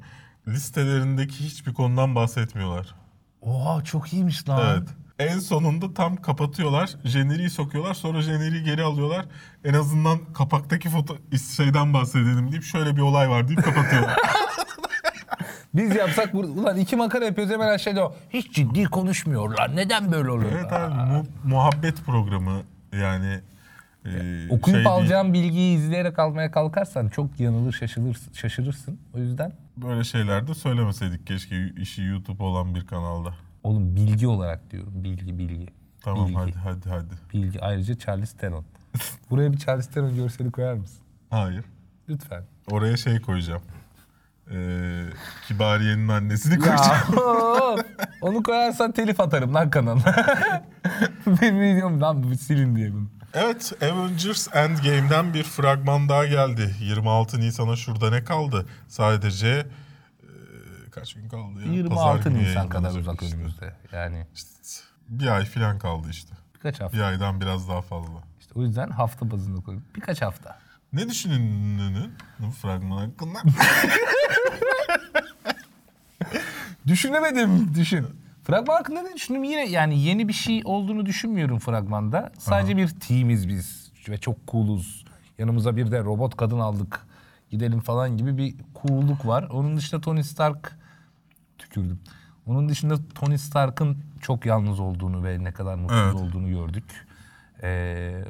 listelerindeki 0.48 1.44
hiçbir 1.44 1.74
konudan 1.74 2.14
bahsetmiyorlar. 2.14 2.94
Oha 3.40 3.84
çok 3.84 4.12
iyiymiş 4.12 4.48
lan. 4.48 4.76
Evet. 4.76 4.88
En 5.22 5.38
sonunda 5.38 5.94
tam 5.94 6.16
kapatıyorlar. 6.16 6.90
Jeneriği 7.04 7.50
sokuyorlar. 7.50 7.94
Sonra 7.94 8.22
jeneriği 8.22 8.62
geri 8.64 8.82
alıyorlar. 8.82 9.24
En 9.64 9.74
azından 9.74 10.18
kapaktaki 10.34 10.88
foto 10.88 11.16
şeyden 11.56 11.94
bahsedelim 11.94 12.52
deyip 12.52 12.64
şöyle 12.64 12.96
bir 12.96 13.00
olay 13.00 13.30
var 13.30 13.48
deyip 13.48 13.64
kapatıyorlar. 13.64 14.16
Biz 15.74 15.96
yapsak 15.96 16.34
ulan 16.34 16.76
iki 16.78 16.96
makara 16.96 17.24
yapıyoruz 17.24 17.52
hemen 17.54 17.68
aşağıda 17.68 18.06
o. 18.08 18.14
Hiç 18.30 18.52
ciddi 18.54 18.84
konuşmuyorlar. 18.84 19.76
Neden 19.76 20.12
böyle 20.12 20.30
oluyor? 20.30 20.52
evet 20.52 20.72
abi 20.72 20.94
mu- 21.12 21.26
muhabbet 21.44 22.04
programı 22.06 22.62
yani 23.00 23.40
e, 24.04 24.10
Okuyup 24.50 24.64
şey 24.64 24.74
değil. 24.74 24.86
alacağın 24.88 25.32
bilgiyi 25.32 25.76
izleyerek 25.76 26.18
almaya 26.18 26.50
kalkarsan 26.50 27.08
çok 27.08 27.40
yanılır 27.40 27.72
şaşırırsın, 27.72 28.32
şaşırırsın. 28.32 28.98
O 29.14 29.18
yüzden 29.18 29.52
Böyle 29.76 30.04
şeyler 30.04 30.46
de 30.48 30.54
söylemeseydik 30.54 31.26
keşke 31.26 31.68
işi 31.76 32.02
YouTube 32.02 32.42
olan 32.42 32.74
bir 32.74 32.86
kanalda. 32.86 33.34
Oğlum 33.64 33.96
bilgi 33.96 34.26
olarak 34.26 34.70
diyorum. 34.70 34.92
Bilgi 34.94 35.38
bilgi. 35.38 35.66
Tamam 36.00 36.26
Bilgi. 36.28 36.38
hadi 36.38 36.52
hadi 36.58 36.88
hadi. 36.88 37.14
Bilgi. 37.32 37.60
Ayrıca 37.60 37.98
Charles 37.98 38.32
Theron. 38.32 38.64
Buraya 39.30 39.52
bir 39.52 39.58
Charles 39.58 39.86
Theron 39.86 40.14
görseli 40.16 40.50
koyar 40.50 40.74
mısın? 40.74 40.98
Hayır. 41.30 41.64
Lütfen. 42.08 42.42
Oraya 42.70 42.96
şey 42.96 43.20
koyacağım. 43.20 43.62
Ee, 44.50 45.04
Kibariye'nin 45.48 46.08
annesini 46.08 46.52
Ya, 46.52 46.58
koyacağım. 46.60 47.80
onu 48.20 48.42
koyarsan 48.42 48.92
telif 48.92 49.20
atarım 49.20 49.54
lan 49.54 49.70
kanalına. 49.70 50.14
Benim 51.26 51.60
videom 51.60 52.00
lan 52.00 52.22
bu 52.22 52.34
silin 52.36 52.76
diye 52.76 52.92
bunu. 52.92 53.08
Evet, 53.34 53.72
Avengers 53.82 54.48
Endgame'den 54.54 55.34
bir 55.34 55.42
fragman 55.42 56.08
daha 56.08 56.26
geldi. 56.26 56.74
26 56.80 57.40
Nisan'a 57.40 57.76
şurada 57.76 58.10
ne 58.10 58.24
kaldı? 58.24 58.66
Sadece 58.88 59.66
kaç 60.92 61.14
gün 61.14 61.28
kaldı 61.28 61.66
ya? 61.66 61.72
26 61.72 62.28
günü 62.30 62.42
Nisan 62.42 62.68
kadar 62.68 62.90
uzak 62.94 63.22
işte. 63.22 63.36
önümüzde. 63.36 63.74
Yani 63.92 64.26
İşte 64.34 64.50
bir 65.08 65.26
ay 65.26 65.44
falan 65.44 65.78
kaldı 65.78 66.08
işte. 66.10 66.34
birkaç 66.54 66.80
hafta. 66.80 66.96
Bir 66.98 67.02
aydan 67.02 67.40
biraz 67.40 67.68
daha 67.68 67.82
fazla. 67.82 68.18
İşte 68.40 68.52
o 68.54 68.62
yüzden 68.62 68.88
hafta 68.90 69.30
bazında 69.30 69.60
koydum. 69.60 69.84
Birkaç 69.96 70.22
hafta. 70.22 70.58
Ne 70.92 71.08
düşündün 71.08 72.12
bu 72.38 72.50
fragman 72.50 73.08
hakkında? 73.08 73.38
Düşünemedim. 76.86 77.74
Düşün. 77.74 78.06
Fragman 78.44 78.74
hakkında 78.74 79.02
ne 79.02 79.14
düşündüm? 79.14 79.44
Yine 79.44 79.68
yani 79.68 79.98
yeni 80.02 80.28
bir 80.28 80.32
şey 80.32 80.62
olduğunu 80.64 81.06
düşünmüyorum 81.06 81.58
fragmanda. 81.58 82.32
Sadece 82.38 82.76
bir 82.76 82.88
teamiz 82.88 83.48
biz 83.48 83.92
ve 84.08 84.18
çok 84.18 84.48
cool'uz. 84.48 85.04
Yanımıza 85.38 85.76
bir 85.76 85.90
de 85.90 86.00
robot 86.00 86.36
kadın 86.36 86.58
aldık. 86.58 87.00
Gidelim 87.50 87.80
falan 87.80 88.16
gibi 88.16 88.36
bir 88.38 88.54
cool'luk 88.82 89.26
var. 89.26 89.42
Onun 89.50 89.76
dışında 89.76 90.00
Tony 90.00 90.22
Stark 90.22 90.78
tükürdüm. 91.72 92.00
Onun 92.46 92.68
dışında 92.68 92.94
Tony 93.14 93.38
Stark'ın 93.38 93.98
çok 94.20 94.46
yalnız 94.46 94.80
olduğunu 94.80 95.24
ve 95.24 95.44
ne 95.44 95.52
kadar 95.52 95.74
mutsuz 95.74 95.98
Evet. 95.98 96.14
olduğunu 96.14 96.48
gördük. 96.48 97.06
Ee, 97.62 98.24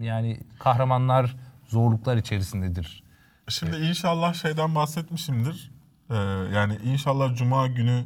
yani 0.00 0.40
kahramanlar 0.58 1.36
zorluklar 1.68 2.16
içerisindedir. 2.16 3.02
Şimdi 3.48 3.76
inşallah 3.76 4.34
şeyden 4.34 4.74
bahsetmişimdir. 4.74 5.70
Ee, 6.10 6.14
yani 6.54 6.78
inşallah 6.84 7.36
Cuma 7.36 7.66
günü 7.66 8.04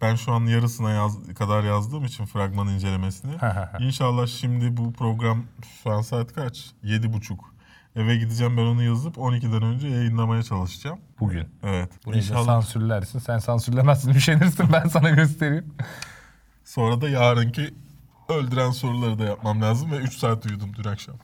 ben 0.00 0.14
şu 0.14 0.32
an 0.32 0.40
yarısına 0.46 0.90
yaz, 0.90 1.34
kadar 1.38 1.64
yazdığım 1.64 2.04
için 2.04 2.26
fragman 2.26 2.68
incelemesini. 2.68 3.32
inşallah 3.80 4.26
şimdi 4.26 4.76
bu 4.76 4.92
program 4.92 5.44
şu 5.82 5.90
an 5.90 6.00
saat 6.02 6.32
kaç? 6.32 6.70
Yedi 6.82 7.12
buçuk. 7.12 7.55
Eve 7.96 8.16
gideceğim 8.16 8.56
ben 8.56 8.62
onu 8.62 8.82
yazıp 8.82 9.16
12'den 9.16 9.62
önce 9.62 9.88
yayınlamaya 9.88 10.42
çalışacağım. 10.42 10.98
Bugün. 11.20 11.48
Evet. 11.62 12.06
Da 12.06 12.16
inşallah. 12.16 12.44
sansürlersin. 12.44 13.18
Sen 13.18 13.38
sansürlemezsin, 13.38 14.10
üşenirsin. 14.10 14.72
Ben 14.72 14.88
sana 14.88 15.10
göstereyim. 15.10 15.74
Sonra 16.64 17.00
da 17.00 17.08
yarınki 17.08 17.74
öldüren 18.28 18.70
soruları 18.70 19.18
da 19.18 19.24
yapmam 19.24 19.62
lazım 19.62 19.90
ve 19.90 19.96
3 19.96 20.16
saat 20.18 20.46
uyudum 20.46 20.70
dün 20.76 20.84
akşam. 20.88 21.14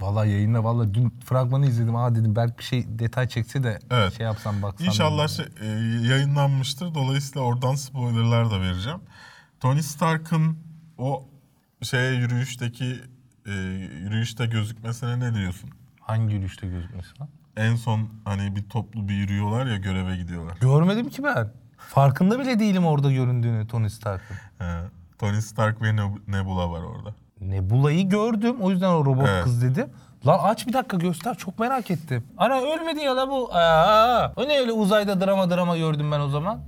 Vallahi 0.00 0.30
yayında 0.30 0.64
vallahi 0.64 0.94
dün 0.94 1.10
fragmanı 1.10 1.66
izledim. 1.66 1.96
Aa 1.96 2.14
dedim 2.14 2.36
belki 2.36 2.58
bir 2.58 2.62
şey 2.64 2.84
detay 2.98 3.28
çekse 3.28 3.62
de 3.62 3.78
Evet. 3.90 4.16
şey 4.16 4.26
yapsam 4.26 4.62
baksam. 4.62 4.86
İnşallah 4.86 5.28
şey, 5.28 5.46
e, 5.60 5.66
yayınlanmıştır. 6.08 6.94
Dolayısıyla 6.94 7.40
oradan 7.46 7.74
spoilerlar 7.74 8.50
da 8.50 8.60
vereceğim. 8.60 9.00
Tony 9.60 9.82
Stark'ın 9.82 10.58
o 10.98 11.28
şeye 11.82 12.14
yürüyüşteki 12.14 13.00
e, 13.46 13.52
yürüyüşte 14.02 14.46
gözükmesine 14.46 15.20
ne 15.20 15.34
diyorsun? 15.34 15.70
Hangi 16.06 16.34
yürüyüşte 16.34 16.66
gözükmesi 16.66 17.20
lan? 17.20 17.28
En 17.56 17.76
son 17.76 18.08
hani 18.24 18.56
bir 18.56 18.62
toplu 18.68 19.08
bir 19.08 19.14
yürüyorlar 19.14 19.66
ya 19.66 19.76
göreve 19.76 20.16
gidiyorlar. 20.16 20.56
Görmedim 20.60 21.08
ki 21.08 21.24
ben. 21.24 21.48
Farkında 21.78 22.38
bile 22.38 22.58
değilim 22.58 22.86
orada 22.86 23.12
göründüğünü 23.12 23.66
Tony 23.66 23.88
Stark'ın. 23.88 24.36
He, 24.58 24.80
Tony 25.18 25.40
Stark 25.40 25.82
ve 25.82 25.88
Neb- 25.90 26.18
Nebula 26.32 26.70
var 26.70 26.80
orada. 26.82 27.14
Nebula'yı 27.40 28.08
gördüm. 28.08 28.56
O 28.60 28.70
yüzden 28.70 28.88
o 28.90 29.04
robot 29.04 29.28
Evet. 29.28 29.44
kız 29.44 29.62
dedim. 29.62 29.86
Lan 30.26 30.38
aç 30.42 30.66
bir 30.66 30.72
dakika 30.72 30.96
göster. 30.96 31.34
Çok 31.34 31.58
merak 31.58 31.90
ettim. 31.90 32.24
Ana 32.38 32.60
ölmedi 32.60 33.00
ya 33.00 33.16
la 33.16 33.28
bu. 33.28 33.54
Aa, 33.54 34.32
o 34.36 34.48
ne 34.48 34.58
öyle 34.58 34.72
uzayda 34.72 35.20
drama 35.26 35.50
drama 35.50 35.76
gördüm 35.76 36.12
ben 36.12 36.20
o 36.20 36.28
zaman. 36.28 36.60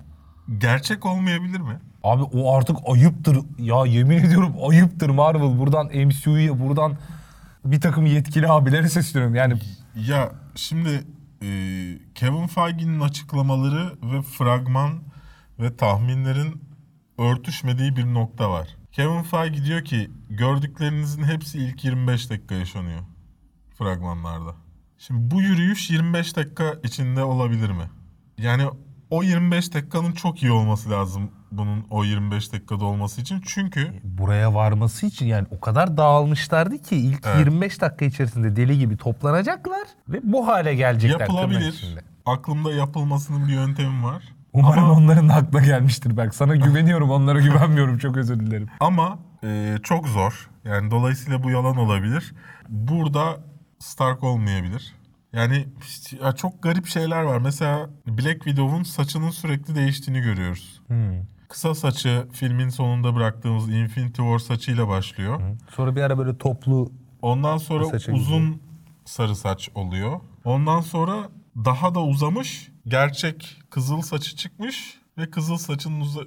Gerçek 0.59 1.07
olmayabilir 1.07 1.61
mi? 1.61 1.79
Abi 2.05 2.23
o 2.23 2.55
artık 2.57 2.77
ayıptır. 2.93 3.39
Ya 3.59 3.87
yemin 3.87 4.19
ediyorum 4.19 4.55
ayıptır 4.69 5.11
Marvel. 5.11 5.59
Buradan 5.59 5.87
MCU'ya 5.87 6.61
buradan 6.61 6.93
bir 7.71 7.81
takım 7.81 8.07
yetkili 8.07 8.49
abilere 8.49 8.89
sesleniyorum. 8.89 9.35
Yani 9.35 9.55
Ya 9.95 10.33
şimdi 10.55 11.05
e, 11.43 11.49
Kevin 12.15 12.47
Feige'nin 12.47 13.01
açıklamaları 13.01 13.93
ve 14.03 14.23
fragman 14.23 15.03
ve 15.61 15.77
tahminlerin 15.77 16.63
örtüşmediği 17.19 17.97
bir 17.97 18.05
nokta 18.05 18.51
var. 18.51 18.77
Kevin 18.93 19.23
Feige 19.23 19.65
diyor 19.65 19.85
ki 19.85 20.11
gördüklerinizin 20.31 21.23
hepsi 21.25 21.59
ilk 21.59 21.85
25 21.85 22.31
dakika 22.31 22.55
yaşanıyor 22.55 23.01
fragmanlarda. 23.79 24.55
Şimdi 24.99 25.31
bu 25.31 25.43
yürüyüş 25.43 25.91
25 25.91 26.37
dakika 26.37 26.75
içinde 26.83 27.25
olabilir 27.25 27.71
mi? 27.71 27.91
Yani 28.39 28.67
o 29.11 29.23
25 29.23 29.75
dakikanın 29.75 30.13
çok 30.13 30.43
iyi 30.43 30.53
olması 30.53 30.91
lazım 30.91 31.31
bunun 31.53 31.85
o 31.91 32.05
25 32.05 32.53
dakikada 32.53 32.85
olması 32.85 33.21
için. 33.21 33.43
Çünkü 33.47 33.93
buraya 34.05 34.55
varması 34.55 35.07
için 35.07 35.27
yani 35.27 35.47
o 35.51 35.61
kadar 35.61 35.97
dağılmışlardı 35.97 36.79
ki 36.83 36.97
ilk 36.97 37.27
Evet. 37.27 37.39
25 37.39 37.81
dakika 37.81 38.05
içerisinde 38.05 38.57
deli 38.57 38.79
gibi 38.79 38.97
toplanacaklar 38.97 39.87
ve 40.09 40.21
bu 40.23 40.49
hale 40.49 40.75
gelecekler. 40.75 41.21
yapılabilir. 41.21 41.85
Aklımda 42.27 42.73
yapılmasının 42.73 43.49
bir 43.49 43.53
yöntemi 43.53 44.05
var. 44.05 44.23
Umarım 44.53 44.85
Ama- 44.85 44.93
onların 44.93 45.29
da 45.29 45.35
aklına 45.35 45.65
gelmiştir 45.65 46.17
Berk. 46.17 46.35
Sana 46.35 46.57
güveniyorum, 46.67 47.11
onlara 47.11 47.41
güvenmiyorum. 47.41 47.99
Çok 47.99 48.17
özür 48.17 48.41
dilerim. 48.41 48.69
Ama 48.81 49.19
e, 49.45 49.77
çok 49.83 50.09
zor. 50.09 50.51
Yani 50.65 50.91
dolayısıyla 50.91 51.43
bu 51.43 51.51
yalan 51.51 51.77
olabilir. 51.77 52.35
Burada 52.69 53.37
Stark 53.79 54.25
olmayabilir. 54.25 54.95
Yani 55.33 55.69
ya 56.23 56.33
çok 56.33 56.63
garip 56.63 56.87
şeyler 56.87 57.23
var. 57.23 57.39
Mesela 57.39 57.91
Black 58.07 58.45
Widow'un 58.45 58.83
saçının 58.83 59.31
sürekli 59.31 59.75
değiştiğini 59.75 60.21
görüyoruz. 60.23 60.83
Kısa 61.49 61.75
saçı 61.75 62.27
filmin 62.33 62.69
sonunda 62.69 63.15
bıraktığımız 63.15 63.69
Infinity 63.69 64.23
War 64.23 64.39
saçıyla 64.39 64.89
başlıyor. 64.89 65.41
Sonra 65.77 65.97
bir 65.97 66.01
ara 66.03 66.19
böyle 66.19 66.39
toplu 66.39 66.93
Ondan 67.23 67.59
sonra 67.59 67.85
uzun 68.17 68.63
sarı 69.05 69.37
saç 69.37 69.69
oluyor. 69.75 70.21
Ondan 70.45 70.81
sonra 70.81 71.29
daha 71.57 71.95
da 71.95 72.03
uzamış, 72.03 72.69
gerçek 72.87 73.63
kızıl 73.71 74.03
saçı 74.03 74.37
çıkmış 74.37 75.01
ve 75.19 75.31
kızıl 75.31 75.57
saçın 75.57 76.01
uza- 76.01 76.27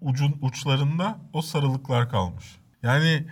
ucun 0.00 0.38
uçlarında 0.42 1.18
o 1.32 1.42
sarılıklar 1.42 2.10
kalmış. 2.10 2.56
Yani 2.82 3.26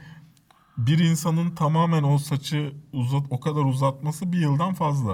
bir 0.79 0.99
insanın 0.99 1.51
tamamen 1.51 2.03
o 2.03 2.18
saçı 2.18 2.72
uzat 2.93 3.22
o 3.31 3.41
kadar 3.41 3.61
uzatması 3.64 4.33
bir 4.33 4.39
yıldan 4.39 4.74
fazla. 4.74 5.12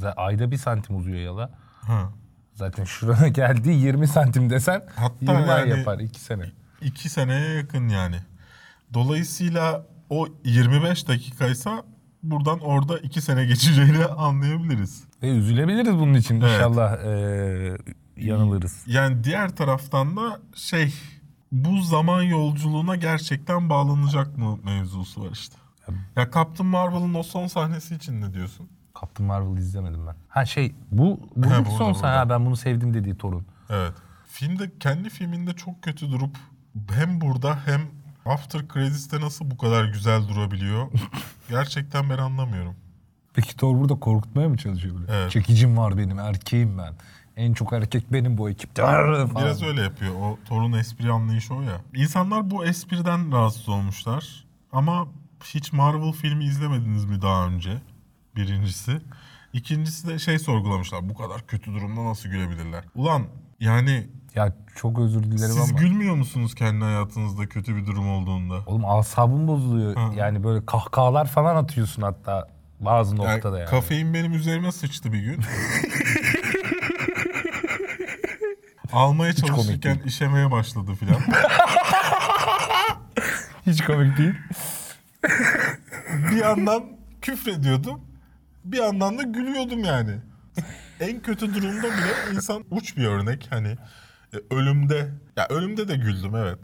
se- 0.00 0.12
ayda 0.14 0.50
bir 0.50 0.56
santim 0.56 0.96
uzuyor 0.96 1.18
yala. 1.18 1.50
Ha. 1.82 2.12
Zaten 2.54 2.84
şuraya 2.84 3.28
geldi 3.28 3.70
20 3.70 4.08
santim 4.08 4.50
desen 4.50 4.82
Hatta 4.96 5.32
20 5.32 5.36
ay 5.52 5.68
yani- 5.68 5.78
yapar 5.78 5.98
2 5.98 6.20
sene. 6.20 6.52
İki 6.82 7.08
seneye 7.08 7.48
yakın 7.54 7.88
yani. 7.88 8.16
Dolayısıyla 8.94 9.86
o 10.10 10.28
25 10.44 11.08
dakikaysa 11.08 11.82
buradan 12.22 12.58
orada 12.60 12.98
iki 12.98 13.20
sene 13.20 13.44
geçeceğini 13.44 14.04
anlayabiliriz. 14.16 15.04
Ve 15.22 15.28
üzülebiliriz 15.30 15.92
bunun 15.94 16.14
için 16.14 16.40
Evet. 16.40 16.52
inşallah 16.54 16.98
eee, 17.04 17.76
yanılırız. 18.16 18.82
Yani 18.86 19.24
diğer 19.24 19.56
taraftan 19.56 20.16
da 20.16 20.40
şey 20.54 20.94
bu 21.52 21.82
zaman 21.82 22.22
yolculuğuna 22.22 22.96
gerçekten 22.96 23.70
bağlanacak 23.70 24.38
mı 24.38 24.58
mevzusu 24.64 25.24
var 25.24 25.30
işte. 25.32 25.56
Ya 26.16 26.30
Captain 26.34 26.68
Marvel'ın 26.68 27.14
o 27.14 27.22
son 27.22 27.46
sahnesi 27.46 27.94
için 27.94 28.20
ne 28.20 28.34
diyorsun? 28.34 28.68
Captain 29.00 29.26
Marvel 29.26 29.56
izlemedim 29.58 30.06
ben. 30.06 30.14
Ha 30.28 30.46
şey 30.46 30.74
bu 30.90 31.20
bu 31.36 31.48
son 31.70 31.78
burada. 31.80 31.94
sahne 31.94 32.16
ha, 32.16 32.28
ben 32.28 32.46
bunu 32.46 32.56
sevdim 32.56 32.94
dediği 32.94 33.14
torun. 33.14 33.46
Evet. 33.70 33.92
Filmde 34.26 34.70
kendi 34.80 35.10
filminde 35.10 35.52
çok 35.52 35.82
kötü 35.82 36.10
durup 36.10 36.36
hem 36.90 37.20
burada 37.20 37.58
hem 37.66 37.80
After 38.26 38.68
Credits'te 38.74 39.20
nasıl 39.20 39.50
bu 39.50 39.56
kadar 39.56 39.84
güzel 39.84 40.28
durabiliyor? 40.28 40.86
Gerçekten 41.48 42.10
ben 42.10 42.18
anlamıyorum. 42.18 42.74
Peki 43.34 43.56
Thor 43.56 43.76
burada 43.80 43.94
korkutmaya 43.94 44.48
mı 44.48 44.56
çalışıyor 44.56 44.94
böyle? 45.00 45.12
Evet. 45.12 45.30
Çekicim 45.30 45.76
var 45.76 45.98
benim, 45.98 46.18
erkeğim 46.18 46.78
ben. 46.78 46.94
En 47.38 47.52
çok 47.52 47.72
erkek 47.72 48.12
benim 48.12 48.38
bu 48.38 48.50
ekipte. 48.50 48.82
Falan. 48.82 49.30
Biraz 49.36 49.62
öyle 49.62 49.82
yapıyor. 49.82 50.14
O 50.14 50.38
Thor'un 50.48 50.72
espri 50.72 51.12
anlayışı 51.12 51.54
o 51.54 51.62
ya. 51.62 51.80
İnsanlar 51.94 52.50
bu 52.50 52.64
espriden 52.64 53.32
rahatsız 53.32 53.68
olmuşlar. 53.68 54.44
Ama 54.72 55.08
hiç 55.44 55.72
Marvel 55.72 56.12
filmi 56.12 56.44
izlemediniz 56.44 57.04
mi 57.04 57.22
daha 57.22 57.46
önce? 57.46 57.70
Birincisi. 58.36 59.00
İkincisi 59.52 60.08
de 60.08 60.18
şey 60.18 60.38
sorgulamışlar. 60.38 61.08
Bu 61.08 61.14
kadar 61.14 61.46
kötü 61.46 61.74
durumda 61.74 62.04
nasıl 62.04 62.28
gülebilirler? 62.28 62.84
Ulan 62.94 63.22
yani 63.60 64.06
Ya 64.34 64.52
çok 64.76 64.98
özür 64.98 65.22
dilerim 65.22 65.38
siz 65.38 65.70
ama. 65.70 65.80
gülmüyor 65.80 66.14
musunuz 66.14 66.54
kendi 66.54 66.84
hayatınızda 66.84 67.46
kötü 67.48 67.76
bir 67.76 67.86
durum 67.86 68.08
olduğunda? 68.10 68.54
Oğlum 68.66 68.84
asabım 68.84 69.48
bozuluyor. 69.48 69.96
Ha. 69.96 70.10
Yani 70.16 70.44
böyle 70.44 70.66
kahkahalar 70.66 71.26
falan 71.26 71.56
atıyorsun 71.56 72.02
hatta 72.02 72.48
bazı 72.80 73.16
Yani 73.16 73.34
noktada 73.34 73.58
yani. 73.58 73.70
Kafein 73.70 74.14
benim 74.14 74.32
üzerime 74.34 74.72
sıçtı 74.72 75.12
bir 75.12 75.20
gün. 75.20 75.40
Almaya 78.92 79.32
çalışırken 79.32 79.98
işemeye 80.06 80.50
başladı 80.50 80.94
filan. 80.94 81.20
Hiç 83.66 83.84
komik 83.84 84.18
değil. 84.18 84.34
bir 86.30 86.36
yandan 86.36 86.84
küfrediyordum. 87.22 88.00
Bir 88.64 88.78
yandan 88.78 89.18
da 89.18 89.22
gülüyordum 89.22 89.84
yani. 89.84 90.14
en 91.00 91.20
kötü 91.20 91.54
durumda 91.54 91.82
bile 91.86 92.34
insan 92.34 92.64
uç 92.70 92.96
bir 92.96 93.04
örnek 93.04 93.46
hani 93.50 93.76
e, 94.34 94.36
ölümde 94.54 95.10
ya 95.36 95.46
ölümde 95.48 95.88
de 95.88 95.96
güldüm 95.96 96.36
evet. 96.36 96.58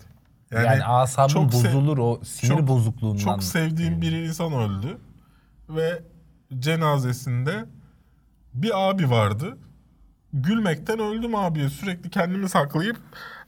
Yani, 0.51 0.81
çok 1.29 1.53
se- 1.53 1.53
bozulur 1.53 1.99
o 1.99 2.21
sinir 2.25 2.51
çok- 2.57 2.69
bozukluğundan. 2.69 3.19
Çok 3.19 3.43
sevdiğim 3.45 4.01
bir 4.03 4.13
insan 4.13 4.53
öldü 4.53 4.99
ve 5.69 6.03
cenazesinde 6.59 7.65
bir 8.55 8.89
abi 8.89 9.11
vardı. 9.11 9.59
Gülmekten 10.35 10.99
öldüm 10.99 11.35
abiye. 11.35 11.69
Sürekli 11.69 12.11
kendimi 12.11 12.49
saklayıp 12.49 12.97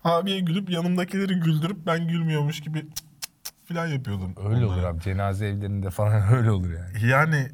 abiye 0.04 0.40
gülüp 0.40 0.70
yanımdakileri 0.70 1.34
güldürüp 1.34 1.86
ben 1.86 2.08
gülmüyormuş 2.08 2.60
gibi 2.60 2.78
cık 2.78 2.96
cık 3.22 3.44
cık 3.44 3.68
falan 3.68 3.86
yapıyordum. 3.86 4.34
Öyle 4.36 4.66
onlara. 4.66 4.66
olur 4.66 4.84
abi. 4.84 5.00
Cenaze 5.00 5.46
evlerinde 5.46 5.90
falan 5.90 6.22
öyle 6.32 6.50
olur 6.50 6.70
yani. 6.70 7.10
Yani 7.10 7.48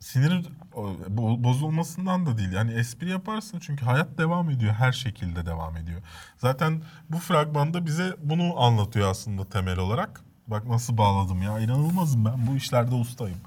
sinir 0.00 0.46
bozulmasından 1.44 2.26
da 2.26 2.38
değil. 2.38 2.52
Yani 2.52 2.72
espri 2.72 3.10
yaparsın 3.10 3.58
çünkü 3.58 3.84
hayat 3.84 4.18
devam 4.18 4.50
ediyor. 4.50 4.74
Her 4.74 4.92
şekilde 4.92 5.46
devam 5.46 5.76
ediyor. 5.76 6.02
Zaten 6.38 6.82
bu 7.10 7.18
fragmanda 7.18 7.86
bize 7.86 8.16
bunu 8.22 8.60
anlatıyor 8.60 9.10
aslında 9.10 9.44
temel 9.48 9.78
olarak. 9.78 10.20
Bak 10.46 10.66
nasıl 10.66 10.98
bağladım 10.98 11.42
ya. 11.42 11.58
İnanılmazım 11.58 12.24
ben. 12.24 12.46
Bu 12.46 12.56
işlerde 12.56 12.94
ustayım. 12.94 13.38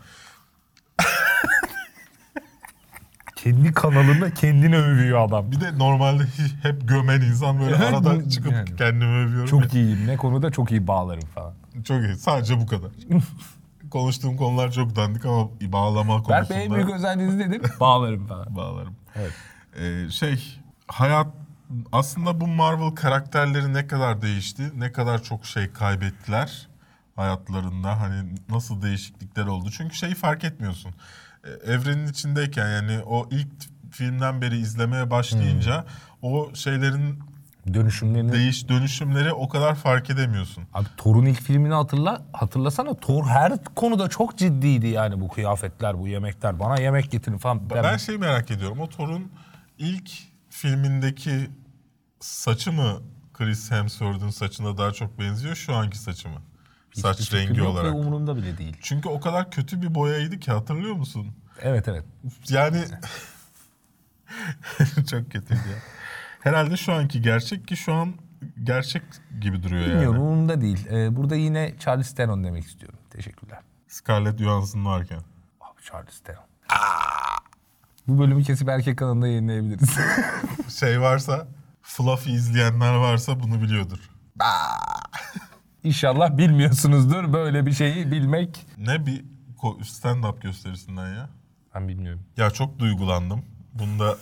Kendi 3.44 3.74
kanalında 3.74 4.34
kendini 4.34 4.78
övüyor 4.78 5.28
adam. 5.28 5.52
Bir 5.52 5.62
de 5.62 5.78
normalde 5.80 6.24
hep 6.64 6.88
gömen 6.88 7.22
insan 7.22 7.60
böyle 7.60 7.76
Evet, 7.76 7.94
arada 7.94 8.16
bu- 8.26 8.30
çıkıp 8.30 8.52
yani. 8.52 8.76
kendimi 8.76 9.12
övüyorum. 9.26 9.46
Çok 9.50 9.74
iyiyim. 9.74 10.08
Ne 10.08 10.18
konuda 10.18 10.52
çok 10.52 10.72
iyi 10.72 10.88
bağlarım 10.88 11.28
falan. 11.36 11.54
Çok 11.84 12.04
iyi. 12.04 12.16
Sadece 12.16 12.60
bu 12.62 12.68
kadar. 12.68 12.92
Konuştuğum 13.92 14.38
konular 14.38 14.72
çok 14.72 14.96
dandik 14.96 15.26
ama 15.26 15.50
bağlama 15.62 16.30
Berk 16.30 16.50
Bey 16.50 16.58
en 16.58 16.68
konusunda 16.68 16.76
büyük 16.88 16.90
özelliğiniz 17.00 17.36
nedir? 17.36 17.62
bağlarım 17.80 18.28
falan. 18.28 18.56
bağlarım. 18.56 18.96
Evet. 19.16 19.34
Ee, 19.80 20.10
şey 20.12 20.60
hayat 20.88 21.28
aslında 21.92 22.42
bu 22.42 22.48
Marvel 22.48 22.92
karakterleri 22.96 23.74
ne 23.74 23.88
kadar 23.88 24.22
değişti, 24.22 24.64
ne 24.76 24.92
kadar 24.92 25.24
çok 25.24 25.46
şey 25.46 25.72
kaybettiler 25.72 26.68
hayatlarında 27.16 28.02
hani 28.02 28.30
nasıl 28.50 28.82
değişiklikler 28.82 29.46
oldu. 29.46 29.70
Çünkü 29.72 29.96
şeyi 29.96 30.16
fark 30.16 30.44
etmiyorsun. 30.44 30.92
Ee, 31.44 31.50
Evrenin 31.50 32.08
içindeyken 32.08 32.70
yani 32.70 33.00
o 33.06 33.28
ilk 33.32 33.48
filmden 33.92 34.42
beri 34.42 34.58
izlemeye 34.58 35.12
başlayınca 35.12 35.86
o 36.22 36.56
şeylerin 36.56 37.20
Dönüşümlerini... 37.74 38.32
değiş 38.32 38.70
dönüşümleri 38.70 39.34
o 39.34 39.50
kadar 39.50 39.76
fark 39.76 40.10
edemiyorsun. 40.10 40.64
Abi 40.74 40.88
Thor'un 40.98 41.26
ilk 41.26 41.42
filmini 41.42 41.74
hatırla. 41.74 42.22
Hatırlasana 42.34 42.94
Thor 42.94 43.26
her 43.26 43.64
konuda 43.76 44.10
çok 44.10 44.38
ciddiydi 44.38 44.88
yani 44.88 45.22
bu 45.22 45.28
kıyafetler, 45.28 46.00
bu 46.00 46.08
yemekler. 46.08 46.60
Bana 46.60 46.82
yemek 46.82 47.12
getirin 47.12 47.38
falan. 47.38 47.70
Ben, 47.70 47.84
ben 47.84 47.98
şey 47.98 48.18
merak 48.18 48.52
ediyorum. 48.52 48.80
O 48.80 48.90
Thor'un 48.90 49.32
ilk 49.78 50.12
filmindeki 50.50 51.50
saçı 52.20 52.72
mı 52.72 53.02
Chris 53.34 53.72
Hemsworth'un 53.72 54.30
saçına 54.30 54.78
daha 54.78 54.92
çok 54.92 55.20
benziyor 55.20 55.56
şu 55.56 55.76
anki 55.76 55.98
saçı 55.98 56.30
mı? 56.30 56.42
Saç 56.94 57.20
Hiçbir 57.20 57.38
rengi 57.38 57.60
yok 57.60 57.68
ve 57.68 57.72
olarak. 57.72 57.96
umurumda 57.96 58.36
bile 58.36 58.58
değil. 58.58 58.78
Çünkü 58.82 59.10
o 59.10 59.20
kadar 59.20 59.52
kötü 59.52 59.82
bir 59.82 59.96
boyaydı 59.96 60.40
ki 60.40 60.52
hatırlıyor 60.52 60.96
musun? 60.96 61.28
Evet 61.62 61.88
evet. 61.88 62.06
Yani 62.50 62.84
çok 64.96 65.32
kötüydü 65.32 65.54
ya. 65.54 65.78
Herhalde 66.40 66.78
şu 66.78 66.94
anki 66.94 67.22
gerçek 67.22 67.68
ki 67.68 67.78
şu 67.78 67.94
an 67.94 68.14
gerçek 68.64 69.04
gibi 69.42 69.64
duruyor 69.64 69.86
Bilmiyorum 69.86 70.14
yani. 70.16 70.24
umurumda 70.24 70.62
değil. 70.62 70.88
Ee, 70.92 71.16
burada 71.16 71.36
yine 71.36 71.74
Charles 71.80 72.16
Theron 72.16 72.44
demek 72.44 72.66
istiyorum. 72.66 73.00
Teşekkürler. 73.10 73.60
Scarlett 73.88 74.40
Johansson 74.40 74.86
varken. 74.86 75.20
Abi 75.62 75.82
Charles 75.92 76.20
Theron. 76.20 76.44
Bu 78.08 78.20
bölümü 78.20 78.44
kesip 78.44 78.70
erkek 78.70 78.98
kanalında 79.00 79.28
yayınlayabiliriz. 79.28 79.90
Şey 80.80 81.02
varsa, 81.02 81.48
Fluffy 81.82 82.34
izleyenler 82.36 82.94
varsa 82.96 83.40
bunu 83.40 83.62
biliyordur. 83.62 84.10
İnşallah 85.84 86.38
bilmiyorsunuzdur 86.38 87.34
böyle 87.34 87.66
bir 87.66 87.72
şeyi 87.72 88.12
bilmek. 88.12 88.66
Ne 88.78 89.06
bir 89.06 89.26
stand-up 89.82 90.42
gösterisinden 90.42 91.16
ya. 91.16 91.30
Ben 91.76 91.88
bilmiyorum. 91.88 92.22
Ya 92.38 92.52
çok 92.52 92.80
duygulandım. 92.80 93.46
Bunda 93.74 94.16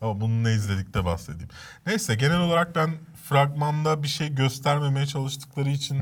ama 0.00 0.20
bunu 0.20 0.44
ne 0.44 0.52
izledik 0.52 0.94
de 0.94 1.04
bahsedeyim. 1.04 1.48
Neyse 1.86 2.14
genel 2.14 2.40
olarak 2.40 2.76
ben 2.76 2.90
fragmanda 3.24 4.02
bir 4.02 4.08
şey 4.08 4.34
göstermemeye 4.34 5.06
çalıştıkları 5.06 5.70
için 5.70 6.00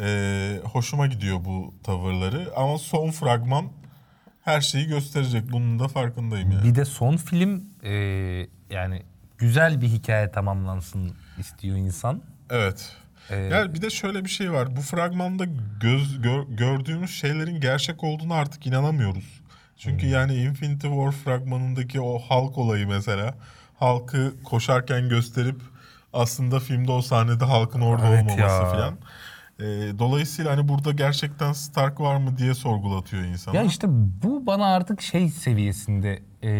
eee, 0.00 0.60
hoşuma 0.64 1.06
gidiyor 1.06 1.44
bu 1.44 1.74
tavırları. 1.84 2.52
Ama 2.56 2.78
son 2.78 3.10
fragman 3.10 3.64
her 4.42 4.60
şeyi 4.60 4.86
gösterecek. 4.86 5.52
Bunun 5.52 5.78
da 5.78 5.88
farkındayım 5.88 6.50
yani. 6.52 6.64
Bir 6.64 6.74
de 6.74 6.84
son 6.84 7.16
film 7.16 7.64
e, 7.82 7.92
yani 8.70 9.02
güzel 9.38 9.80
bir 9.80 9.88
hikaye 9.88 10.30
tamamlansın 10.30 11.12
istiyor 11.38 11.76
insan. 11.76 12.22
Evet. 12.50 12.96
Ee, 13.30 13.36
Yani 13.36 13.74
bir 13.74 13.82
de 13.82 13.90
şöyle 13.90 14.24
bir 14.24 14.30
şey 14.30 14.52
var. 14.52 14.76
Bu 14.76 14.80
fragmanda 14.80 15.44
göz 15.80 16.22
gör- 16.22 16.46
gördüğümüz 16.48 17.10
şeylerin 17.10 17.60
gerçek 17.60 18.04
olduğunu 18.04 18.34
artık 18.34 18.66
inanamıyoruz. 18.66 19.40
Çünkü 19.76 20.06
Hmm. 20.06 20.12
yani 20.12 20.34
Infinity 20.34 20.86
War 20.86 21.12
fragmanındaki 21.12 22.00
o 22.00 22.18
halk 22.18 22.58
olayı 22.58 22.86
mesela 22.88 23.34
halkı 23.78 24.42
koşarken 24.44 25.08
gösterip 25.08 25.60
aslında 26.12 26.60
filmde 26.60 26.92
o 26.92 27.02
sahnede 27.02 27.44
halkın 27.44 27.80
orada 27.80 28.08
Evet 28.08 28.22
olmaması 28.22 28.62
ya. 28.62 28.64
falan. 28.70 28.98
Ee, 29.60 29.64
dolayısıyla 29.98 30.52
hani 30.56 30.68
burada 30.68 30.92
gerçekten 30.92 31.52
Stark 31.52 32.00
var 32.00 32.16
mı 32.16 32.36
diye 32.38 32.54
sorgulatıyor 32.54 33.22
insana. 33.22 33.56
Ya 33.56 33.62
işte 33.62 33.86
bu 34.22 34.46
bana 34.46 34.66
artık 34.66 35.00
şey 35.02 35.28
seviyesinde 35.28 36.22
e, 36.42 36.50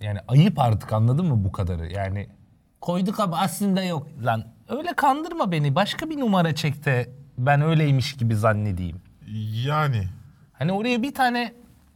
yani 0.00 0.18
ayıp 0.28 0.58
artık 0.58 0.92
anladın 0.92 1.26
mı 1.26 1.44
bu 1.44 1.52
kadarı? 1.52 1.92
Yani 1.92 2.26
koyduk 2.86 3.20
ama 3.20 3.38
aslında 3.38 3.84
yok 3.84 4.06
lan. 4.24 4.44
Öyle 4.68 4.92
kandırma 4.96 5.52
beni. 5.52 5.74
Başka 5.74 6.10
bir 6.10 6.20
numara 6.20 6.54
çek 6.54 6.84
de 6.84 7.10
ben 7.38 7.60
öyleymiş 7.60 8.12
gibi 8.16 8.36
zannedeyim. 8.36 8.96
Yani 9.66 10.02
Hani 10.52 10.72
oraya 10.72 11.02
bir 11.02 11.14
tane 11.14 11.52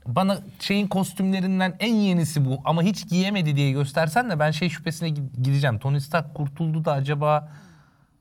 bana 0.07 0.39
şeyin 0.61 0.87
kostümlerinden 0.89 1.77
en 1.81 1.95
yenisi 1.95 2.45
bu 2.45 2.59
ama 2.65 2.83
hiç 2.83 3.09
giyemedi 3.09 3.57
diye 3.57 3.71
göstersen 3.73 4.31
de 4.31 4.39
ben 4.39 4.51
şey 4.51 4.69
şüphesine 4.71 5.09
gi- 5.09 5.43
gideceğim. 5.43 5.79
Tony 5.79 6.01
Stark 6.01 6.35
kurtuldu 6.35 6.85
da 6.85 6.93
acaba 6.93 7.49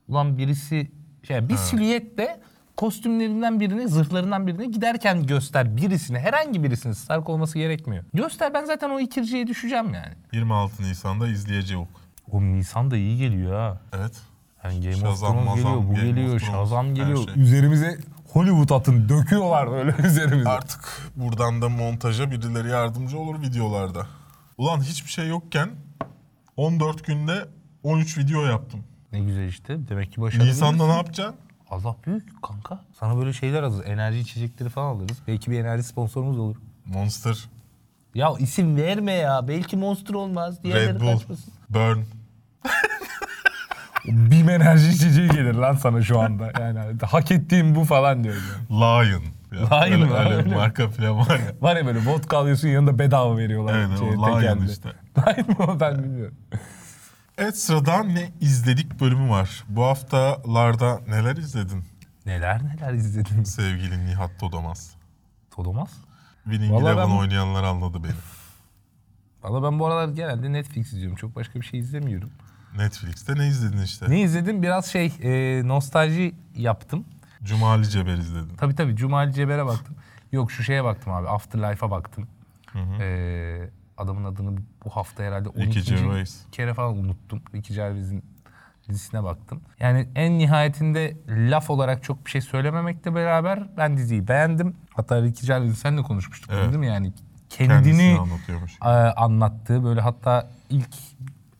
ulan 0.08 0.38
birisi 0.38 0.90
şey 1.28 1.48
bir 1.48 1.56
silüette 1.56 2.40
kostümlerinden 2.76 3.60
birini, 3.60 3.88
zırhlarından 3.88 4.46
birini 4.46 4.70
giderken 4.70 5.26
göster 5.26 5.76
birisini. 5.76 6.18
Herhangi 6.18 6.62
birisini 6.62 6.94
Stark 6.94 7.28
olması 7.28 7.58
gerekmiyor. 7.58 8.04
Göster 8.14 8.54
ben 8.54 8.64
zaten 8.64 8.90
o 8.90 9.00
ikirciye 9.00 9.46
düşeceğim 9.46 9.94
yani. 9.94 10.14
26 10.32 10.82
Nisan'da 10.82 11.28
izleyeceğiz. 11.28 11.86
O 12.32 12.40
Nisan 12.42 12.90
da 12.90 12.96
iyi 12.96 13.18
geliyor 13.18 13.52
ha. 13.54 13.80
Evet. 13.92 14.12
Yani 14.64 14.80
Game 14.80 14.94
of 14.94 15.00
Shazam, 15.20 15.32
Thrones 15.44 15.54
geliyor, 15.56 15.76
bu 15.76 15.80
Game 15.80 15.92
of 15.92 15.96
geliyor, 16.02 16.28
Thrones, 16.40 16.42
Shazam 16.52 16.94
geliyor. 16.94 17.28
şey. 17.34 17.42
Üzerimize 17.42 17.98
Hollywood 18.32 18.70
atın 18.70 19.08
döküyorlar 19.08 19.70
böyle 19.70 19.94
üzerimize. 20.06 20.48
Artık 20.48 21.10
buradan 21.16 21.62
da 21.62 21.68
montaja 21.68 22.30
birileri 22.30 22.68
yardımcı 22.68 23.18
olur 23.18 23.42
videolarda. 23.42 24.06
Ulan 24.58 24.80
hiçbir 24.80 25.10
şey 25.10 25.28
yokken 25.28 25.70
14 26.56 27.06
günde 27.06 27.48
13 27.82 28.18
video 28.18 28.42
yaptım. 28.44 28.80
Ne 29.12 29.20
güzel 29.20 29.48
işte. 29.48 29.88
Demek 29.88 30.12
ki 30.12 30.20
başarılı. 30.20 30.46
Nisan'da 30.48 30.86
ne 30.86 30.92
yapacaksın? 30.96 31.36
Allah 31.70 31.96
büyük 32.06 32.42
kanka. 32.42 32.80
Sana 33.00 33.16
böyle 33.16 33.32
şeyler 33.32 33.62
alırız. 33.62 33.82
Enerji 33.86 34.18
içecekleri 34.18 34.68
falan 34.68 34.94
alırız. 34.96 35.18
Belki 35.26 35.50
bir 35.50 35.58
enerji 35.60 35.82
sponsorumuz 35.82 36.38
olur. 36.38 36.56
Monster, 36.86 37.48
Ya 38.14 38.30
isim 38.38 38.76
verme 38.76 39.12
ya. 39.12 39.48
Belki 39.48 39.76
Monster 39.76 40.14
olmaz. 40.14 40.64
Diğerleri 40.64 40.94
Red 40.94 41.00
Bull, 41.00 41.12
kaçmasın. 41.12 41.52
Burn. 41.70 41.98
Bim 44.04 44.48
enerji 44.50 44.88
içeceği 44.88 45.28
gelir 45.28 45.54
lan 45.54 45.76
sana 45.76 46.02
şu 46.02 46.20
anda. 46.20 46.52
Yani 46.60 46.80
hak 47.02 47.30
ettiğim 47.30 47.74
bu 47.74 47.84
falan 47.84 48.24
diyorum. 48.24 48.42
yani. 48.70 48.80
Lion. 48.80 49.22
Ya, 49.52 49.80
Lion 49.84 50.02
öyle, 50.02 50.14
öyle 50.14 50.34
Öyle 50.34 50.54
marka 50.54 50.88
falan 50.88 51.18
var 51.18 51.38
ya. 51.38 51.44
Var 51.60 51.76
ya 51.76 51.86
böyle 51.86 52.06
vodka 52.06 52.38
alıyorsun 52.38 52.68
yanında 52.68 52.98
bedava 52.98 53.36
veriyorlar. 53.36 53.74
Aynen, 53.74 53.90
o 53.94 53.98
şeye, 53.98 54.12
Lion 54.12 54.40
tekelde. 54.40 54.72
işte. 54.72 54.88
Lion 55.18 55.48
mu 55.48 55.56
o? 55.76 55.80
ben 55.80 56.02
bilmiyorum. 56.04 56.34
Evet 57.38 57.58
sırada 57.58 58.02
ne 58.02 58.30
izledik 58.40 59.00
bölümü 59.00 59.30
var. 59.30 59.64
Bu 59.68 59.84
haftalarda 59.84 61.00
neler 61.08 61.36
izledin 61.36 61.84
Neler 62.26 62.60
neler 62.64 62.92
izledim. 62.94 63.46
sevgili 63.46 64.06
Nihat 64.06 64.30
Todomaz? 64.40 64.90
Todomaz. 65.50 65.90
Winning 66.44 66.82
Eleven 66.82 66.96
ben- 67.10 67.16
oynayanlar 67.16 67.64
anladı 67.64 68.04
beni. 68.04 68.12
Valla 69.42 69.62
ben 69.62 69.78
bu 69.78 69.86
aralar 69.86 70.08
genelde 70.08 70.52
Netflix 70.52 70.92
izliyorum. 70.92 71.16
Çok 71.16 71.36
başka 71.36 71.60
bir 71.60 71.66
şey 71.66 71.80
izlemiyorum. 71.80 72.30
Netflix'te 72.76 73.34
ne 73.38 73.48
izledin 73.48 73.82
işte? 73.82 74.10
Ne 74.10 74.20
izledim? 74.20 74.62
Biraz 74.62 74.86
şey 74.86 75.12
e, 75.22 75.62
nostalji 75.68 76.34
yaptım. 76.56 77.04
Cumali 77.42 77.88
Ceber 77.88 78.16
izledin. 78.16 78.56
Tabii 78.56 78.74
tabii 78.74 78.96
Cumali 78.96 79.32
Ceber'e 79.32 79.66
baktım. 79.66 79.96
Yok 80.32 80.52
şu 80.52 80.62
şeye 80.62 80.84
baktım 80.84 81.12
abi. 81.12 81.28
Afterlife'a 81.28 81.90
baktım. 81.90 82.28
Ee, 83.00 83.70
adamın 83.96 84.24
adını 84.24 84.58
bu 84.84 84.90
hafta 84.90 85.22
herhalde 85.22 85.48
12. 85.48 85.82
Gervais. 85.82 86.46
kere 86.52 86.74
falan 86.74 86.96
unuttum. 86.98 87.42
Ricky 87.54 87.76
Gervais'in 87.76 88.24
dizisine 88.88 89.24
baktım. 89.24 89.60
Yani 89.80 90.08
en 90.14 90.38
nihayetinde 90.38 91.16
laf 91.28 91.70
olarak 91.70 92.02
çok 92.02 92.26
bir 92.26 92.30
şey 92.30 92.40
söylememekle 92.40 93.14
beraber 93.14 93.68
ben 93.76 93.96
diziyi 93.96 94.28
beğendim. 94.28 94.76
Hatta 94.94 95.22
Ricky 95.22 95.46
Gervais'i 95.46 95.76
senle 95.80 96.02
konuşmuştuk 96.02 96.50
Evet. 96.54 96.64
değil 96.64 96.78
mi 96.78 96.86
yani? 96.86 97.12
Kendini 97.50 98.18
e, 98.84 98.88
anlattığı 99.16 99.84
böyle 99.84 100.00
hatta 100.00 100.50
ilk 100.70 100.88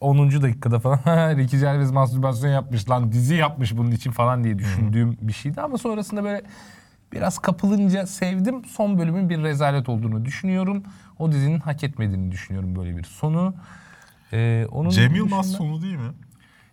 10. 0.00 0.42
dakikada 0.42 0.78
falan 0.78 0.98
Ricky 1.36 1.62
Gervais 1.62 1.92
mastürbasyon 1.92 2.50
yapmış 2.50 2.90
lan 2.90 3.12
dizi 3.12 3.34
yapmış 3.34 3.76
bunun 3.76 3.90
için 3.90 4.10
falan 4.10 4.44
diye 4.44 4.58
düşündüğüm 4.58 5.16
bir 5.20 5.32
şeydi 5.32 5.60
ama 5.60 5.78
sonrasında 5.78 6.24
böyle 6.24 6.42
biraz 7.12 7.38
kapılınca 7.38 8.06
sevdim. 8.06 8.64
Son 8.64 8.98
bölümün 8.98 9.28
bir 9.30 9.42
rezalet 9.42 9.88
olduğunu 9.88 10.24
düşünüyorum. 10.24 10.82
O 11.18 11.32
dizinin 11.32 11.60
hak 11.60 11.84
etmediğini 11.84 12.32
düşünüyorum 12.32 12.76
böyle 12.76 12.96
bir 12.96 13.04
sonu. 13.04 13.54
Ee, 14.32 14.66
onun 14.70 14.90
Cem 14.90 15.14
Yılmaz 15.14 15.44
dışında- 15.46 15.58
sonu 15.58 15.82
değil 15.82 15.96
mi? 15.96 16.10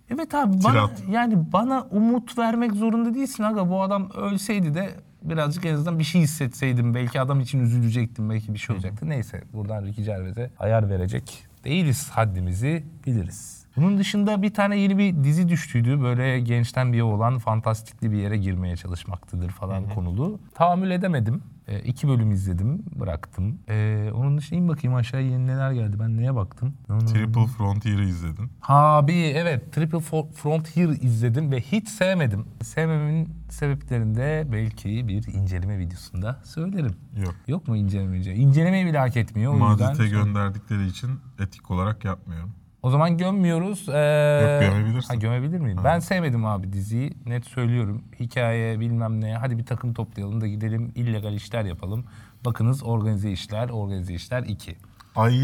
Evet 0.10 0.34
abi 0.36 0.64
bana, 0.64 0.90
yani 1.10 1.52
bana 1.54 1.82
umut 1.92 2.38
vermek 2.38 2.72
zorunda 2.74 3.14
değilsin 3.14 3.44
aga. 3.44 3.70
Bu 3.70 3.82
adam 3.82 4.10
ölseydi 4.10 4.74
de 4.74 4.96
birazcık 5.22 5.66
en 5.66 5.74
azından 5.74 6.00
bir 6.00 6.04
şey 6.04 6.22
hissetseydim. 6.22 6.94
Belki 6.94 7.22
adam 7.22 7.40
için 7.40 7.60
üzülecektim. 7.60 8.30
Belki 8.30 8.54
bir 8.54 8.60
şey 8.60 8.76
olacaktı. 8.76 9.10
Neyse 9.10 9.44
buradan 9.54 9.86
Ricky 9.86 10.06
Gervais'e 10.06 10.50
ayar 10.60 10.90
verecek 10.90 11.44
değiliz. 11.64 12.10
Haddimizi 12.10 12.84
biliriz. 13.06 13.66
Bunun 13.78 13.98
dışında 13.98 14.42
bir 14.42 14.54
tane 14.54 14.78
yeni 14.80 14.98
bir 14.98 15.24
dizi 15.24 15.50
düştüydü. 15.50 16.02
Böyle 16.02 16.40
gençten 16.40 16.94
bir 16.94 17.02
olan 17.02 17.38
fantastikli 17.38 18.12
bir 18.12 18.18
yere 18.18 18.38
girmeye 18.38 18.76
çalışmaktadır 18.76 19.50
falan 19.50 19.90
konulu. 19.90 20.40
Tahammül 20.56 20.92
edemedim. 20.92 21.44
E, 21.68 21.80
iki 21.80 22.08
bölüm 22.08 22.32
izledim, 22.32 22.84
bıraktım. 22.96 23.60
E, 23.70 24.10
onun 24.14 24.38
dışında 24.38 24.60
in 24.60 24.68
bakayım 24.68 24.96
aşağıya 24.96 25.30
yeni 25.30 25.48
neler 25.48 25.72
geldi. 25.72 26.00
Ben 26.00 26.18
neye 26.18 26.36
baktım? 26.36 26.74
Triple 26.88 27.48
Frontier'ı 27.48 28.04
izledin. 28.04 28.52
Ha 28.60 29.08
bir 29.08 29.36
evet 29.36 29.74
Triple 29.74 30.00
Frontier 30.34 30.90
izledim 30.90 31.52
ve 31.52 31.62
hiç 31.62 31.90
sevmedim. 31.90 32.46
Sevmememin 32.62 33.30
sebeplerini 33.50 34.16
de 34.16 34.48
belki 34.52 35.08
bir 35.08 35.28
inceleme 35.34 35.80
videosunda 35.80 36.42
söylerim. 36.44 36.96
Yok. 37.18 37.36
Yok 37.48 37.68
mu 37.68 37.78
inceleme? 37.78 38.18
İncelemeyi 38.18 38.86
bile 38.86 38.98
hak 39.00 39.18
etmiyor. 39.18 39.54
O 39.54 39.70
yüzden 39.70 39.88
Madrid'e 39.88 40.10
gönderdikleri 40.10 40.88
için 40.88 41.20
etik 41.40 41.72
olarak 41.72 42.06
yapmıyorum. 42.06 42.52
O 42.84 42.90
zaman 42.90 43.18
gömmüyoruz. 43.18 43.90
Ee, 43.90 44.62
Yok, 44.62 44.62
gömebilirsin. 44.74 45.08
Ha, 45.08 45.16
gömebilir 45.16 45.60
miyim? 45.60 45.78
Ben 45.84 46.00
sevmedim 46.00 46.46
abi 46.46 46.74
diziyi. 46.74 47.14
Net 47.26 47.46
söylüyorum. 47.46 48.04
Hikaye 48.20 48.80
bilmem 48.80 49.22
ne. 49.22 49.36
Hadi 49.36 49.58
bir 49.58 49.66
takım 49.66 49.94
toplayalım 49.94 50.42
da 50.42 50.48
gidelim 50.48 50.92
illegal 50.96 51.34
işler 51.34 51.66
yapalım. 51.66 52.06
Bakınız 52.46 52.84
organize 52.84 53.32
işler, 53.32 53.70
organize 53.70 54.14
işler 54.14 54.44
2. 54.44 54.78
Ay. 55.16 55.40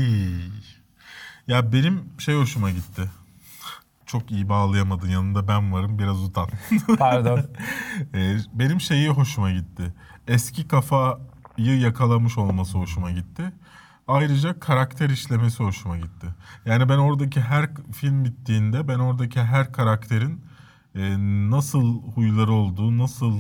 Ya 1.48 1.74
benim 1.74 2.04
şey 2.20 2.36
hoşuma 2.36 2.72
gitti. 2.72 3.02
Çok 4.06 4.32
iyi 4.32 4.50
bağlayamadın 4.50 5.08
yanında 5.10 5.48
ben 5.48 5.74
varım 5.74 6.00
biraz 6.00 6.24
utan. 6.24 6.48
Pardon. 7.00 7.40
Ee, 8.16 8.38
benim 8.54 8.82
şeyi 8.82 9.10
hoşuma 9.10 9.52
gitti. 9.52 9.94
Eski 10.28 10.68
kafayı 10.68 11.80
yakalamış 11.80 12.38
olması 12.38 12.78
hoşuma 12.78 13.12
gitti. 13.12 13.44
Ayrıca 14.08 14.60
karakter 14.60 15.10
işlemesi 15.10 15.64
hoşuma 15.64 15.98
gitti. 15.98 16.28
Yani 16.66 16.90
ben 16.90 16.98
oradaki 16.98 17.42
her 17.42 17.70
film 17.92 18.26
bittiğinde 18.26 18.88
ben 18.88 19.00
oradaki 19.00 19.42
her 19.42 19.74
karakterin 19.74 20.42
e, 20.96 21.16
nasıl 21.50 22.02
huyları 22.02 22.52
olduğu, 22.52 22.98
nasıl 22.98 23.40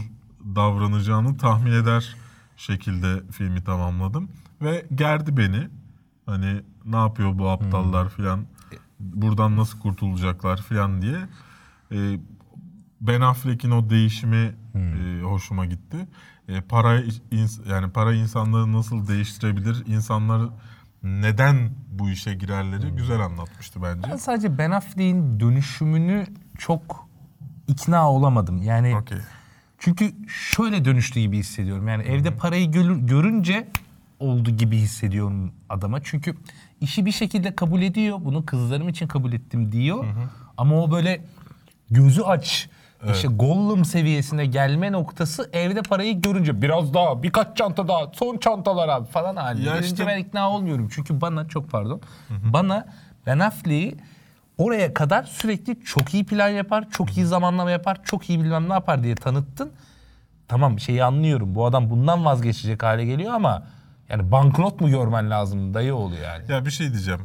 davranacağını 0.55 1.37
tahmin 1.37 1.71
eder 1.71 2.15
şekilde 2.57 3.31
filmi 3.31 3.63
tamamladım. 3.63 4.29
Ve 4.61 4.85
gerdi 4.95 5.37
beni. 5.37 5.67
Hani 6.25 6.61
ne 6.85 6.95
yapıyor 6.95 7.37
bu 7.37 7.49
aptallar 7.49 8.09
filan, 8.09 8.45
buradan 8.99 9.57
nasıl 9.57 9.79
kurtulacaklar 9.79 10.61
filan 10.61 11.01
diye. 11.01 11.27
E, 11.91 12.19
Ben 13.01 13.21
Affleck'in 13.21 13.71
o 13.71 13.89
değişimi 13.89 14.55
e, 14.75 14.79
hoşuma 15.33 15.65
gitti. 15.65 16.07
E, 16.47 16.61
para 16.61 17.01
yani 17.69 17.91
para 17.91 18.13
insanları 18.13 18.73
nasıl 18.73 19.07
değiştirebilir? 19.07 19.85
İnsanlar 19.87 20.49
neden 21.03 21.71
bu 21.91 22.09
işe 22.09 22.33
girerleri 22.33 22.91
güzel 22.91 23.19
anlatmıştı 23.19 23.83
bence. 23.83 24.09
Ben 24.11 24.15
sadece 24.15 24.57
Ben 24.57 24.71
Affleck'in 24.71 25.39
dönüşümünü 25.39 26.25
çok 26.57 27.07
ikna 27.67 28.11
olamadım. 28.11 28.63
Yani 28.63 28.95
Okey. 28.95 29.17
çünkü 29.79 30.13
şöyle 30.27 30.85
dönüştü 30.85 31.19
gibi 31.19 31.37
hissediyorum. 31.37 31.87
Yani 31.87 32.03
evde 32.03 32.31
parayı 32.31 32.71
görünce 33.05 33.67
oldu 34.19 34.49
gibi 34.49 34.77
hissediyorum 34.77 35.51
adama. 35.69 35.99
Çünkü 36.03 36.35
işi 36.81 37.05
bir 37.05 37.11
şekilde 37.11 37.55
kabul 37.55 37.81
ediyor. 37.81 38.17
Bunu 38.21 38.45
kızlarım 38.45 38.89
için 38.89 39.07
kabul 39.07 39.33
ettim 39.33 39.71
diyor. 39.71 40.05
Ama 40.57 40.83
o 40.83 40.91
böyle 40.91 41.25
gözü 41.91 42.21
aç 42.21 42.69
işte 43.11 43.27
Gollum 43.27 43.85
seviyesine 43.85 44.45
gelme 44.45 44.91
noktası 44.91 45.49
evde 45.53 45.81
parayı 45.81 46.21
görünce 46.21 46.61
biraz 46.61 46.93
daha 46.93 47.23
birkaç 47.23 47.57
çanta 47.57 47.87
daha 47.87 48.11
son 48.13 48.37
çantalar 48.37 48.89
abi 48.89 49.07
falan 49.07 49.35
halinde. 49.35 49.69
Ya 49.69 49.79
işte- 49.79 50.07
ben 50.07 50.17
ikna 50.17 50.49
olmuyorum. 50.49 50.89
Çünkü 50.91 51.21
bana 51.21 51.47
çok 51.47 51.71
pardon. 51.71 52.01
Bana 52.29 52.85
Ben 53.25 53.39
Affleck'i 53.39 53.97
oraya 54.57 54.93
kadar 54.93 55.23
sürekli 55.23 55.81
çok 55.85 56.13
iyi 56.13 56.25
plan 56.25 56.49
yapar, 56.49 56.89
çok 56.89 57.17
iyi 57.17 57.25
zamanlama 57.25 57.71
yapar, 57.71 57.97
çok 58.03 58.29
iyi 58.29 58.39
bilmem 58.39 58.69
ne 58.69 58.73
yapar 58.73 59.03
diye 59.03 59.15
tanıttın. 59.15 59.71
Tamam 60.47 60.79
şeyi 60.79 61.03
anlıyorum. 61.03 61.55
Bu 61.55 61.65
adam 61.65 61.89
bundan 61.89 62.25
vazgeçecek 62.25 62.83
hale 62.83 63.05
geliyor 63.05 63.33
ama 63.33 63.63
yani 64.09 64.31
banknot 64.31 64.81
mu 64.81 64.89
görmen 64.89 65.29
lazım 65.29 65.73
dayı 65.73 65.95
oluyor 65.95 66.23
yani. 66.23 66.51
Ya 66.51 66.65
bir 66.65 66.71
şey 66.71 66.91
diyeceğim. 66.91 67.21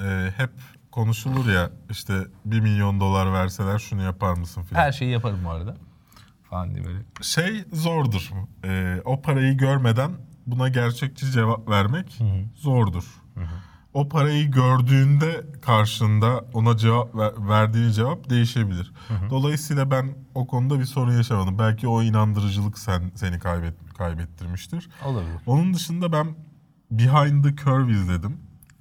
Ee, 0.00 0.28
hep 0.36 0.50
konuşulur 0.92 1.52
ya 1.52 1.70
işte 1.90 2.18
1 2.44 2.60
milyon 2.60 3.00
dolar 3.00 3.32
verseler 3.32 3.78
şunu 3.78 4.02
yapar 4.02 4.34
mısın 4.34 4.62
filan. 4.62 4.80
Her 4.80 4.92
şeyi 4.92 5.10
yaparım 5.10 5.40
bu 5.44 5.50
arada. 5.50 5.76
Falan 6.50 6.74
diye 6.74 6.84
böyle. 6.84 6.98
Şey 7.22 7.64
zordur. 7.72 8.30
Ee, 8.64 9.00
o 9.04 9.22
parayı 9.22 9.56
görmeden 9.56 10.10
buna 10.46 10.68
gerçekçi 10.68 11.30
cevap 11.30 11.68
vermek 11.68 12.18
zordur. 12.54 13.04
O 13.94 14.08
parayı 14.08 14.50
gördüğünde 14.50 15.46
karşında 15.62 16.44
ona 16.54 16.76
cevap 16.76 17.14
ver- 17.16 17.48
verdiğin 17.48 17.90
cevap 17.90 18.30
değişebilir. 18.30 18.92
Dolayısıyla 19.30 19.90
ben 19.90 20.14
o 20.34 20.46
konuda 20.46 20.80
bir 20.80 20.84
sorun 20.84 21.12
yaşamadım. 21.16 21.58
Belki 21.58 21.88
o 21.88 22.02
inandırıcılık 22.02 22.78
sen 22.78 23.12
seni 23.14 23.38
kaybet 23.38 23.74
kaybettirmiştir. 23.98 24.88
Olabilir. 25.04 25.36
Onun 25.46 25.74
dışında 25.74 26.12
ben 26.12 26.26
Behind 26.90 27.44
the 27.44 27.56
Curve 27.56 27.92
izledim. 27.92 28.36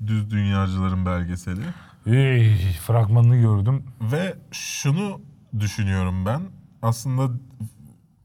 Düz 0.07 0.31
Dünyacıların 0.31 1.05
belgeseli. 1.05 1.61
Ey, 2.05 2.57
fragmanını 2.73 3.35
gördüm. 3.37 3.83
Ve 4.01 4.35
şunu 4.51 5.21
düşünüyorum 5.59 6.25
ben. 6.25 6.41
Aslında 6.81 7.33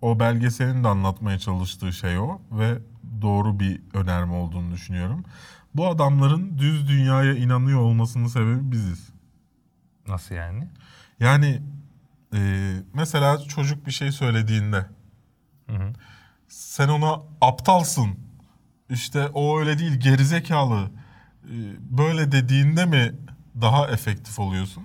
o 0.00 0.20
belgeselin 0.20 0.84
de 0.84 0.88
anlatmaya 0.88 1.38
çalıştığı 1.38 1.92
şey 1.92 2.18
o 2.18 2.40
ve 2.50 2.78
doğru 3.22 3.60
bir 3.60 3.80
önerme 3.94 4.32
olduğunu 4.32 4.72
düşünüyorum. 4.72 5.24
Bu 5.74 5.88
adamların 5.88 6.58
düz 6.58 6.88
dünyaya 6.88 7.34
inanıyor 7.34 7.80
olmasının 7.80 8.26
sebebi 8.26 8.72
biziz. 8.72 9.08
Nasıl 10.08 10.34
yani? 10.34 10.68
Yani 11.20 11.62
e, 12.34 12.72
mesela 12.94 13.38
çocuk 13.38 13.86
bir 13.86 13.92
şey 13.92 14.12
söylediğinde 14.12 14.86
sen 16.48 16.88
ona 16.88 17.20
aptalsın, 17.40 18.18
işte 18.90 19.28
o 19.28 19.60
öyle 19.60 19.78
değil 19.78 20.00
gerizekalı 20.00 20.90
e, 21.44 21.54
böyle 21.98 22.32
dediğinde 22.32 22.86
mi 22.86 23.14
daha 23.60 23.86
efektif 23.86 24.38
oluyorsun? 24.38 24.82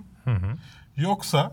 Yoksa 0.96 1.52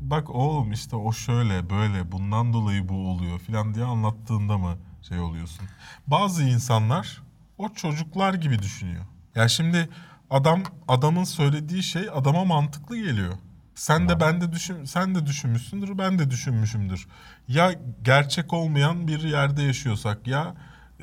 bak 0.00 0.30
oğlum 0.30 0.72
işte 0.72 0.96
o 0.96 1.12
şöyle 1.12 1.70
böyle 1.70 2.12
bundan 2.12 2.52
dolayı 2.52 2.88
bu 2.88 3.10
oluyor 3.10 3.38
filan 3.38 3.74
diye 3.74 3.84
anlattığında 3.84 4.58
mı 4.58 4.76
şey 5.02 5.20
oluyorsun? 5.20 5.66
Bazı 6.06 6.42
insanlar 6.42 7.22
o 7.58 7.68
çocuklar 7.68 8.34
gibi 8.34 8.58
düşünüyor. 8.58 9.04
Ya 9.34 9.48
şimdi 9.48 9.88
adam 10.30 10.62
adamın 10.88 11.24
söylediği 11.24 11.82
şey 11.82 12.08
adama 12.14 12.44
mantıklı 12.44 12.96
geliyor. 12.96 13.34
Sen 13.74 14.08
de 14.08 14.20
ben 14.20 14.40
de 14.40 14.52
düşün 14.52 14.84
sen 14.84 15.14
de 15.14 15.26
düşünmüşsündür 15.26 15.98
ben 15.98 16.18
de 16.18 16.30
düşünmüşümdür. 16.30 17.06
Ya 17.48 17.72
gerçek 18.02 18.52
olmayan 18.52 19.08
bir 19.08 19.20
yerde 19.20 19.62
yaşıyorsak 19.62 20.26
ya 20.26 20.54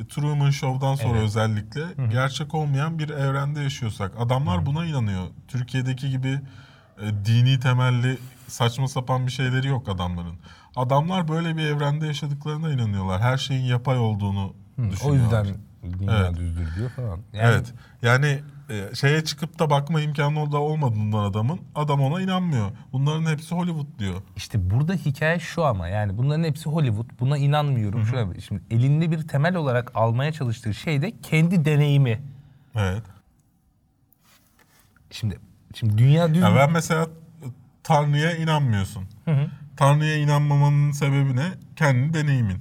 Truman 0.07 0.49
Show'dan 0.49 0.95
sonra 0.95 1.13
Evet. 1.17 1.23
özellikle 1.23 1.81
gerçek 2.11 2.53
olmayan 2.55 2.99
bir 2.99 3.09
evrende 3.09 3.59
yaşıyorsak 3.61 4.11
adamlar 4.19 4.65
buna 4.65 4.85
inanıyor. 4.85 5.23
Türkiye'deki 5.47 6.09
gibi 6.09 6.39
e, 7.01 7.25
dini 7.25 7.59
temelli 7.59 8.17
saçma 8.47 8.87
sapan 8.87 9.25
bir 9.27 9.31
şeyleri 9.31 9.67
yok 9.67 9.89
adamların. 9.89 10.35
Adamlar 10.75 11.27
böyle 11.27 11.57
bir 11.57 11.63
evrende 11.65 12.07
yaşadıklarına 12.07 12.71
inanıyorlar. 12.71 13.21
Her 13.21 13.37
şeyin 13.37 13.65
yapay 13.65 13.97
olduğunu 13.99 14.53
O 14.79 14.91
düşünüyorlar. 14.91 15.43
yüzden 15.45 15.57
dünya 15.83 16.17
Evet. 16.17 16.37
düzdür 16.37 16.75
diyor 16.75 16.89
falan. 16.89 17.19
Yani 17.33 17.53
Evet. 17.53 17.73
Yani 18.01 18.39
e, 18.69 18.95
şeye 18.95 19.23
çıkıp 19.23 19.59
da 19.59 19.69
bakma 19.69 20.01
imkanı 20.01 20.51
da 20.51 20.57
olmadığından 20.57 21.23
adamın 21.23 21.59
adam 21.75 22.01
ona 22.01 22.21
inanmıyor. 22.21 22.71
Bunların 22.93 23.25
hepsi 23.25 23.55
Hollywood 23.55 23.99
diyor. 23.99 24.21
İşte 24.35 24.69
burada 24.69 24.93
hikaye 24.93 25.39
şu 25.39 25.63
ama 25.65 25.87
yani 25.87 26.17
bunların 26.17 26.43
hepsi 26.43 26.69
Hollywood. 26.69 27.09
Buna 27.19 27.37
inanmıyorum. 27.37 28.05
Şöyle 28.05 28.41
şimdi 28.41 28.61
elinde 28.71 29.11
bir 29.11 29.27
temel 29.27 29.55
olarak 29.55 29.91
almaya 29.95 30.31
çalıştığı 30.31 30.73
şey 30.73 31.01
de 31.01 31.13
kendi 31.23 31.65
deneyimi. 31.65 32.21
Evet. 32.75 33.03
Şimdi 35.11 35.39
şimdi 35.75 35.97
dünya 35.97 36.33
düz 36.33 36.41
Ya 36.41 36.55
ben 36.55 36.71
mesela 36.71 37.07
Tanrı'ya 37.83 38.35
inanmıyorsun. 38.35 39.03
Tanrı'ya 39.77 40.17
inanmamanın 40.17 40.91
sebebi 40.91 41.35
ne? 41.35 41.47
Kendi 41.75 42.13
deneyimin. 42.13 42.57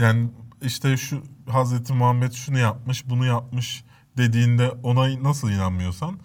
Yani 0.00 0.28
işte 0.64 0.96
şu 0.96 1.22
Hazreti 1.50 1.92
Muhammed 1.92 2.32
şunu 2.32 2.58
yapmış, 2.58 3.08
bunu 3.08 3.26
yapmış 3.26 3.84
dediğinde 4.16 4.70
ona 4.82 5.22
nasıl 5.22 5.50
inanmıyorsan 5.50 6.18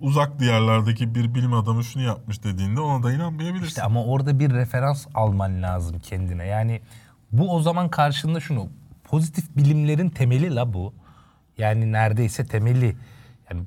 uzak 0.00 0.38
diyarlardaki 0.38 1.14
bir 1.14 1.34
bilim 1.34 1.52
adamı 1.52 1.84
şunu 1.84 2.02
yapmış 2.02 2.44
dediğinde 2.44 2.80
ona 2.80 3.02
da 3.02 3.12
inanmayabilirsin. 3.12 3.68
İşte 3.68 3.82
ama 3.82 4.04
orada 4.04 4.38
bir 4.38 4.50
referans 4.50 5.06
alman 5.14 5.62
lazım 5.62 5.98
kendine. 5.98 6.46
Yani 6.46 6.80
bu 7.32 7.54
o 7.54 7.60
zaman 7.60 7.88
karşında 7.88 8.40
şunu. 8.40 8.68
Pozitif 9.04 9.56
bilimlerin 9.56 10.08
temeli 10.08 10.54
la 10.54 10.74
bu. 10.74 10.94
Yani 11.58 11.92
neredeyse 11.92 12.46
temeli. 12.46 12.96
Yani 13.50 13.62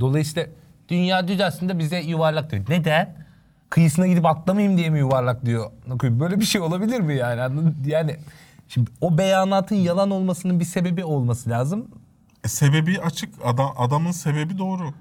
dolayısıyla 0.00 0.48
dünya 0.88 1.28
düzelsin 1.28 1.68
de 1.68 1.78
bize 1.78 2.00
yuvarlak 2.00 2.50
diyor. 2.50 2.64
Neden? 2.68 3.16
Kıyısına 3.70 4.06
gidip 4.06 4.26
atlamayayım 4.26 4.78
diye 4.78 4.90
mi 4.90 4.98
yuvarlak 4.98 5.46
diyor? 5.46 5.70
Böyle 6.02 6.40
bir 6.40 6.44
şey 6.44 6.60
olabilir 6.60 7.00
mi 7.00 7.16
yani? 7.16 7.72
Yani 7.86 8.16
şimdi 8.70 8.90
o 9.00 9.18
beyanatın 9.18 9.76
yalan 9.76 10.10
olmasının 10.10 10.60
bir 10.60 10.64
sebebi 10.64 11.04
olması 11.04 11.50
lazım. 11.50 11.88
E, 12.44 12.48
sebebi 12.48 13.00
açık. 13.00 13.34
Adam, 13.44 13.74
adamın 13.76 14.12
sebebi 14.12 14.58
doğru. 14.58 14.94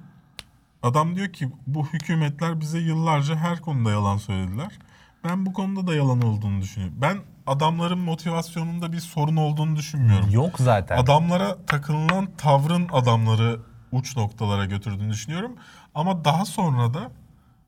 Adam 0.83 1.15
diyor 1.15 1.33
ki 1.33 1.49
bu 1.67 1.85
hükümetler 1.85 2.59
bize 2.61 2.79
yıllarca 2.79 3.35
her 3.35 3.61
konuda 3.61 3.91
yalan 3.91 4.17
söylediler. 4.17 4.79
Ben 5.23 5.45
bu 5.45 5.53
konuda 5.53 5.87
da 5.87 5.95
yalan 5.95 6.21
olduğunu 6.21 6.61
düşünüyorum. 6.61 6.97
Ben 7.01 7.17
adamların 7.47 7.99
motivasyonunda 7.99 8.91
bir 8.91 8.99
sorun 8.99 9.35
olduğunu 9.35 9.75
düşünmüyorum. 9.75 10.29
Yok 10.29 10.55
zaten. 10.59 10.97
Adamlara 10.97 11.65
takınılan 11.65 12.29
tavrın 12.37 12.87
adamları 12.91 13.59
uç 13.91 14.17
noktalara 14.17 14.65
götürdüğünü 14.65 15.11
düşünüyorum. 15.11 15.55
Ama 15.95 16.25
daha 16.25 16.45
sonra 16.45 16.93
da 16.93 17.11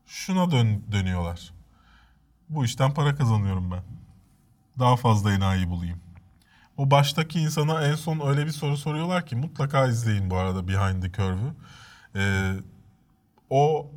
şuna 0.06 0.50
dön 0.50 0.82
dönüyorlar. 0.92 1.52
Bu 2.48 2.64
işten 2.64 2.94
para 2.94 3.14
kazanıyorum 3.14 3.70
ben. 3.70 3.82
Daha 4.78 4.96
fazla 4.96 5.32
enayi 5.32 5.70
bulayım. 5.70 5.98
O 6.76 6.90
baştaki 6.90 7.40
insana 7.40 7.82
en 7.86 7.94
son 7.94 8.28
öyle 8.28 8.46
bir 8.46 8.50
soru 8.50 8.76
soruyorlar 8.76 9.26
ki 9.26 9.36
mutlaka 9.36 9.86
izleyin 9.86 10.30
bu 10.30 10.36
arada 10.36 10.68
Behind 10.68 11.02
the 11.02 11.12
Curve'ü. 11.12 11.52
Ee, 12.16 12.52
o 13.50 13.90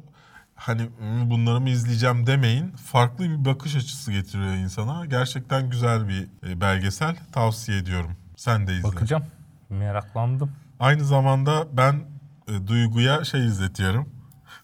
hani 0.56 0.82
"Hmm, 1.00 1.30
bunları 1.30 1.62
mı 1.62 1.70
izleyeceğim 1.70 2.28
demeyin. 2.28 2.72
Farklı 2.72 3.24
bir 3.30 3.46
bakış 3.46 3.76
açısı 3.76 4.12
getiriyor 4.12 4.54
insana. 4.54 5.06
Gerçekten 5.06 5.70
güzel 5.70 6.08
bir 6.08 6.28
e, 6.50 6.62
belgesel. 6.62 7.16
Tavsiye 7.32 7.78
ediyorum. 7.78 8.12
Sen 8.36 8.68
de 8.68 8.74
izle. 8.74 8.84
Bakacağım. 8.84 9.24
Meraklandım. 9.70 10.52
Aynı 10.80 11.06
zamanda 11.06 11.68
ben 11.78 12.04
e, 12.48 12.68
Duygu'ya 12.68 13.24
şey 13.24 13.46
izletiyorum. 13.48 14.10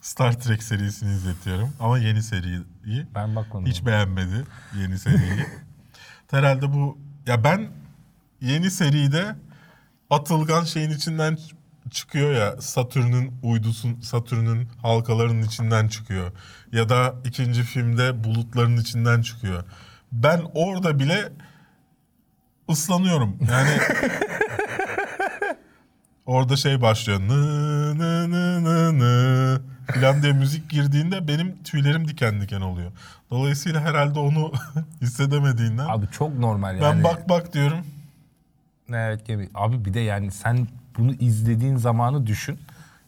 Star 0.02 0.40
Trek 0.40 0.64
serisini 0.64 1.12
izletiyorum. 1.14 1.70
Ama 1.80 1.98
yeni 1.98 2.24
seriyi. 2.24 2.62
Ben 3.16 3.36
bakmadım. 3.36 3.66
Hiç 3.66 3.86
beğenmedi 3.86 4.46
yeni 4.80 5.00
seriyi. 5.00 5.46
Herhalde 6.32 6.74
bu... 6.74 6.98
Ya 7.28 7.44
ben 7.44 7.68
yeni 8.42 8.72
seride 8.72 9.36
Atılgan 10.10 10.64
şeyin 10.64 10.90
içinden 10.90 11.38
çıkıyor 11.92 12.32
ya 12.32 12.62
Satürn'ün 12.62 13.34
uydusun 13.44 14.02
Satürn'ün 14.02 14.68
halkalarının 14.82 15.44
içinden 15.44 15.88
çıkıyor. 15.88 16.32
Ya 16.72 16.90
da 16.90 17.16
ikinci 17.26 17.64
filmde 17.64 18.24
bulutların 18.24 18.78
içinden 18.78 19.22
çıkıyor. 19.22 19.64
Ben 20.12 20.42
orada 20.54 21.00
bile 21.00 21.34
ıslanıyorum. 22.70 23.38
Yani 23.52 23.78
orada 26.26 26.56
şey 26.56 26.82
başlıyor. 26.82 27.20
Nı 27.20 28.00
nı 28.00 28.32
nı 28.32 28.64
nı 28.64 29.00
nı 29.00 29.62
filan 29.92 30.22
diye 30.24 30.34
müzik 30.34 30.70
girdiğinde 30.70 31.28
benim 31.28 31.64
tüylerim 31.64 32.08
diken 32.08 32.42
diken 32.42 32.62
oluyor. 32.62 32.92
Dolayısıyla 33.32 33.82
herhalde 33.82 34.20
onu 34.20 34.52
hissedemediğinden 35.02 35.86
Abi 35.90 36.06
çok 36.12 36.40
normal 36.40 36.74
yani. 36.78 36.82
ben 36.82 37.04
bak 37.04 37.30
bak 37.30 37.54
diyorum. 37.54 37.78
Evet 38.94 39.26
gibi. 39.28 39.50
Abi 39.56 39.86
bir 39.86 39.94
de 39.94 40.00
yani 40.00 40.32
sen 40.32 40.68
bunu 40.98 41.14
izlediğin 41.14 41.76
zamanı 41.78 42.28
düşün. 42.28 42.60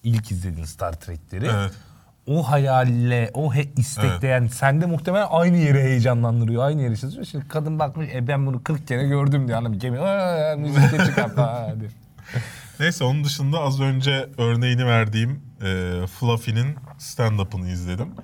İlk 0.03 0.31
izlediğin 0.31 0.65
Star 0.65 0.93
Trek'leri. 0.93 1.45
Evet. 1.53 1.71
O 2.27 2.43
hayalle, 2.51 3.31
o 3.33 3.53
he 3.55 3.65
istekle 3.77 4.09
Evet. 4.09 4.23
yani 4.23 4.49
sende 4.49 4.85
muhtemelen 4.85 5.27
aynı 5.29 5.57
yeri 5.57 5.79
heyecanlandırıyor. 5.83 6.63
Aynı 6.65 6.81
yeri 6.81 6.99
çiziyor. 6.99 7.25
Şimdi 7.25 7.47
kadın 7.47 7.79
bakmış 7.79 8.09
e 8.13 8.27
ben 8.27 8.45
bunu 8.45 8.63
40 8.63 8.87
kere 8.87 9.07
gördüm 9.07 9.47
diyor. 9.47 9.57
Hanım 9.57 9.79
gemi 9.79 9.99
"Aa, 9.99 10.55
müzik 10.57 10.91
de 10.91 11.05
çıkarttı. 11.05 11.41
ha," 12.73 12.79
diyor. 12.79 12.87
Neyse 12.87 13.03
onun 13.03 13.23
dışında 13.23 13.59
az 13.59 13.81
önce 13.81 14.29
örneğini 14.37 14.85
verdiğim 14.85 15.41
e, 15.61 16.07
Fluffy'nin 16.07 16.75
stand-up'ını 16.97 17.69
izledim. 17.69 18.15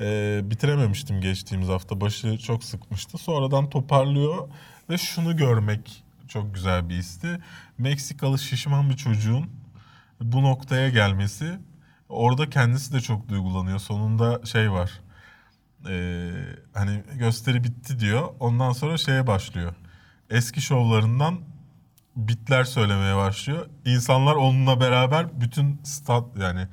E, 0.00 0.40
bitirememiştim 0.44 1.20
geçtiğimiz 1.20 1.68
hafta. 1.68 2.00
Başı 2.00 2.38
çok 2.38 2.64
sıkmıştı. 2.64 3.18
Sonradan 3.18 3.70
toparlıyor 3.70 4.48
ve 4.90 4.98
şunu 4.98 5.36
görmek 5.36 6.04
çok 6.28 6.54
güzel 6.54 6.88
bir 6.88 6.94
histi. 6.94 7.38
Meksikalı 7.78 8.38
şişman 8.38 8.90
bir 8.90 8.96
çocuğun 8.96 9.50
bu 10.20 10.42
noktaya 10.42 10.88
gelmesi. 10.88 11.58
Orada 12.08 12.50
kendisi 12.50 12.92
de 12.92 13.00
çok 13.00 13.28
duygulanıyor. 13.28 13.78
Sonunda 13.78 14.46
şey 14.46 14.72
var. 14.72 14.90
E, 15.88 16.30
hani 16.74 17.02
gösteri 17.18 17.64
bitti 17.64 18.00
diyor. 18.00 18.28
Ondan 18.40 18.72
sonra 18.72 18.98
şeye 18.98 19.26
başlıyor. 19.26 19.74
Eski 20.30 20.60
şovlarından 20.60 21.51
bitler 22.16 22.64
söylemeye 22.64 23.16
başlıyor. 23.16 23.66
İnsanlar 23.84 24.34
onunla 24.34 24.80
beraber 24.80 25.40
bütün 25.40 25.80
stat 25.84 26.24
yani 26.40 26.68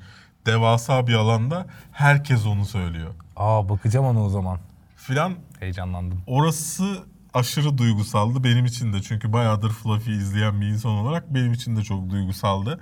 devasa 0.46 1.06
bir 1.06 1.14
alanda 1.14 1.66
herkes 1.92 2.46
onu 2.46 2.64
söylüyor. 2.64 3.14
Aa 3.36 3.68
bakacağım 3.68 4.06
ona 4.06 4.24
o 4.24 4.28
zaman. 4.28 4.58
Filan 4.96 5.34
Heyecanlandım. 5.60 6.22
orası 6.26 6.98
aşırı 7.34 7.78
duygusaldı 7.78 8.44
benim 8.44 8.64
için 8.64 8.92
de. 8.92 9.02
Çünkü 9.02 9.32
bayağıdır 9.32 9.70
Fluffy 9.70 10.16
izleyen 10.16 10.60
bir 10.60 10.66
insan 10.66 10.90
olarak 10.90 11.34
benim 11.34 11.52
için 11.52 11.76
de 11.76 11.82
çok 11.82 12.10
duygusaldı. 12.10 12.80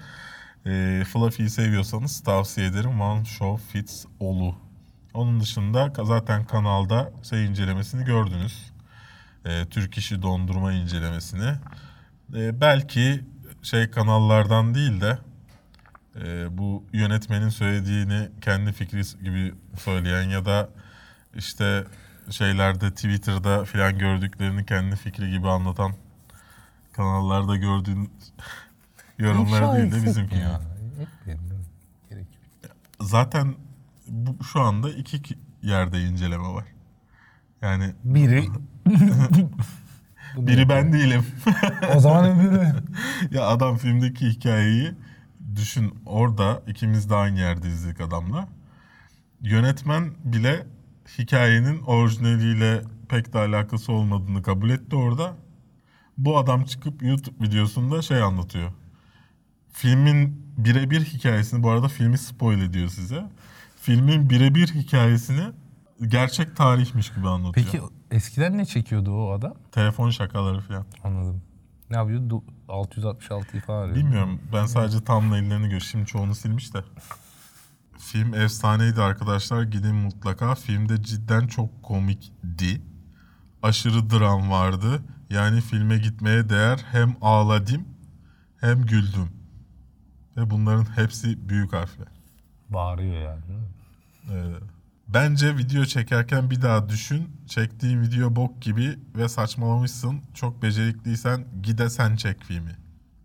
Ee, 0.67 1.03
Fluffy'yi 1.13 1.51
seviyorsanız 1.51 2.21
tavsiye 2.21 2.67
ederim. 2.67 3.01
One 3.01 3.25
Show 3.25 3.73
Fits 3.73 4.05
All'u. 4.21 4.55
Onun 5.15 5.41
dışında 5.41 5.93
zaten 6.05 6.45
kanalda 6.45 7.13
şey 7.29 7.47
incelemesini 7.47 8.05
gördünüz. 8.05 8.73
Ee, 9.47 9.67
Türk 9.71 9.99
işi 9.99 10.23
dondurma 10.23 10.73
incelemesini. 10.73 11.53
Ee, 12.35 12.61
belki 12.61 13.25
şey 13.63 13.91
kanallardan 13.91 14.75
değil 14.75 15.01
de 15.01 15.19
e, 16.17 16.59
bu 16.59 16.85
yönetmenin 16.93 17.49
söylediğini 17.49 18.29
kendi 18.41 18.73
fikri 18.73 19.03
gibi 19.25 19.55
söyleyen 19.79 20.23
ya 20.29 20.45
da 20.45 20.69
işte 21.35 21.85
şeylerde 22.31 22.91
Twitter'da 22.91 23.65
filan 23.65 23.99
gördüklerini 23.99 24.67
kendi 24.67 24.97
fikri 24.97 25.31
gibi 25.31 25.49
anlatan 25.49 25.93
kanallarda 26.93 27.57
gördüğün 27.57 28.11
yorumları 29.19 29.77
değil 29.79 29.93
de 29.93 30.07
bizimki. 30.07 30.37
Ya. 30.37 30.61
Zaten 33.01 33.55
bu, 34.09 34.45
şu 34.45 34.61
anda 34.61 34.91
iki 34.91 35.23
ki- 35.23 35.39
yerde 35.63 36.01
inceleme 36.01 36.49
var. 36.49 36.65
Yani 37.63 37.95
Biri 38.05 38.49
biri 40.47 40.69
ben 40.69 40.93
değilim. 40.93 41.27
o 41.97 42.01
zaman 42.01 42.25
öbürü. 42.41 42.73
ya 43.31 43.47
adam 43.47 43.77
filmdeki 43.77 44.29
hikayeyi 44.29 44.93
düşün 45.57 45.95
orada 46.07 46.63
ikimiz 46.67 47.11
de 47.11 47.15
aynı 47.15 47.39
yerde 47.39 47.69
izledik 47.69 48.01
adamla. 48.01 48.49
Yönetmen 49.41 50.11
bile 50.25 50.67
hikayenin 51.19 51.83
orijinaliyle 51.83 52.83
pek 53.09 53.33
de 53.33 53.39
alakası 53.39 53.93
olmadığını 53.93 54.43
kabul 54.43 54.71
etti 54.71 54.97
orada. 54.97 55.37
Bu 56.19 56.39
adam 56.39 56.65
çıkıp 56.65 57.03
YouTube 57.03 57.47
videosunda 57.47 58.03
şey 58.03 58.23
anlatıyor. 58.23 58.73
Filmin 59.73 60.43
birebir 60.57 61.05
hikayesini 61.05 61.63
bu 61.63 61.71
arada 61.71 61.89
filmi 61.89 62.19
spoil 62.19 62.61
ediyor 62.61 62.89
size. 62.89 63.25
Filmin 63.81 64.31
birebir 64.31 64.69
hikayesini 64.69 65.45
gerçek 66.07 66.57
tarihmiş 66.57 67.15
gibi 67.15 67.29
anlatıyor. 67.29 67.67
Peki 67.67 67.83
eskiden 68.11 68.59
ne 68.59 68.65
çekiyordu 68.65 69.13
o 69.13 69.31
adam? 69.33 69.55
Telefon 69.73 70.11
şakaları 70.11 70.61
falan. 70.61 70.87
Anladım. 71.05 71.43
Ne 71.91 71.97
yapıyordu? 71.97 72.45
666'yı 72.69 73.63
falan 73.63 73.83
arıyor. 73.83 73.97
Bilmiyorum. 73.97 74.41
Ben 74.53 74.67
sadece 74.67 75.05
thumbnail'lerini 75.05 75.69
gör. 75.69 75.81
Şimdi 75.81 76.07
çoğunu 76.07 76.35
silmiş 76.35 76.75
de. 76.75 76.85
Film 77.99 78.35
efsaneydi 78.35 79.03
arkadaşlar. 79.03 79.63
Gidin 79.63 79.95
mutlaka. 79.95 80.55
Filmde 80.55 81.03
cidden 81.03 81.47
çok 81.47 81.83
komikti. 81.83 82.83
Aşırı 83.63 84.11
dram 84.11 84.51
vardı. 84.51 85.03
Yani 85.31 85.61
filme 85.61 85.99
gitmeye 85.99 86.49
değer. 86.49 86.85
Hem 86.93 87.17
ağladım 87.21 87.85
hem 88.61 88.83
güldüm. 88.87 89.29
Ve 90.37 90.51
bunların 90.51 90.85
hepsi 90.99 91.49
büyük 91.49 91.73
harfle. 91.73 92.05
Bağırıyor 92.69 93.23
yani. 93.23 93.43
Ee, 94.31 94.55
bence 95.09 95.57
video 95.57 95.85
çekerken 95.85 96.51
bir 96.51 96.63
daha 96.63 96.89
düşün. 96.89 97.29
Çektiğin 97.47 98.03
video 98.03 98.37
bok 98.37 98.63
gibi 98.63 98.99
ve 99.17 99.29
saçmalamışsın. 99.29 100.21
Çok 100.35 100.63
becerikliysen 100.63 101.45
gide 101.63 101.91
sen 101.91 102.17
çek 102.17 102.45
filmi. 102.45 102.77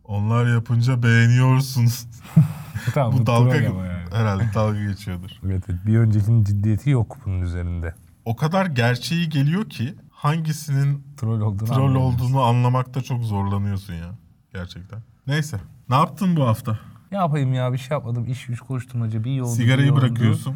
Onlar 0.04 0.46
yapınca 0.54 1.04
beğeniyorsunuz. 1.04 2.08
tamam, 2.94 3.20
Bu 3.20 3.26
dalga 3.26 3.52
troll 3.52 3.66
ama 3.70 3.86
yani. 3.86 4.10
herhalde 4.14 4.44
dalga 4.54 4.80
geçiyordur. 4.86 5.30
Evet, 5.46 5.64
evet. 5.70 5.80
Bir 5.86 5.98
öncekinin 5.98 6.44
ciddiyeti 6.44 6.90
yok 6.90 7.18
bunun 7.26 7.42
üzerinde. 7.42 7.94
O 8.26 8.36
kadar 8.36 8.66
gerçeği 8.66 9.30
geliyor 9.30 9.70
ki 9.70 9.96
hangisinin 10.12 11.04
Troll 11.18 11.42
olduğunu 11.42 11.70
troll 11.70 11.96
olduğunu 11.96 12.42
anlamakta 12.42 13.02
çok 13.02 13.24
zorlanıyorsun 13.24 13.94
ya. 13.94 14.10
Gerçekten. 14.54 15.00
Neyse. 15.28 15.58
Ne 15.90 15.96
yaptın 15.96 16.36
bu 16.36 16.48
hafta? 16.48 16.80
Ne 17.12 17.18
yapayım 17.18 17.54
ya 17.54 17.74
bir 17.74 17.78
şey 17.78 17.96
yapmadım. 17.96 18.26
İş 18.26 18.46
güç 18.46 18.60
koşturmaca 18.60 19.24
bir 19.24 19.32
yoldu. 19.36 19.52
bir 19.52 19.56
Sigarayı 19.56 19.88
yoldu. 19.88 20.02
bırakıyorsun. 20.02 20.56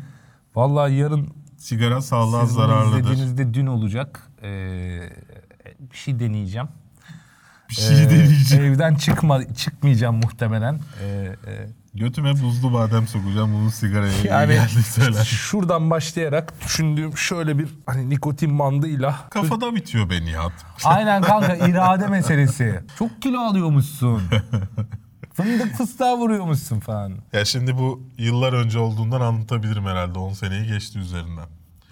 Vallahi 0.57 0.95
yarın 0.95 1.27
Sigara 1.57 2.01
sağlığa 2.01 2.41
sizin 2.45 2.55
zararlıdır. 2.55 2.99
izlediğinizde 2.99 3.53
dün 3.53 3.67
olacak. 3.67 4.23
Ee, 4.43 5.09
bir 5.91 5.97
şey 5.97 6.19
deneyeceğim. 6.19 6.67
Bir 7.69 7.73
şey 7.75 8.03
Ee, 8.03 8.09
deneyeceğim. 8.09 8.65
Evden 8.65 8.95
çıkma 8.95 9.53
çıkmayacağım 9.53 10.15
muhtemelen. 10.15 10.79
Ee, 11.03 11.35
e, 11.47 11.67
Götüme 11.93 12.31
buzlu 12.41 12.73
badem 12.73 13.07
sokacağım. 13.07 13.53
Bunun 13.53 13.69
sigaraya 13.69 14.11
yani 14.23 14.53
geldi 14.53 14.83
söyler. 14.83 15.23
şuradan 15.23 15.89
başlayarak 15.89 16.53
düşündüğüm 16.65 17.17
şöyle 17.17 17.59
bir 17.59 17.67
hani 17.85 18.09
nikotin 18.09 18.59
bandıyla 18.59 19.15
Kafada 19.29 19.75
bitiyor 19.75 20.09
beni 20.09 20.29
ya. 20.31 20.41
Aynen 20.83 21.21
kanka 21.21 21.55
irade 21.55 22.07
meselesi. 22.07 22.83
Çok 22.99 23.21
kilo 23.21 23.39
alıyormuşsun. 23.39 24.21
Fındık 25.37 25.75
fıstığa 25.75 26.17
vuruyormuşsun 26.17 26.79
falan. 26.79 27.13
Ya 27.33 27.45
şimdi 27.45 27.77
bu 27.77 28.03
yıllar 28.17 28.53
önce 28.53 28.79
olduğundan 28.79 29.21
anlatabilirim 29.21 29.85
herhalde. 29.85 30.19
10 30.19 30.33
seneyi 30.33 30.67
geçti 30.67 30.99
üzerinden. 30.99 31.45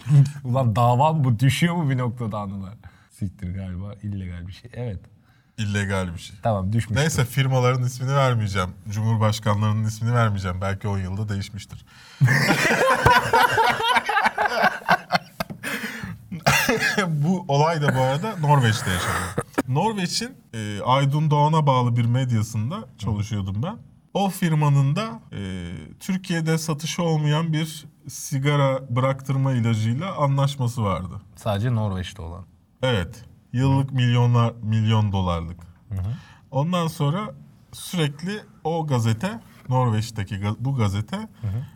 Ulan 0.43 0.76
dava 0.76 1.14
mı 1.14 1.24
bu? 1.24 1.39
Düşüyor 1.39 1.76
mu 1.76 1.89
bir 1.89 1.98
noktada 1.98 2.38
anılar? 2.38 2.74
Siktir 3.12 3.56
galiba 3.56 3.93
illegal 4.04 4.48
bir 4.48 4.52
şey. 4.52 4.72
Evet. 4.74 5.00
İllegal 5.58 6.14
bir 6.14 6.20
şey. 6.20 6.36
Tamam 6.43 6.74
düşmüş. 6.74 7.00
Neyse 7.00 7.26
firmaların 7.26 7.84
ismini 7.84 8.16
vermeyeceğim. 8.16 8.70
Cumhurbaşkanlarının 8.89 9.84
ismini 9.84 10.14
vermeyeceğim. 10.14 10.62
Belki 10.62 10.88
10 10.88 11.00
yılda 11.00 11.30
değişmiştir. 11.30 11.86
bu 17.08 17.46
olay 17.48 17.82
da 17.82 17.96
bu 17.96 18.02
arada 18.02 18.36
Norveç'te 18.38 18.91
yaşandı. 18.91 19.45
Norveç'in 19.68 20.38
e, 20.53 20.82
Aydın 20.82 21.32
Doğan'a 21.32 21.68
bağlı 21.68 21.95
bir 21.95 22.05
medyasında 22.05 22.89
çalışıyordum 22.97 23.63
ben. 23.63 23.78
O 24.13 24.30
firmanın 24.30 24.95
da 24.95 25.20
e, 25.32 25.72
Türkiye'de 25.99 26.57
satışı 26.57 27.03
olmayan 27.03 27.53
bir 27.53 27.86
sigara 28.07 28.95
bıraktırma 28.95 29.53
ilacıyla 29.53 30.16
anlaşması 30.16 30.84
vardı. 30.84 31.22
Sadece 31.36 31.76
Norveç'te 31.76 32.22
olan. 32.22 32.45
Evet. 32.82 33.26
Yıllık 33.53 33.91
milyonlar 33.91 34.53
milyon 34.61 35.11
dolarlık. 35.11 35.59
Ondan 36.51 36.88
sonra 36.88 37.36
sürekli 37.72 38.41
o 38.63 38.88
gazete 38.88 39.41
Norveç'teki 39.70 40.41
bu 40.59 40.76
gazete 40.76 41.30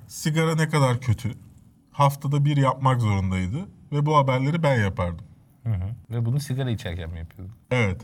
sigara 0.07 0.55
ne 0.55 0.69
kadar 0.69 0.99
kötü. 1.01 1.31
Haftada 1.91 2.45
bir 2.45 2.57
yapmak 2.57 3.01
zorundaydı 3.01 3.57
ve 3.91 4.05
bu 4.05 4.17
haberleri 4.17 4.63
ben 4.63 4.79
yapardım. 4.81 5.25
Hı 5.63 5.69
hı. 5.73 5.95
Ve 6.09 6.25
bunu 6.25 6.39
sigara 6.39 6.69
içerken 6.69 7.09
mi 7.09 7.19
yapıyordun? 7.19 7.55
Evet. 7.71 8.01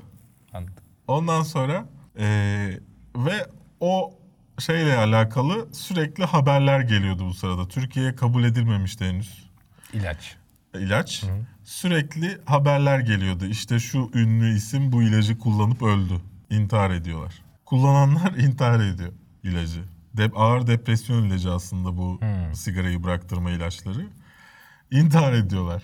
Anladım. 0.54 0.84
Ondan 1.08 1.44
sonra 1.44 1.86
eee, 2.20 2.80
ve 3.18 3.48
o 3.80 4.14
şeyle 4.60 4.98
alakalı 4.98 5.68
sürekli 5.74 6.24
haberler 6.26 6.80
geliyordu 6.80 7.26
bu 7.26 7.34
sırada. 7.34 7.68
Türkiye'ye 7.68 8.16
kabul 8.16 8.44
edilmemişti 8.44 9.06
henüz. 9.06 9.50
İlaç. 9.94 10.36
ilaç. 10.80 11.24
Sürekli 11.64 12.38
haberler 12.46 13.00
geliyordu. 13.00 13.46
İşte 13.46 13.80
şu 13.80 14.10
ünlü 14.14 14.56
isim 14.56 14.92
bu 14.92 15.04
ilacı 15.04 15.38
kullanıp 15.40 15.82
öldü. 15.82 16.22
İntihar 16.50 16.90
ediyorlar. 16.92 17.42
Kullananlar 17.66 18.32
intihar 18.38 18.80
ediyor 18.80 19.12
ilacı. 19.44 19.84
De- 20.14 20.32
ağır 20.36 20.68
depresyon 20.68 21.24
ilacı 21.24 21.54
aslında 21.54 21.98
bu 21.98 22.20
sigarayı 22.54 23.04
bıraktırma 23.04 23.52
ilaçları. 23.52 24.08
İntihar 24.92 25.34
ediyorlar. 25.34 25.84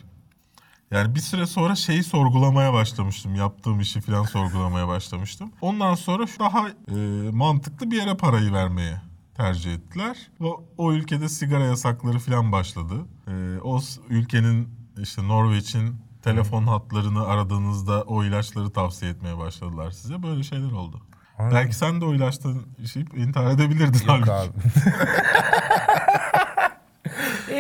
Yani 0.92 1.16
bir 1.16 1.20
süre 1.20 1.46
sonra 1.46 1.76
şeyi 1.76 2.04
sorgulamaya 2.04 2.74
başlamıştım. 2.74 3.36
Yaptığım 3.36 3.80
işi 3.80 4.02
falan 4.02 4.24
sorgulamaya 4.24 4.88
başlamıştım. 4.88 5.52
Ondan 5.62 5.96
sonra 5.96 6.26
daha 6.40 6.70
e, 6.70 6.96
mantıklı 7.32 7.92
bir 7.92 7.98
yere 7.98 8.18
parayı 8.18 8.54
vermeye 8.54 9.02
tercih 9.38 9.74
ettiler. 9.74 10.18
Ve 10.42 10.48
o 10.78 10.94
ülkede 10.94 11.30
sigara 11.30 11.64
yasakları 11.64 12.20
falan 12.20 12.52
başladı. 12.52 12.94
E, 13.28 13.60
o 13.64 13.80
ülkenin 14.10 14.70
işte 15.02 15.28
Norveç'in 15.28 15.96
telefon 16.24 16.68
hatlarını 16.68 17.26
aradığınızda 17.26 18.02
o 18.02 18.24
ilaçları 18.24 18.70
tavsiye 18.70 19.12
etmeye 19.12 19.38
başladılar 19.38 19.92
size. 19.92 20.24
Böyle 20.24 20.44
şeyler 20.44 20.72
oldu. 20.72 21.02
Anladım. 21.38 21.58
Belki 21.58 21.76
sen 21.76 22.02
de 22.02 22.06
o 22.06 22.14
ilaçtan 22.14 22.62
işeyip 22.84 23.18
intihar 23.18 23.52
edebilirdin. 23.52 24.00
Yok 24.00 24.10
halbuki. 24.10 24.32
abi. 24.32 24.52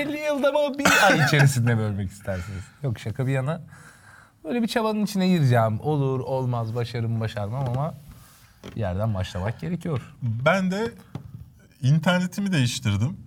50 0.01 0.17
yılda 0.19 0.51
mı 0.51 0.79
bir 0.79 0.87
ay 1.07 1.25
içerisinde 1.27 1.77
bölmek 1.77 2.11
istersiniz? 2.11 2.63
Yok 2.83 2.99
şaka 2.99 3.27
bir 3.27 3.31
yana. 3.31 3.61
Böyle 4.43 4.61
bir 4.61 4.67
çabanın 4.67 5.03
içine 5.03 5.27
gireceğim. 5.27 5.79
Olur 5.79 6.19
olmaz 6.19 6.75
başarım 6.75 7.19
başarmam 7.19 7.69
ama 7.69 7.93
bir 8.75 8.79
yerden 8.79 9.13
başlamak 9.13 9.59
gerekiyor. 9.59 10.01
Ben 10.21 10.71
de 10.71 10.91
internetimi 11.81 12.51
değiştirdim. 12.51 13.17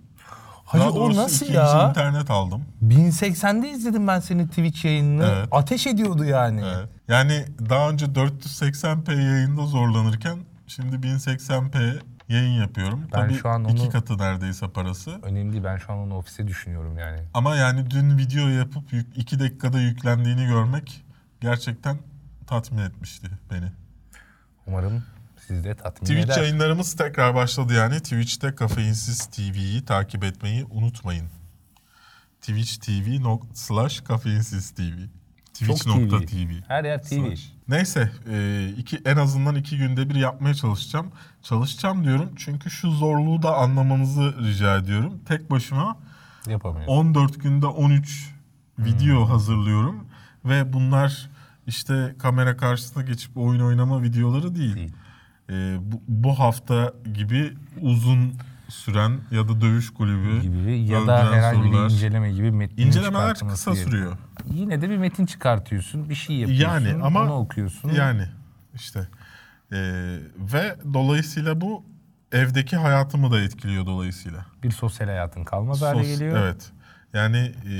Hacı 0.65 0.83
Daha 0.83 0.91
o 0.91 1.15
nasıl 1.15 1.45
ya? 1.53 1.89
internet 1.89 2.31
aldım. 2.31 2.65
1080'de 2.83 3.69
izledim 3.69 4.07
ben 4.07 4.19
senin 4.19 4.47
Twitch 4.47 4.85
yayınını. 4.85 5.25
Evet. 5.25 5.47
Ateş 5.51 5.87
ediyordu 5.87 6.25
yani. 6.25 6.61
Evet. 6.75 6.89
Yani 7.07 7.45
daha 7.69 7.89
önce 7.89 8.05
480p 8.05 9.21
yayında 9.21 9.65
zorlanırken 9.65 10.37
şimdi 10.67 10.95
1080p 11.07 11.99
yayın 12.29 12.61
yapıyorum. 12.61 13.01
Ben 13.13 13.21
Tabii 13.21 13.33
şu 13.37 13.49
an 13.49 13.63
iki 13.65 13.81
onu- 13.83 13.89
katı 13.89 14.17
neredeyse 14.17 14.67
parası. 14.69 15.19
Önemli 15.23 15.51
değil 15.51 15.63
ben 15.63 15.77
şu 15.77 15.93
an 15.93 15.99
onu 15.99 16.17
ofise 16.17 16.47
düşünüyorum 16.47 16.97
yani. 16.97 17.21
Ama 17.33 17.55
yani 17.55 17.89
dün 17.91 18.17
video 18.17 18.47
yapıp 18.47 18.93
yük- 18.93 19.17
iki 19.17 19.39
dakikada 19.39 19.79
yüklendiğini 19.79 20.45
görmek 20.45 21.05
gerçekten 21.41 21.97
tatmin 22.47 22.77
etmişti 22.81 23.27
beni. 23.51 23.71
Umarım 24.67 25.03
siz 25.47 25.63
de 25.63 25.75
tatmin 25.75 26.07
Twitch 26.07 26.25
eder. 26.25 26.37
yayınlarımız 26.41 26.95
tekrar 26.95 27.35
başladı 27.35 27.73
yani. 27.73 27.99
Twitch'te 27.99 28.55
Kafeinsiz 28.55 29.25
TV'yi 29.25 29.85
takip 29.85 30.23
etmeyi 30.23 30.65
unutmayın. 30.65 31.29
Twitch 32.41 32.75
TV 32.85 33.19
slash 33.53 34.01
Kafeinsiz 34.01 34.71
TV. 34.71 34.81
Twitch.tv. 35.53 36.61
Her 36.67 36.83
yer 36.83 37.01
TV. 37.03 37.07
Slash. 37.27 37.54
Neyse 37.67 38.11
e, 38.29 38.67
iki, 38.77 38.97
en 39.05 39.17
azından 39.17 39.55
iki 39.55 39.77
günde 39.77 40.09
bir 40.09 40.15
yapmaya 40.15 40.53
çalışacağım. 40.53 41.11
Çalışacağım 41.41 42.03
diyorum 42.03 42.29
çünkü 42.35 42.69
şu 42.69 42.91
zorluğu 42.91 43.41
da 43.43 43.55
anlamanızı 43.55 44.35
rica 44.43 44.77
ediyorum. 44.77 45.13
Tek 45.27 45.51
başıma 45.51 45.97
Yapamıyorum. 46.47 46.93
14 46.93 47.43
günde 47.43 47.65
13 47.65 48.33
video 48.79 49.29
hazırlıyorum. 49.29 50.07
Ve 50.45 50.73
bunlar 50.73 51.29
işte 51.67 52.15
kamera 52.19 52.57
karşısına 52.57 53.03
geçip 53.03 53.37
oyun 53.37 53.61
oynama 53.61 54.03
videoları 54.03 54.55
değil. 54.55 54.75
Değil. 54.75 54.93
E, 55.49 55.77
bu, 55.81 56.01
bu 56.07 56.39
hafta 56.39 56.93
gibi 57.13 57.53
uzun 57.81 58.33
süren 58.75 59.19
ya 59.31 59.47
da 59.47 59.61
dövüş 59.61 59.89
kulübü 59.89 60.41
gibi 60.41 60.79
ya 60.79 61.07
da 61.07 61.31
herhangi 61.31 61.63
sorular. 61.69 61.89
bir 61.89 61.93
inceleme 61.93 62.31
gibi 62.31 62.51
metin 62.51 62.87
İncelemeler 62.87 63.33
kısa 63.33 63.71
gerekiyor. 63.71 63.91
sürüyor. 63.91 64.17
Yine 64.53 64.81
de 64.81 64.89
bir 64.89 64.97
metin 64.97 65.25
çıkartıyorsun, 65.25 66.09
bir 66.09 66.15
şey 66.15 66.35
yapıyorsun, 66.35 66.65
Yani 66.65 67.03
ama 67.03 67.21
onu 67.23 67.35
okuyorsun. 67.35 67.89
Yani 67.89 68.27
işte 68.75 69.07
Ee, 69.71 69.77
ve 70.53 70.75
dolayısıyla 70.93 71.61
bu 71.61 71.83
evdeki 72.31 72.77
hayatımı 72.77 73.31
da 73.31 73.41
etkiliyor 73.41 73.85
dolayısıyla. 73.85 74.45
Bir 74.63 74.71
sosyal 74.71 75.07
hayatın 75.07 75.43
kalmaz 75.43 75.81
hale 75.81 75.99
Sos- 75.99 76.07
geliyor. 76.13 76.37
Evet. 76.37 76.71
Yani 77.13 77.37
e, 77.37 77.73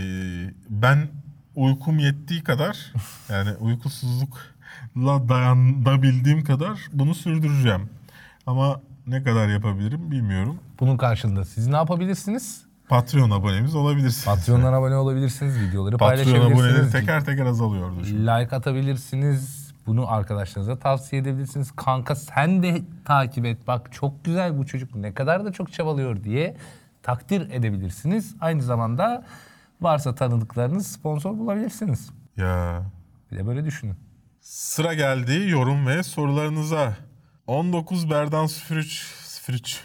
ben 0.69 1.07
uykum 1.55 1.99
yettiği 1.99 2.43
kadar 2.43 2.93
yani 3.29 3.51
uykusuzlukla 3.53 5.29
dayanabildiğim 5.29 6.43
kadar 6.43 6.79
bunu 6.93 7.15
sürdüreceğim. 7.15 7.89
Ama 8.47 8.81
ne 9.07 9.23
kadar 9.23 9.47
yapabilirim 9.47 10.11
bilmiyorum. 10.11 10.59
Bunun 10.79 10.97
karşılığında 10.97 11.45
siz 11.45 11.67
ne 11.67 11.75
yapabilirsiniz? 11.75 12.65
Patreon 12.89 13.31
abonemiz 13.31 13.75
olabilirsiniz. 13.75 14.25
Patreon'dan 14.25 14.73
abone 14.73 14.95
olabilirsiniz, 14.95 15.59
videoları 15.59 15.97
Patreon 15.97 16.27
aboneleri 16.35 16.53
paylaşabilirsiniz. 16.53 16.91
teker 16.91 17.25
teker 17.25 17.45
azalıyordu. 17.45 18.05
şu. 18.05 18.15
Like 18.15 18.55
atabilirsiniz. 18.55 19.65
Bunu 19.85 20.11
arkadaşlarınıza 20.11 20.79
tavsiye 20.79 21.21
edebilirsiniz. 21.21 21.71
Kanka 21.71 22.15
sen 22.15 22.63
de 22.63 22.81
takip 23.05 23.45
et. 23.45 23.67
Bak 23.67 23.93
çok 23.93 24.25
güzel 24.25 24.57
bu 24.57 24.65
çocuk 24.65 24.95
ne 24.95 25.13
kadar 25.13 25.45
da 25.45 25.51
çok 25.51 25.73
çabalıyor 25.73 26.23
diye 26.23 26.57
takdir 27.03 27.49
edebilirsiniz. 27.51 28.35
Aynı 28.41 28.61
zamanda 28.63 29.25
varsa 29.81 30.15
tanıdıklarınız 30.15 30.87
sponsor 30.87 31.37
bulabilirsiniz. 31.37 32.09
Ya 32.37 32.81
Bir 33.31 33.37
de 33.37 33.47
böyle 33.47 33.65
düşünün. 33.65 33.95
Sıra 34.41 34.93
geldi 34.93 35.45
yorum 35.49 35.87
ve 35.87 36.03
sorularınıza. 36.03 36.93
19 37.47 38.09
Berdan 38.09 38.47
03 38.71 39.13
03 39.49 39.83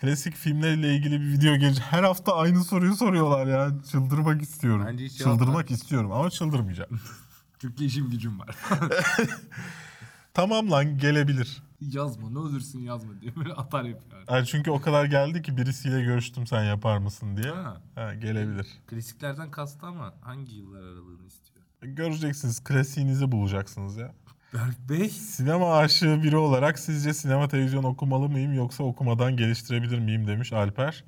Klasik 0.00 0.34
filmlerle 0.34 0.94
ilgili 0.94 1.20
bir 1.20 1.26
video 1.32 1.56
gelecek. 1.56 1.84
Her 1.84 2.02
hafta 2.02 2.36
aynı 2.36 2.64
soruyu 2.64 2.94
soruyorlar 2.96 3.46
ya. 3.46 3.70
Çıldırmak 3.90 4.42
istiyorum. 4.42 4.84
Bence 4.86 5.04
hiç 5.04 5.18
Çıldırmak 5.18 5.70
istiyorum 5.70 6.12
ama 6.12 6.30
çıldırmayacağım. 6.30 7.00
Türkçe 7.58 7.84
işim 7.84 8.10
gücüm 8.10 8.38
var. 8.40 8.56
tamam 10.34 10.70
lan 10.70 10.98
gelebilir. 10.98 11.62
yazma 11.80 12.30
ne 12.30 12.38
olursun 12.38 12.78
yazma 12.78 13.20
diye 13.20 13.36
böyle 13.36 13.52
atar 13.52 13.84
yapıyor. 13.84 14.22
Yani 14.30 14.46
çünkü 14.46 14.70
o 14.70 14.80
kadar 14.80 15.04
geldi 15.04 15.42
ki 15.42 15.56
birisiyle 15.56 16.02
görüştüm 16.02 16.46
sen 16.46 16.64
yapar 16.64 16.98
mısın 16.98 17.36
diye. 17.36 17.52
Ha. 17.52 17.80
Ha, 17.94 18.14
gelebilir. 18.14 18.66
Klasiklerden 18.86 19.50
kastı 19.50 19.86
ama 19.86 20.14
hangi 20.20 20.56
yıllar 20.56 20.80
aralığını 20.82 21.26
istiyor? 21.26 21.64
Göreceksiniz 21.82 22.64
klasiğinizi 22.64 23.32
bulacaksınız 23.32 23.96
ya. 23.96 24.14
Berk 24.54 24.88
Bey. 24.88 25.08
Sinema 25.08 25.76
aşığı 25.76 26.22
biri 26.22 26.36
olarak 26.36 26.78
sizce 26.78 27.14
sinema 27.14 27.48
televizyon 27.48 27.84
okumalı 27.84 28.28
mıyım 28.28 28.54
yoksa 28.54 28.84
okumadan 28.84 29.36
geliştirebilir 29.36 29.98
miyim 29.98 30.26
demiş 30.26 30.52
Alper. 30.52 31.04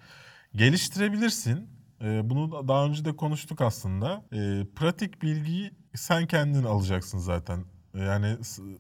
Geliştirebilirsin. 0.57 1.69
Ee, 2.03 2.31
bunu 2.31 2.53
da- 2.53 2.69
daha 2.69 2.85
önce 2.87 3.05
de 3.05 3.17
konuştuk 3.17 3.61
aslında. 3.61 4.23
Ee, 4.33 4.67
pratik 4.77 5.23
bilgiyi 5.23 5.71
sen 5.95 6.27
kendin 6.27 6.65
alacaksın 6.65 7.19
zaten. 7.19 7.65
Yani 7.95 8.37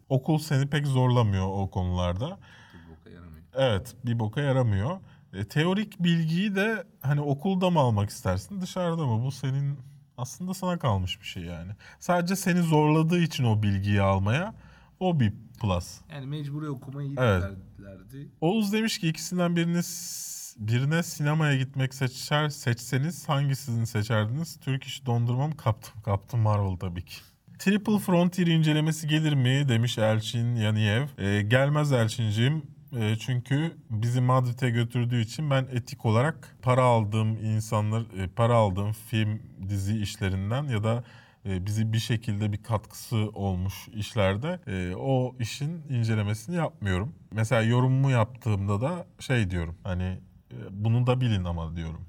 okul 0.08 0.38
seni 0.38 0.66
pek 0.66 0.86
zorlamıyor 0.86 1.46
o 1.48 1.70
konularda. 1.70 2.26
Bu 2.28 2.90
boka 2.92 3.10
yaramıyor. 3.10 3.42
Evet 3.54 3.94
bir 4.04 4.18
boka 4.18 4.40
yaramıyor. 4.40 4.98
E, 5.32 5.44
teorik 5.44 6.00
bilgiyi 6.04 6.54
de 6.54 6.84
hani 7.00 7.20
okulda 7.20 7.70
mı 7.70 7.78
almak 7.80 8.10
istersin 8.10 8.60
dışarıda 8.60 9.06
mı? 9.06 9.24
Bu 9.24 9.30
senin 9.32 9.78
aslında 10.18 10.54
sana 10.54 10.78
kalmış 10.78 11.20
bir 11.20 11.26
şey 11.26 11.42
yani. 11.42 11.72
Sadece 12.00 12.36
seni 12.36 12.62
zorladığı 12.62 13.18
için 13.22 13.44
o 13.44 13.62
bilgiyi 13.62 14.02
almaya 14.02 14.54
o 15.00 15.20
bir 15.20 15.32
plus. 15.60 16.00
Yani 16.12 16.26
mecburi 16.26 16.68
okumayı 16.68 17.08
iyi 17.08 17.16
Evet. 17.18 17.42
derlerdi. 17.78 18.28
Oğuz 18.40 18.72
demiş 18.72 18.98
ki 18.98 19.08
ikisinden 19.08 19.56
birini 19.56 19.82
s- 19.82 20.56
birine 20.58 21.02
sinemaya 21.02 21.56
gitmek 21.56 21.94
seçer 21.94 22.48
seçseniz 22.48 23.28
hangisini 23.28 23.86
seçerdiniz? 23.86 24.56
Türk 24.60 24.84
iş 24.84 25.06
dondurmam 25.06 25.52
kaptım. 25.52 26.02
Kaptım 26.02 26.40
Marvel 26.40 26.76
tabii 26.76 27.04
ki. 27.04 27.14
Triple 27.58 27.98
Frontier 27.98 28.46
incelemesi 28.46 29.08
gelir 29.08 29.32
mi 29.34 29.68
demiş 29.68 29.98
Elçin 29.98 30.54
Yaniyev. 30.54 31.06
Ee, 31.18 31.42
gelmez 31.42 31.92
Elçinciğim. 31.92 32.62
Ee, 32.96 33.16
çünkü 33.16 33.76
bizi 33.90 34.20
Madrid'e 34.20 34.70
götürdüğü 34.70 35.20
için 35.20 35.50
ben 35.50 35.66
etik 35.72 36.06
olarak 36.06 36.56
para 36.62 36.82
aldığım 36.82 37.28
insanlar, 37.44 38.02
e, 38.18 38.28
para 38.28 38.54
aldığım 38.54 38.92
film, 38.92 39.42
dizi 39.68 39.98
işlerinden 39.98 40.64
ya 40.64 40.84
da 40.84 41.04
e, 41.46 41.66
bizi 41.66 41.92
bir 41.92 41.98
şekilde 41.98 42.52
bir 42.52 42.62
katkısı 42.62 43.16
olmuş 43.16 43.88
işlerde 43.88 44.60
e, 44.66 44.94
o 44.96 45.36
işin 45.40 45.82
incelemesini 45.88 46.56
yapmıyorum. 46.56 47.12
Mesela 47.30 47.62
yorumumu 47.62 48.10
yaptığımda 48.10 48.80
da 48.80 49.06
şey 49.20 49.50
diyorum 49.50 49.74
hani 49.84 50.20
e, 50.52 50.56
bunu 50.70 51.06
da 51.06 51.20
bilin 51.20 51.44
ama 51.44 51.76
diyorum. 51.76 52.00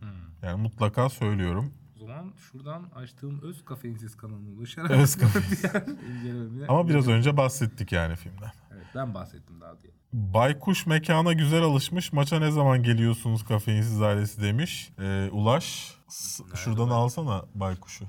Yani 0.43 0.61
mutlaka 0.61 1.09
söylüyorum. 1.09 1.73
O 1.95 2.05
zaman 2.07 2.33
şuradan 2.37 2.83
açtığım 2.95 3.41
öz 3.41 3.65
kafeinsiz 3.65 4.17
kanalına 4.17 4.49
ulaşarak 4.49 4.91
Öz 4.91 5.15
incelememi- 5.15 6.67
Ama 6.67 6.89
biraz 6.89 7.07
önce 7.07 7.37
bahsettik 7.37 7.91
yani 7.91 8.15
filmden. 8.15 8.51
Ben 8.95 9.13
bahsettim 9.13 9.61
daha 9.61 9.81
diye. 9.81 9.93
Baykuş 10.13 10.85
mekana 10.85 11.33
güzel 11.33 11.61
alışmış. 11.63 12.13
Maça 12.13 12.39
ne 12.39 12.51
zaman 12.51 12.83
geliyorsunuz 12.83 13.45
kafeinsiz 13.45 14.01
ailesi 14.01 14.41
demiş. 14.41 14.91
E, 14.99 15.29
Ulaş 15.31 15.93
s- 16.09 16.43
şuradan 16.55 16.89
alsana 16.89 17.45
baykuşu. 17.55 18.05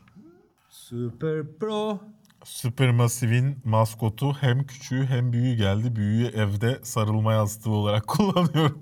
Super 0.70 1.59
Pro. 1.59 2.01
Supermassive'in 2.45 3.59
maskotu 3.64 4.32
hem 4.35 4.66
küçüğü 4.66 5.07
hem 5.07 5.32
büyüğü 5.32 5.55
geldi. 5.57 5.97
Büyüğü 5.97 6.26
evde 6.26 6.80
sarılma 6.82 7.32
yastığı 7.32 7.70
olarak 7.70 8.07
kullanıyorum. 8.07 8.78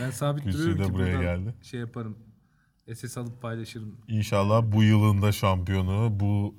Ben 0.00 0.10
sabit 0.10 0.44
duruyorum 0.44 0.78
de 0.78 0.84
ki 0.86 0.94
buraya 0.94 1.20
geldi. 1.22 1.54
şey 1.62 1.80
yaparım. 1.80 2.18
SS 2.94 3.18
alıp 3.18 3.42
paylaşırım. 3.42 3.96
İnşallah 4.08 4.62
bu 4.72 4.82
yılın 4.82 5.22
da 5.22 5.32
şampiyonu, 5.32 6.20
bu 6.20 6.54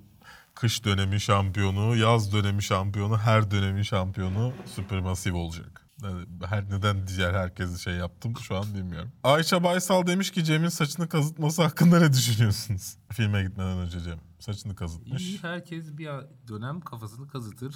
kış 0.56 0.86
dönemi 0.86 1.20
şampiyonu, 1.22 1.96
yaz 1.96 2.34
dönemi 2.34 2.64
şampiyonu, 2.64 3.18
her 3.18 3.52
dönemin 3.52 3.82
şampiyonu 3.84 4.54
Supermassive 4.66 5.38
olacak. 5.38 5.88
Yani 6.04 6.26
her 6.46 6.70
neden 6.70 7.08
diğer 7.08 7.34
herkesi 7.34 7.82
şey 7.82 7.94
yaptım 7.94 8.34
şu 8.38 8.58
an 8.58 8.74
bilmiyorum. 8.74 9.12
Ayça 9.24 9.64
Baysal 9.64 10.08
demiş 10.08 10.32
ki 10.32 10.44
Cem'in 10.44 10.70
saçını 10.70 11.10
kazıtması 11.10 11.64
hakkında 11.64 12.00
ne 12.00 12.14
düşünüyorsunuz? 12.14 12.98
Filme 13.12 13.44
gitmeden 13.44 13.78
önce 13.78 14.00
Cem 14.00 14.20
saçını 14.40 14.76
kazıtmış. 14.76 15.22
İyi 15.24 15.40
herkes 15.42 15.98
bir 15.98 16.10
dönem 16.48 16.82
kafasını 16.82 17.28
kazıtır. 17.28 17.76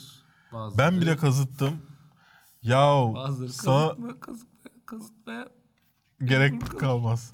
Bazıları, 0.53 0.77
Ben 0.77 1.01
bile 1.01 1.17
kazıttım. 1.17 1.81
Ya 2.61 2.79
Bazıları 3.15 3.53
sana 3.53 3.87
kazıtma, 3.87 4.19
kazıtma, 4.19 4.71
kazıtma. 4.85 5.47
gerek 6.23 6.79
kalmaz. 6.79 7.31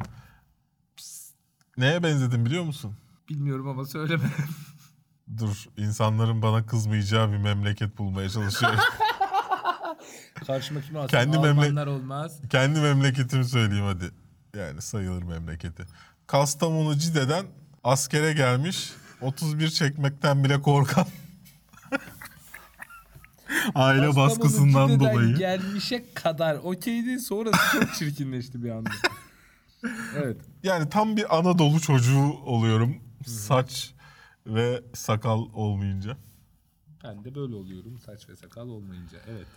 Psst. 0.97 1.35
Neye 1.77 2.03
benzedim 2.03 2.45
biliyor 2.45 2.63
musun? 2.63 2.95
Bilmiyorum 3.29 3.67
ama 3.67 3.85
söyleme. 3.85 4.23
Dur 5.39 5.65
insanların 5.77 6.41
bana 6.41 6.65
kızmayacağı 6.65 7.31
bir 7.31 7.37
memleket 7.37 7.97
bulmaya 7.97 8.29
çalışıyorum. 8.29 8.79
Karşıma 10.47 10.81
kim 10.81 10.97
alsın? 10.97 11.07
Kendi 11.07 11.37
memle- 11.37 11.61
Almanlar 11.61 11.87
olmaz. 11.87 12.39
Kendi 12.49 12.79
memleketimi 12.79 13.45
söyleyeyim 13.45 13.85
hadi. 13.85 14.11
Yani 14.57 14.81
sayılır 14.81 15.23
memleketi. 15.23 15.83
Kastamonu 16.27 16.97
Cide'den 16.97 17.45
askere 17.83 18.33
gelmiş. 18.33 18.91
31 19.21 19.69
çekmekten 19.69 20.43
bile 20.43 20.61
korkan. 20.61 21.05
Aile 23.75 24.05
Kastamonu 24.05 24.29
baskısından 24.29 24.87
Cide'den 24.87 25.13
dolayı. 25.13 25.35
gelmişe 25.35 26.05
kadar 26.13 26.55
okeydi. 26.55 27.19
Sonrası 27.19 27.79
çok 27.79 27.93
çirkinleşti 27.95 28.63
bir 28.63 28.69
anda. 28.69 28.89
evet. 30.17 30.37
Yani 30.63 30.89
tam 30.89 31.17
bir 31.17 31.37
Anadolu 31.39 31.79
çocuğu 31.79 32.33
oluyorum. 32.45 32.95
Saç 33.27 33.91
ve 34.47 34.83
sakal 34.93 35.39
olmayınca. 35.53 36.17
Ben 37.03 37.23
de 37.25 37.35
böyle 37.35 37.55
oluyorum. 37.55 37.97
Saç 37.99 38.29
ve 38.29 38.35
sakal 38.35 38.67
olmayınca. 38.69 39.17
Evet. 39.27 39.47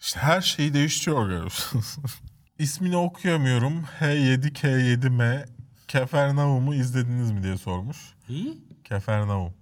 İşte 0.00 0.20
her 0.20 0.40
şey 0.40 0.74
değişiyor 0.74 1.28
görüyorsunuz. 1.28 1.96
İsmini 2.58 2.96
okuyamıyorum. 2.96 3.82
H7K7M 4.00 5.48
Kefernaum'u 5.88 6.74
izlediniz 6.74 7.30
mi 7.32 7.42
diye 7.42 7.56
sormuş. 7.56 8.14
İyi. 8.28 8.64
Kefernaum. 8.84 9.54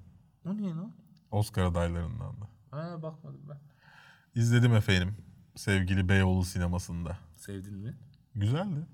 O 0.47 0.57
ne 0.57 0.63
lan? 0.63 0.93
Oscar 1.31 1.63
adaylarından 1.63 2.41
da. 2.41 2.49
Ha 2.71 3.03
bakmadım 3.03 3.41
ben. 3.49 3.59
İzledim 4.41 4.75
efendim. 4.75 5.17
Sevgili 5.57 6.09
Beyoğlu 6.09 6.45
sinemasında. 6.45 7.19
Sevdin 7.37 7.75
mi? 7.75 7.95
Güzeldi. 8.35 8.87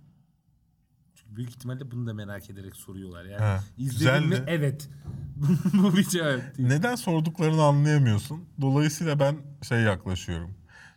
Çünkü 1.15 1.37
büyük 1.37 1.51
ihtimalle 1.51 1.91
bunu 1.91 2.07
da 2.07 2.15
merak 2.15 2.51
ederek 2.51 2.77
soruyorlar. 2.77 3.25
Yani 3.25 3.41
Ha, 3.43 3.65
izledin 3.79 4.23
mi? 4.23 4.31
güzeldi. 4.31 4.45
Evet. 4.51 4.89
Bu 5.75 5.97
bir 5.97 6.05
cevap 6.09 6.57
değil. 6.59 6.69
Neden 6.69 6.95
sorduklarını 6.95 7.63
anlayamıyorsun. 7.63 8.45
Dolayısıyla 8.61 9.21
ben 9.21 9.37
şey 9.63 9.81
yaklaşıyorum. 9.81 10.51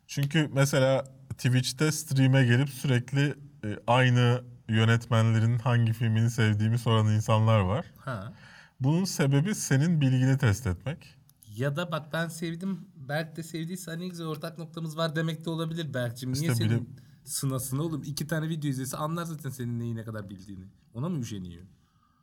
Çünkü 0.07 0.49
mesela 0.53 1.03
Twitch'te 1.29 1.91
stream'e 1.91 2.45
gelip 2.45 2.69
sürekli 2.69 3.35
e, 3.63 3.77
aynı 3.87 4.43
yönetmenlerin 4.69 5.59
hangi 5.59 5.93
filmini 5.93 6.29
sevdiğimi 6.29 6.79
soran 6.79 7.07
insanlar 7.07 7.59
var. 7.59 7.85
Ha. 7.97 8.33
Bunun 8.79 9.05
sebebi 9.05 9.55
senin 9.55 10.01
bilgini 10.01 10.37
test 10.37 10.67
etmek. 10.67 11.15
Ya 11.57 11.75
da 11.75 11.91
bak 11.91 12.13
ben 12.13 12.27
sevdim. 12.27 12.79
Berk 12.95 13.35
de 13.37 13.43
sevdiyse 13.43 13.99
ne 13.99 14.07
güzel 14.07 14.27
ortak 14.27 14.57
noktamız 14.57 14.97
var 14.97 15.15
demek 15.15 15.45
de 15.45 15.49
olabilir 15.49 15.93
Berk'cim. 15.93 16.33
Niye 16.33 16.41
İşte 16.41 16.55
senin 16.55 16.69
bilim- 16.69 16.87
sınasına 17.23 17.81
oğlum? 17.81 18.03
İki 18.05 18.27
tane 18.27 18.49
video 18.49 18.69
izlese 18.69 18.97
anlar 18.97 19.25
zaten 19.25 19.49
senin 19.49 19.79
neyi 19.79 19.95
ne 19.95 20.03
kadar 20.03 20.29
bildiğini. 20.29 20.63
Ona 20.93 21.09
mı 21.09 21.19
üşeniyor? 21.19 21.63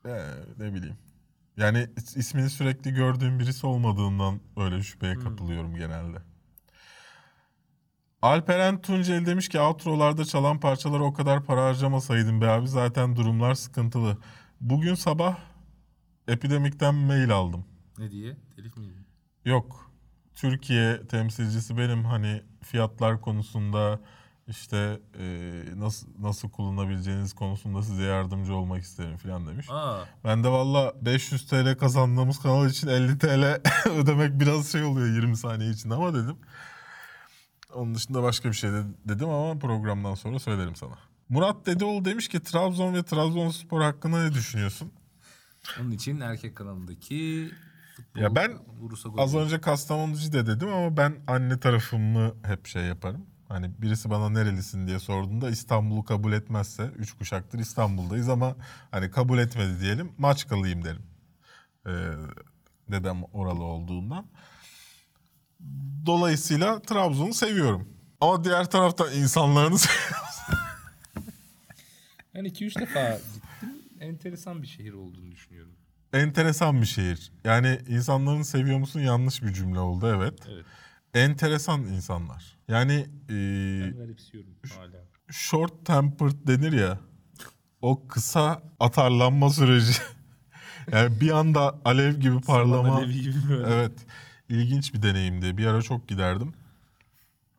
Ee, 0.07 0.35
ne 0.59 0.75
bileyim. 0.75 0.97
Yani 1.59 1.79
is- 1.79 2.19
ismini 2.19 2.51
sürekli 2.51 2.95
gördüğüm 2.95 3.39
birisi 3.39 3.67
olmadığından 3.67 4.41
öyle 4.57 4.83
şüpheye 4.83 5.15
kapılıyorum 5.15 5.75
genelde. 5.77 6.19
Alperen 8.23 8.81
Tuncel 8.81 9.27
demiş 9.27 9.49
ki 9.49 9.61
outrolarda 9.61 10.25
çalan 10.25 10.61
parçalara 10.61 11.03
o 11.05 11.13
kadar 11.13 11.45
para 11.45 11.65
harcamasaydın 11.65 12.41
be 12.41 12.49
abi 12.49 12.69
zaten 12.69 13.17
durumlar 13.17 13.55
sıkıntılı. 13.55 14.19
Bugün 14.61 14.95
sabah 14.95 15.39
Epidemik'ten 16.29 16.95
mail 16.95 17.31
aldım. 17.31 17.65
Ne 17.99 18.11
diye? 18.11 18.37
Telif 18.57 18.77
miydi? 18.77 18.99
Yok. 19.45 19.91
Türkiye 20.35 21.07
temsilcisi 21.07 21.79
benim 21.79 22.05
hani 22.05 22.43
fiyatlar 22.63 23.21
konusunda 23.21 24.01
işte 24.49 25.01
e, 25.19 25.25
nasıl 25.77 26.09
nasıl 26.19 26.51
kullanabileceğiniz 26.51 27.33
konusunda 27.33 27.83
size 27.83 28.03
yardımcı 28.03 28.55
olmak 28.55 28.83
isterim 28.83 29.17
falan 29.17 29.47
demiş. 29.47 29.67
Aa. 29.71 30.01
Ben 30.25 30.45
de 30.45 30.49
valla 30.49 30.93
500 31.03 31.47
TL 31.47 31.77
kazandığımız 31.79 32.39
kanal 32.39 32.71
için 32.71 32.89
50 32.89 33.19
TL 33.19 33.61
ödemek 33.91 34.41
biraz 34.41 34.73
şey 34.73 34.83
oluyor 34.85 35.15
20 35.15 35.37
saniye 35.37 35.71
için 35.71 35.91
ama 35.91 36.15
dedim. 36.15 36.37
Onun 37.75 37.95
dışında 37.95 38.23
başka 38.23 38.49
bir 38.49 38.55
şey 38.55 38.71
de- 38.73 38.85
dedim 39.09 39.29
ama 39.29 39.59
programdan 39.59 40.15
sonra 40.15 40.39
söylerim 40.39 40.77
sana. 40.77 40.99
Murat 41.29 41.67
Dedeoğlu 41.67 42.05
demiş 42.05 42.29
ki 42.29 42.41
Trabzon 42.43 42.95
ve 42.95 43.03
Trabzonspor 43.03 43.83
hakkında 43.83 44.23
ne 44.23 44.35
düşünüyorsun? 44.35 44.93
Onun 45.81 45.91
için 45.91 46.21
erkek 46.21 46.57
kanalındaki 46.57 47.51
futbol 47.97 48.21
Ya 48.21 48.35
ben 48.35 48.59
Az 49.19 49.35
önce 49.35 49.61
Kastamonucu 49.61 50.33
de 50.33 50.47
dedim 50.47 50.69
ama 50.69 50.97
ben 50.97 51.17
anne 51.27 51.61
tarafımı 51.61 52.35
hep 52.43 52.67
şey 52.67 52.83
yaparım. 52.83 53.27
Hani 53.49 53.71
birisi 53.83 54.11
bana 54.11 54.29
nerelisin 54.31 54.87
diye 54.87 54.99
sorduğunda 54.99 55.51
İstanbul'u 55.51 56.05
kabul 56.05 56.33
etmezse, 56.33 56.85
üç 56.97 57.13
kuşaktır 57.13 57.59
İstanbul'dayız 57.59 58.29
ama 58.29 58.57
hani 58.91 59.11
kabul 59.11 59.39
etmedi 59.39 59.81
diyelim, 59.81 60.13
Maçkalıyım 60.19 60.85
derim. 60.85 61.03
Ee, 61.87 61.91
dedem 62.93 63.23
oralı 63.33 63.63
olduğundan. 63.65 64.27
Dolayısıyla 66.07 66.83
Trabzon'u 66.83 67.35
seviyorum. 67.35 67.89
Ama 68.21 68.45
diğer 68.45 68.71
taraftan 68.71 69.13
insanlarını 69.13 69.79
seviyorum. 69.79 70.29
Ben 72.35 72.45
2-3 72.45 72.81
defa 72.81 73.11
gittim. 73.11 73.43
Enteresan 74.01 74.63
bir 74.63 74.67
şehir 74.67 74.93
olduğunu 74.93 75.31
düşünüyorum. 75.33 75.73
enteresan 76.13 76.81
bir 76.81 76.87
şehir. 76.87 77.33
Yani 77.45 77.79
insanların 77.89 78.43
seviyor 78.43 78.79
musun 78.79 79.01
yanlış 79.01 79.43
bir 79.43 79.53
cümle 79.53 79.79
oldu 79.81 80.15
evet. 80.17 80.39
Evet. 80.53 80.65
Enteresan 81.19 81.81
insanlar. 81.81 82.57
Yani 82.69 82.93
e, 83.29 83.35
Garipsiyorum 83.97 84.51
hala. 84.79 85.05
short 85.31 85.87
tempered 85.87 86.47
denir 86.47 86.73
ya. 86.73 86.99
O 87.83 88.07
kısa 88.09 88.63
atarlanma 88.81 89.51
süreci. 89.51 89.93
yani 90.93 91.21
bir 91.21 91.31
anda 91.31 91.79
alev 91.85 92.15
gibi 92.21 92.41
parlama. 92.41 92.97
Alevi 92.97 93.21
gibi 93.23 93.39
böyle. 93.51 93.75
Evet. 93.75 93.93
İlginç 94.49 94.95
bir 94.95 95.03
deneyimdi. 95.03 95.57
Bir 95.59 95.67
ara 95.67 95.83
çok 95.83 96.09
giderdim. 96.09 96.53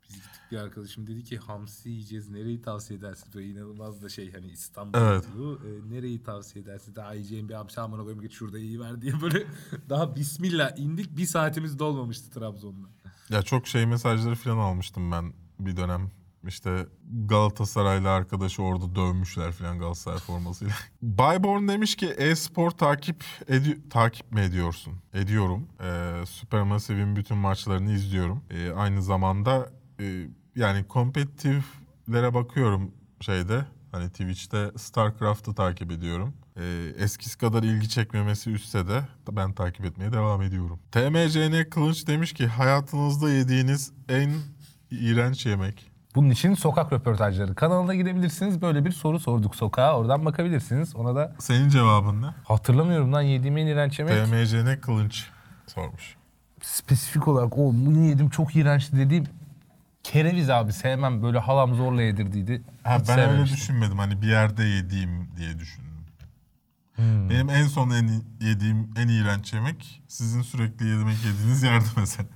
Biz 0.10 0.16
gittik 0.16 0.41
bir 0.51 0.57
arkadaşım 0.57 1.07
dedi 1.07 1.24
ki 1.24 1.38
hamsi 1.38 1.89
yiyeceğiz 1.89 2.30
nereyi 2.30 2.62
tavsiye 2.62 2.99
edersin? 2.99 3.30
Böyle 3.36 3.47
inanılmaz 3.49 4.01
da 4.03 4.10
şey 4.10 4.32
hani 4.32 4.47
İstanbul 4.47 4.99
Evet. 4.99 5.24
yolu, 5.38 5.60
e, 5.68 5.93
nereyi 5.93 6.24
tavsiye 6.24 6.64
edersin? 6.64 6.95
Daha 6.95 7.14
yiyeceğim 7.14 7.49
bir 7.49 7.53
hamsi 7.53 7.82
amına 7.82 8.01
koyayım 8.01 8.22
git 8.22 8.32
şurada 8.32 8.60
iyi 8.60 8.80
ver 8.80 9.01
diye 9.01 9.22
böyle 9.22 9.43
daha 9.89 10.16
bismillah 10.16 10.78
indik 10.78 11.18
bir 11.18 11.26
saatimiz 11.26 11.80
dolmamıştı 11.80 12.32
Trabzon'da. 12.32 12.88
Ya 13.30 13.41
çok 13.41 13.67
şey 13.67 13.86
mesajları 13.86 14.36
falan 14.36 14.57
almıştım 14.57 15.11
ben 15.11 15.34
bir 15.59 15.77
dönem. 15.77 16.11
İşte 16.47 16.86
Galatasaraylı 17.25 18.09
arkadaşı 18.11 18.63
orada 18.63 18.95
dövmüşler 18.95 19.51
falan 19.51 19.80
Galatasaray 19.80 20.19
formasıyla. 20.19 20.73
Bayborn 21.01 21.67
demiş 21.67 21.95
ki 21.95 22.05
e-spor 22.17 22.71
takip 22.71 23.23
edi- 23.47 23.89
takip 23.89 24.32
mi 24.32 24.41
ediyorsun? 24.41 24.93
Ediyorum. 25.13 25.67
Ee, 25.82 26.25
Supermassive'in 26.25 27.15
bütün 27.15 27.38
maçlarını 27.38 27.91
izliyorum. 27.91 28.43
Ee, 28.49 28.71
aynı 28.71 29.01
zamanda 29.03 29.69
e, 29.99 30.27
yani 30.55 30.84
kompetitiflere 30.88 32.34
bakıyorum 32.34 32.91
şeyde. 33.21 33.65
Hani 33.91 34.09
Twitch'te 34.09 34.71
StarCraft'ı 34.77 35.55
takip 35.55 35.91
ediyorum. 35.91 36.34
Ee, 36.58 36.93
eskisi 36.97 37.38
kadar 37.38 37.64
ilgi 37.64 37.89
çekmemesi 37.89 38.52
üstse 38.52 38.88
de 38.88 39.02
ben 39.32 39.54
takip 39.54 39.86
etmeye 39.86 40.14
devam 40.14 40.41
ediyorum. 40.41 40.80
TMCN 40.91 41.70
Kılınç 41.70 42.08
demiş 42.08 42.34
ki 42.34 42.47
hayatınızda 42.47 43.30
yediğiniz 43.32 43.91
en 44.10 44.32
iğrenç 44.91 45.45
yemek. 45.45 45.91
Bunun 46.16 46.30
için 46.30 46.54
sokak 46.54 46.93
röportajları 46.93 47.56
kanalına 47.56 47.95
gidebilirsiniz. 47.95 48.62
Böyle 48.62 48.86
bir 48.86 48.91
soru 48.91 49.20
sorduk 49.20 49.56
sokağa. 49.56 49.97
Oradan 49.97 50.26
bakabilirsiniz. 50.26 50.95
Ona 50.95 51.16
da 51.16 51.36
Senin 51.39 51.70
cevabın 51.70 52.22
ne? 52.22 52.26
hatırlamıyorum 52.43 53.14
lan 53.14 53.22
yediğim 53.22 53.58
en 53.58 53.68
iğrenç 53.68 54.00
yemek. 54.00 54.26
TMCN 54.26 54.82
Kılınç 54.82 55.26
sormuş. 55.68 56.16
Spesifik 56.62 57.28
olarak 57.28 57.58
o 57.58 57.72
bunu 57.74 58.06
yedim 58.06 58.30
çok 58.30 58.56
iğrençti 58.56 58.97
dediğim 58.97 59.24
kereviz 60.04 60.50
abi 60.50 60.74
sevmem. 60.74 61.24
Böyle 61.24 61.39
halam 61.39 61.76
zorla 61.76 62.02
yedirdiydi. 62.02 62.62
Ha, 62.84 63.00
Hiç 63.00 63.08
ben 63.10 63.20
öyle 63.20 63.28
sevmemiştim. 63.30 63.58
düşünmedim. 63.58 63.97
Hani 64.00 64.22
bir 64.22 64.28
yerde 64.28 64.64
yediğim 64.64 65.28
diye 65.38 65.60
düşündüm. 65.60 65.89
Benim 67.30 67.50
en 67.50 67.68
son 67.68 67.89
en 67.89 68.24
yediğim 68.41 68.89
en 68.97 69.08
iğrenç 69.08 69.54
yemek 69.54 70.02
sizin 70.08 70.41
sürekli 70.41 70.88
yemek 70.88 71.26
yediğiniz 71.26 71.64
yerde 71.64 71.86
mesela. 71.97 72.30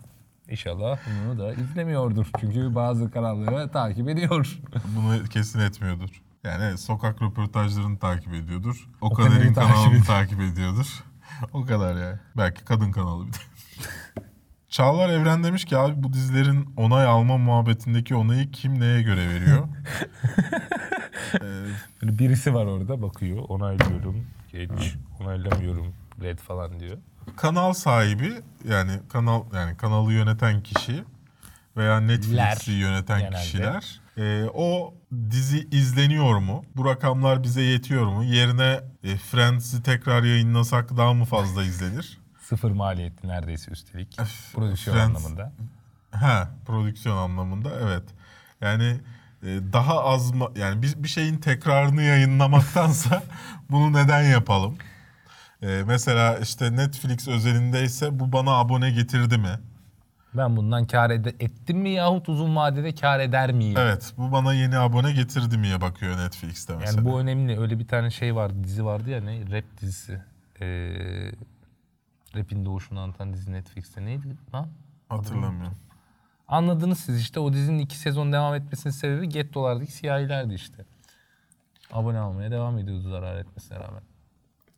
İnşallah 0.49 0.99
bunu 1.26 1.39
da 1.39 1.53
izlemiyordur. 1.53 2.26
Çünkü 2.39 2.76
bazı 2.76 3.11
kanalları 3.11 3.72
takip 3.72 4.09
ediyor. 4.09 4.59
Bunu 4.95 5.24
kesin 5.24 5.59
etmiyordur. 5.59 6.09
Yani 6.43 6.64
evet, 6.64 6.80
sokak 6.80 7.22
röportajlarını 7.22 7.99
takip 7.99 8.34
ediyordur. 8.34 8.89
O, 9.01 9.07
O 9.07 9.14
kadarın 9.14 9.53
takip 9.53 9.74
kanalını 9.76 10.03
takip 10.03 10.41
ediyordur. 10.41 11.03
o 11.53 11.66
kadar 11.66 11.95
yani. 11.95 12.18
Belki 12.38 12.66
kadın 12.66 12.91
kanalı 12.91 13.28
bir 13.28 13.34
de. 13.34 13.38
Çağlar 14.70 15.09
Evren 15.09 15.43
demiş 15.43 15.66
ki 15.66 15.78
abi 15.78 16.03
bu 16.03 16.14
dizilerin 16.14 16.74
onay 16.78 17.05
alma 17.05 17.38
muhabbetindeki 17.38 18.16
onayı 18.16 18.51
kim 18.51 18.80
neye 18.80 19.01
göre 19.01 19.30
veriyor? 19.30 19.68
Ee, 21.41 22.20
birisi 22.20 22.53
var 22.53 22.66
orada 22.66 23.01
bakıyor. 23.01 23.38
Onaylıyorum. 23.49 24.26
Geç. 24.54 24.95
Onaylamıyorum. 25.20 25.93
Red 26.22 26.39
falan 26.39 26.80
diyor. 26.80 26.97
kanal 27.38 27.74
sahibi 27.74 28.34
yani 28.70 28.91
kanal 29.10 29.43
yani 29.54 29.78
kanalı 29.78 30.14
yöneten 30.14 30.64
kişi 30.64 31.04
veya 31.78 31.99
Netflix'i 31.99 32.72
yöneten 32.72 33.20
genelde. 33.20 33.36
kişiler 33.43 34.01
e, 34.18 34.43
o 34.54 34.93
dizi 35.30 35.68
izleniyor 35.72 36.38
mu? 36.39 36.66
Bu 36.76 36.86
rakamlar 36.86 37.43
bize 37.43 37.62
yetiyor 37.62 38.08
mu? 38.08 38.24
Yerine 38.24 38.80
e, 39.04 39.18
Friends'i 39.18 39.84
tekrar 39.84 40.24
yayınlasak 40.24 40.97
daha 40.97 41.14
mı 41.14 41.26
fazla 41.26 41.64
izlenir? 41.72 42.18
Sıfır 42.41 42.72
maliyetli 42.72 43.30
neredeyse 43.30 43.72
üstelik. 43.72 44.18
Prodüksiyon 44.56 44.97
Friends- 44.97 45.06
anlamında. 45.06 45.54
Ha, 46.12 46.49
prodüksiyon 46.66 47.18
anlamında 47.18 47.70
evet. 47.84 48.04
Yani 48.62 48.99
e, 49.43 49.47
daha 49.74 50.04
az 50.04 50.32
yani 50.56 50.82
bir, 50.82 51.04
bir 51.04 51.08
şeyin 51.08 51.38
tekrarını 51.38 52.01
yayınlamaktansa 52.01 53.24
bunu 53.70 53.93
neden 53.93 54.24
yapalım? 54.24 54.78
E, 55.61 55.84
mesela 55.88 56.38
işte 56.38 56.76
Netflix 56.76 57.28
özelindeyse 57.28 58.20
bu 58.20 58.32
bana 58.32 58.51
abone 58.51 58.91
getirdi 58.91 59.38
mi? 59.38 59.59
Ben 60.34 60.57
bundan 60.57 60.88
kar 60.88 61.09
ede- 61.09 61.36
ettim 61.39 61.78
mi 61.80 61.89
yahut 61.89 62.30
uzun 62.30 62.55
vadede 62.55 62.95
kar 62.95 63.20
eder 63.20 63.51
miyim? 63.51 63.78
Evet, 63.78 64.14
bu 64.18 64.32
bana 64.32 64.53
yeni 64.53 64.78
abone 64.78 65.11
getirdi 65.11 65.57
miye 65.57 65.82
bakıyor 65.82 66.18
Netflix'te 66.18 66.76
mesela. 66.76 67.01
Yani 67.01 67.09
bu 67.11 67.20
önemli. 67.20 67.59
Öyle 67.59 67.80
bir 67.80 67.88
tane 67.88 68.11
şey 68.11 68.36
vardı, 68.36 68.55
dizi 68.64 68.86
vardı 68.86 69.09
ya 69.09 69.22
ne? 69.22 69.39
Rap 69.51 69.66
dizisi. 69.82 70.22
Ee, 70.61 71.32
rap'in 72.36 72.66
doğuşunu 72.66 72.99
anlatan 72.99 73.34
dizi 73.34 73.51
Netflix'te. 73.51 74.05
Neydi 74.05 74.28
lan? 74.53 74.68
Hatırlamıyorum. 75.09 75.78
Anladınız 76.47 76.99
siz 76.99 77.22
işte. 77.22 77.39
O 77.39 77.53
dizinin 77.53 77.80
iki 77.80 77.97
sezon 77.97 78.34
devam 78.34 78.55
etmesinin 78.55 78.93
sebebi 78.93 79.30
Getto'lardaki 79.30 79.91
siyahilerdi 79.91 80.53
işte. 80.53 80.86
Abone 81.93 82.21
olmaya 82.21 82.51
devam 82.51 82.77
ediyordu 82.77 83.09
zarar 83.09 83.37
etmesine 83.37 83.79
rağmen. 83.79 84.01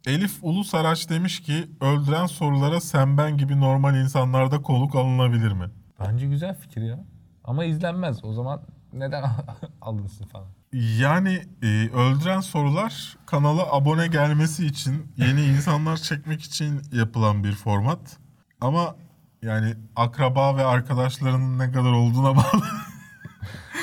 Elif 0.07 0.37
Ulusaraç 0.41 1.09
demiş 1.09 1.39
ki 1.39 1.69
öldüren 1.81 2.25
sorulara 2.25 2.81
sen 2.81 3.17
ben 3.17 3.37
gibi 3.37 3.59
normal 3.59 3.95
insanlarda 3.95 4.61
konuk 4.61 4.95
alınabilir 4.95 5.51
mi? 5.51 5.65
Bence 5.99 6.27
güzel 6.27 6.55
fikir 6.55 6.81
ya. 6.81 7.05
Ama 7.43 7.65
izlenmez. 7.65 8.23
O 8.23 8.33
zaman 8.33 8.61
neden 8.93 9.23
alınsın 9.81 10.25
falan. 10.25 10.47
Yani 10.73 11.41
e, 11.63 11.89
öldüren 11.89 12.39
sorular 12.39 13.17
kanala 13.25 13.73
abone 13.73 14.07
gelmesi 14.07 14.65
için 14.65 15.11
yeni 15.17 15.41
insanlar 15.55 15.97
çekmek 15.97 16.41
için 16.41 16.81
yapılan 16.91 17.43
bir 17.43 17.51
format. 17.51 18.17
Ama 18.61 18.95
yani 19.41 19.73
akraba 19.95 20.57
ve 20.57 20.65
arkadaşlarının 20.65 21.59
ne 21.59 21.71
kadar 21.71 21.91
olduğuna 21.91 22.35
bağlı. 22.35 22.63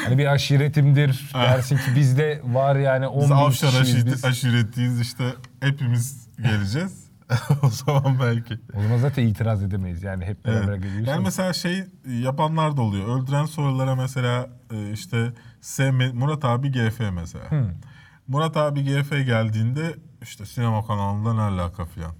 Hani 0.05 0.19
bir 0.19 0.27
aşiretimdir. 0.27 1.31
Dersin 1.35 1.77
ki 1.77 1.83
bizde 1.97 2.41
var 2.45 2.77
yani 2.77 3.07
10 3.07 3.21
Biz 3.23 3.31
bin 3.31 3.35
Avşar 3.35 3.71
kişiyiz 3.71 3.89
aşireti, 3.89 4.07
biz. 4.13 4.25
aşiretiyiz 4.25 5.01
işte 5.01 5.25
hepimiz 5.61 6.29
geleceğiz. 6.43 7.03
o 7.63 7.69
zaman 7.69 8.19
belki. 8.21 8.59
O 8.79 8.83
zaman 8.83 8.99
zaten 8.99 9.27
itiraz 9.27 9.63
edemeyiz. 9.63 10.03
Yani 10.03 10.25
hep 10.25 10.45
beraber 10.45 10.69
Evet. 10.69 10.83
geliyoruz. 10.83 11.09
Yani 11.09 11.25
mesela 11.25 11.53
şey 11.53 11.85
yapanlar 12.07 12.77
da 12.77 12.83
oluyor. 12.83 13.19
Öldüren 13.23 13.45
sorulara 13.45 13.95
mesela 13.95 14.49
e, 14.73 14.93
işte 14.93 15.33
sevme, 15.61 16.13
Murat 16.13 16.45
abi 16.45 16.73
GF 16.73 17.01
mesela. 17.13 17.45
Murat 18.29 18.57
abi 18.57 18.85
GF 18.85 19.11
geldiğinde 19.11 19.95
işte 20.23 20.47
sinema 20.47 20.87
kanalında 20.87 21.35
ne 21.35 21.41
alaka 21.41 21.85
filan. 21.87 22.13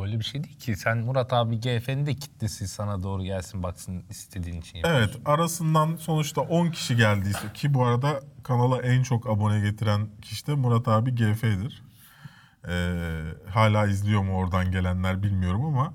Öyle 0.00 0.18
bir 0.18 0.24
şey 0.24 0.44
değil 0.44 0.58
ki. 0.58 0.76
Sen 0.76 0.98
Murat 0.98 1.32
abi 1.32 1.60
GF'nin 1.60 2.06
de 2.06 2.14
kitlesi 2.14 2.68
sana 2.68 3.02
doğru 3.02 3.24
gelsin 3.24 3.62
baksın 3.62 4.04
istediğin 4.10 4.60
için. 4.60 4.80
Evet 4.84 5.16
arasından 5.24 5.96
sonuçta 5.96 6.40
10 6.40 6.70
kişi 6.70 6.96
geldiyse 6.96 7.52
ki 7.54 7.74
bu 7.74 7.84
arada 7.84 8.20
kanala 8.42 8.82
en 8.82 9.02
çok 9.02 9.28
abone 9.28 9.60
getiren 9.60 10.08
kişi 10.22 10.46
de 10.46 10.54
Murat 10.54 10.88
abi 10.88 11.14
GF'dir. 11.14 11.82
Ee, 12.68 13.22
hala 13.50 13.86
izliyor 13.86 14.22
mu 14.22 14.36
oradan 14.36 14.70
gelenler 14.70 15.22
bilmiyorum 15.22 15.64
ama 15.64 15.94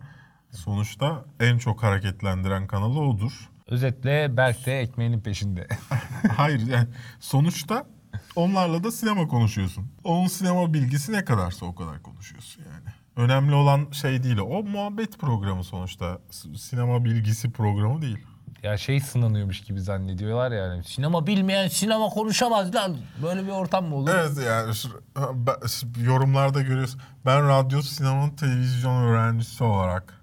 sonuçta 0.51 1.25
en 1.39 1.57
çok 1.57 1.83
hareketlendiren 1.83 2.67
kanalı 2.67 2.99
odur. 2.99 3.49
Özetle 3.67 4.37
Berk 4.37 4.65
de 4.65 4.79
ekmeğinin 4.81 5.21
peşinde. 5.21 5.67
Hayır 6.37 6.67
yani 6.67 6.87
sonuçta 7.19 7.85
onlarla 8.35 8.83
da 8.83 8.91
sinema 8.91 9.27
konuşuyorsun. 9.27 9.91
Onun 10.03 10.27
sinema 10.27 10.73
bilgisi 10.73 11.11
ne 11.11 11.25
kadarsa 11.25 11.65
o 11.65 11.75
kadar 11.75 12.01
konuşuyorsun 12.01 12.63
yani. 12.63 13.02
Önemli 13.15 13.55
olan 13.55 13.91
şey 13.91 14.23
değil 14.23 14.37
o. 14.37 14.63
Muhabbet 14.63 15.19
programı 15.19 15.63
sonuçta. 15.63 16.19
Sinema 16.57 17.05
bilgisi 17.05 17.51
programı 17.51 18.01
değil. 18.01 18.17
ya 18.63 18.77
şey 18.77 18.99
sınanıyormuş 18.99 19.61
gibi 19.61 19.81
zannediyorlar 19.81 20.51
yani. 20.51 20.83
Sinema 20.83 21.27
bilmeyen 21.27 21.67
sinema 21.67 22.09
konuşamaz 22.09 22.75
lan. 22.75 22.97
Böyle 23.23 23.43
bir 23.43 23.49
ortam 23.49 23.85
mı 23.85 23.95
olur? 23.95 24.11
Evet 24.13 24.37
yani 24.47 24.75
şu- 24.75 25.01
ben- 25.17 26.03
yorumlarda 26.03 26.61
görüyorsun. 26.61 27.01
Ben 27.25 27.47
radyo, 27.47 27.81
sinema, 27.81 28.35
televizyon 28.35 29.03
öğrencisi 29.03 29.63
olarak. 29.63 30.21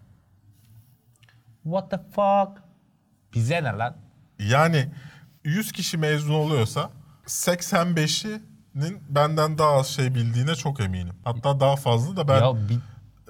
What 1.63 1.91
the 1.91 1.99
fuck? 1.99 2.63
Bize 3.35 3.65
ne 3.65 3.73
lan? 3.73 3.97
Yani 4.39 4.89
100 5.45 5.73
kişi 5.73 5.99
mezun 5.99 6.35
oluyorsa 6.35 6.91
85'inin 7.27 8.50
benden 9.09 9.59
daha 9.59 9.71
az 9.71 9.87
şey 9.87 10.15
bildiğine 10.15 10.55
çok 10.55 10.81
eminim. 10.81 11.15
Hatta 11.25 11.61
daha 11.61 11.77
fazla 11.77 12.17
da 12.17 12.29
ben 12.29 12.41
Ya 12.41 12.53
bir, 12.69 12.79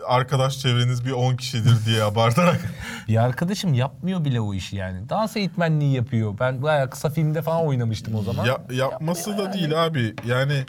arkadaş 0.07 0.59
çevreniz 0.59 1.05
bir 1.07 1.11
10 1.13 1.37
kişidir 1.37 1.77
diye 1.87 2.03
abartarak. 2.05 2.61
bir 3.09 3.17
arkadaşım 3.17 3.75
yapmıyor 3.75 4.25
bile 4.25 4.41
o 4.41 4.55
işi 4.55 4.77
yani. 4.77 5.09
Dans 5.09 5.37
eğitmenliği 5.37 5.95
yapıyor. 5.95 6.35
Ben 6.41 6.63
bayağı 6.63 6.91
kısa 6.91 7.11
filmde 7.11 7.43
falan 7.43 7.67
oynamıştım 7.67 8.15
o 8.15 8.23
zaman. 8.23 8.45
Ya, 8.45 8.59
yapması 8.71 9.39
da 9.39 9.53
değil 9.53 9.85
abi. 9.87 10.15
Yani 10.27 10.65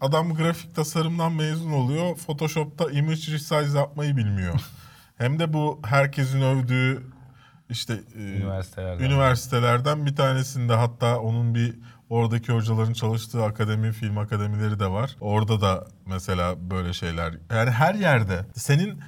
adam 0.00 0.34
grafik 0.34 0.76
tasarımdan 0.76 1.32
mezun 1.32 1.72
oluyor. 1.72 2.16
Photoshop'ta 2.16 2.90
image 2.90 3.32
resize 3.32 3.78
yapmayı 3.78 4.16
bilmiyor. 4.16 4.60
Hem 5.18 5.38
de 5.38 5.52
bu 5.52 5.80
herkesin 5.84 6.40
övdüğü 6.42 7.02
işte 7.70 8.00
e, 8.16 8.20
Üniversitelerden. 8.20 9.04
üniversitelerden 9.04 10.06
bir 10.06 10.16
tanesinde 10.16 10.74
hatta 10.74 11.18
onun 11.18 11.54
bir 11.54 11.74
oradaki 12.10 12.52
hocaların 12.52 12.92
çalıştığı 12.92 13.44
akademi, 13.44 13.92
film 13.92 14.18
akademileri 14.18 14.80
de 14.80 14.86
var. 14.90 15.16
Orada 15.20 15.60
da 15.60 15.86
mesela 16.06 16.70
böyle 16.70 16.92
şeyler. 16.92 17.34
Yani 17.50 17.70
her 17.70 17.94
yerde 17.94 18.44
senin 18.54 19.00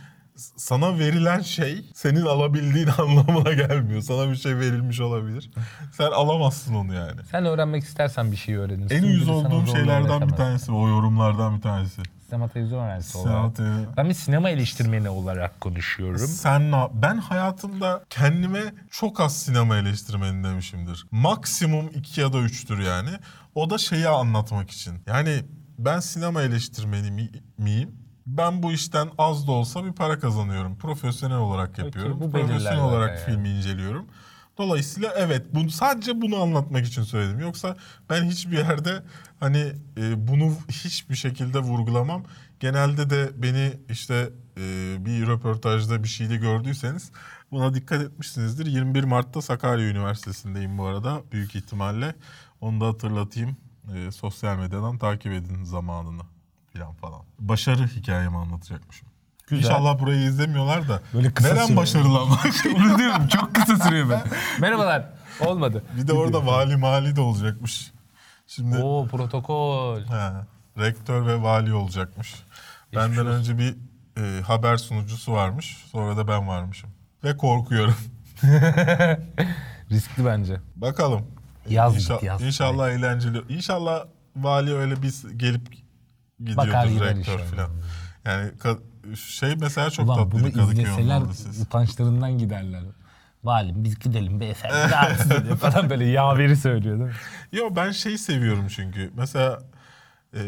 sana 0.57 0.99
verilen 0.99 1.41
şey 1.41 1.85
senin 1.95 2.23
alabildiğin 2.27 2.89
anlamına 2.99 3.53
gelmiyor. 3.53 4.01
Sana 4.03 4.31
bir 4.31 4.37
şey 4.37 4.57
verilmiş 4.59 5.01
olabilir. 5.01 5.51
Sen 5.93 6.11
alamazsın 6.11 6.75
onu 6.75 6.95
yani. 6.95 7.21
Sen 7.31 7.45
öğrenmek 7.45 7.85
istersen 7.85 8.33
bir 8.33 8.37
şey 8.37 8.57
öğrenirsin. 8.57 8.97
En 8.97 9.25
sana 9.25 9.33
olduğum 9.33 9.67
şeylerden 9.67 10.29
bir 10.29 10.35
tanesi, 10.35 10.73
o 10.73 10.89
yorumlardan 10.89 11.57
bir 11.57 11.63
tanesi. 11.63 12.03
Sinema 12.33 12.49
televizyon 12.49 12.85
öğrencisi 12.85 13.19
olarak. 13.19 13.59
Ben 13.97 14.09
bir 14.09 14.15
sinema 14.15 14.51
eleştirmeni 14.51 15.09
olarak 15.09 15.61
konuşuyorum. 15.61 16.19
Sen 16.19 16.71
ne- 16.71 16.89
ben 16.93 17.17
hayatımda 17.19 18.05
kendime 18.11 18.61
çok 18.91 19.21
az 19.21 19.37
sinema 19.43 19.77
eleştirmeni 19.77 20.45
demişimdir. 20.45 21.07
Maksimum 21.11 21.89
iki 21.95 22.21
ya 22.21 22.33
da 22.33 22.39
üçtür 22.39 22.79
yani. 22.79 23.11
O 23.55 23.71
da 23.71 23.79
şeyi 23.79 24.09
anlatmak 24.09 24.71
için. 24.71 24.95
Yani 25.07 25.45
ben 25.79 26.01
sinema 26.01 26.43
eleştirmeni 26.43 27.11
mi- 27.11 27.31
miyim? 27.59 27.91
Ben 28.27 28.63
bu 28.63 28.73
işten 28.73 29.09
az 29.19 29.47
da 29.47 29.53
olsa 29.53 29.85
bir 29.85 29.93
para 29.93 30.19
kazanıyorum. 30.19 30.79
Profesyonel 30.79 31.37
olarak 31.39 31.79
yapıyorum. 31.79 32.21
bu 32.21 32.35
belirler 32.35 32.49
Profesyonel 32.49 32.81
olarak 32.85 33.09
yani. 33.19 33.27
filmi 33.27 33.49
inceliyorum. 33.49 34.07
Dolayısıyla 34.59 35.13
evet 35.17 35.47
bunu 35.55 35.71
sadece 35.71 36.21
bunu 36.21 36.43
anlatmak 36.43 36.87
için 36.87 37.03
söyledim. 37.03 37.41
Yoksa 37.41 37.77
ben 38.11 38.25
hiçbir 38.25 38.59
yerde 38.59 39.03
hani 39.41 39.73
e, 39.97 40.29
bunu 40.29 40.57
hiçbir 40.69 41.15
şekilde 41.15 41.59
vurgulamam. 41.59 42.25
Genelde 42.61 43.11
de 43.11 43.31
beni 43.37 43.73
işte 43.91 44.31
e, 44.57 44.97
bir 45.05 45.27
röportajda 45.27 46.03
bir 46.03 46.09
şeyde 46.09 46.37
gördüyseniz 46.37 47.13
buna 47.51 47.75
dikkat 47.75 48.03
etmişsinizdir. 48.03 48.67
21 48.67 49.05
Mart'ta 49.05 49.43
Sakarya 49.43 49.89
Üniversitesi'ndeyim 49.89 50.79
bu 50.79 50.85
arada 50.87 51.23
büyük 51.33 51.55
ihtimalle. 51.55 52.15
Onu 52.61 52.81
da 52.81 52.87
hatırlatayım. 52.87 53.57
E, 53.95 54.11
sosyal 54.11 54.59
medyadan 54.59 54.99
takip 54.99 55.33
edin 55.33 55.65
zamanını 55.65 56.23
falan 56.73 56.95
falan. 56.95 57.23
Başarı 57.39 57.87
hikayemi 57.87 58.37
anlatacakmışım. 58.37 59.12
Güzel. 59.57 59.71
İnşallah 59.71 60.01
burayı 60.01 60.19
izlemiyorlar 60.21 60.89
da. 60.89 61.01
Böyle 61.15 61.35
kısa 61.35 61.49
Neren 61.49 61.63
sürüyor. 61.63 61.81
başarılı 61.83 62.19
ama? 62.19 62.39
Onu 62.77 62.99
diyorum 62.99 63.29
çok 63.29 63.55
kısa 63.55 63.77
sürüyor 63.77 64.11
ben. 64.11 64.23
Merhabalar. 64.61 65.09
Olmadı. 65.41 65.83
Bir 65.97 66.09
de 66.09 66.13
orada 66.13 66.47
vali 66.47 66.77
mali 66.77 67.17
de 67.17 67.21
olacakmış. 67.21 67.93
Şimdi 68.47 68.77
Oo 68.79 69.07
protokol. 69.11 70.01
he, 70.01 70.31
rektör 70.79 71.27
ve 71.27 71.43
vali 71.43 71.75
olacakmış. 71.75 72.35
Benden 72.97 73.27
önce 73.27 73.59
bir 73.59 73.77
e, 74.19 74.43
haber 74.43 74.77
sunucusu 74.77 75.33
varmış. 75.33 75.85
Sonra 75.93 76.17
da 76.17 76.29
ben 76.29 76.49
varmışım. 76.49 76.91
Ve 77.25 77.37
korkuyorum. 77.37 77.95
Riskli 79.91 80.25
bence. 80.25 80.61
Bakalım. 80.77 81.27
Yaz 81.69 81.95
İnşa- 81.97 82.15
git, 82.15 82.23
yaz. 82.23 82.43
İnşallah 82.43 82.91
eğlenceli. 82.91 83.43
İnşallah 83.49 84.05
vali 84.37 84.75
öyle 84.75 85.03
bir 85.03 85.15
gelip 85.37 85.67
Bakar 86.39 86.87
gidiyordur 86.87 87.11
gider 87.11 87.17
rektör 87.17 87.33
inşallah. 87.39 87.51
falan. 87.57 87.71
Yani 88.25 88.51
ka- 88.51 88.79
şey 89.17 89.57
mesela 89.57 89.91
çok 89.91 90.07
Ulan 90.07 90.33
bunu 90.33 90.43
tatlıydı 90.43 90.59
Kadıköy 90.59 90.85
izleseler 90.85 91.23
utançlarından 91.63 92.39
giderler. 92.39 92.83
Valim 93.45 93.85
biz 93.85 93.99
gidelim 93.99 94.41
beyefendi 94.41 94.75
rahatsız 94.93 95.31
ediyor 95.31 95.57
falan 95.57 95.91
böyle 95.91 96.05
yaveri 96.05 96.57
söylüyor 96.57 96.99
değil 96.99 97.11
mi? 97.11 97.17
Yo 97.53 97.77
ben 97.77 97.91
şeyi 97.91 98.19
seviyorum 98.19 98.69
çünkü. 98.69 99.11
Mesela 99.17 99.63
e, 100.35 100.43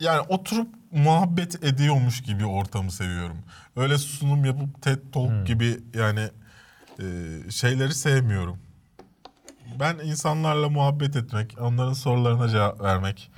yani 0.00 0.20
oturup 0.20 0.68
muhabbet 0.90 1.64
ediyormuş 1.64 2.22
gibi 2.22 2.46
ortamı 2.46 2.90
seviyorum. 2.92 3.36
Öyle 3.76 3.98
sunum 3.98 4.44
yapıp 4.44 4.82
TED 4.82 4.98
Talk 5.12 5.46
gibi 5.46 5.78
yani 5.94 6.28
e, 6.98 7.04
şeyleri 7.50 7.94
sevmiyorum. 7.94 8.58
Ben 9.80 9.98
insanlarla 9.98 10.68
muhabbet 10.68 11.16
etmek, 11.16 11.56
onların 11.60 11.92
sorularına 11.92 12.48
cevap 12.48 12.80
vermek, 12.80 13.30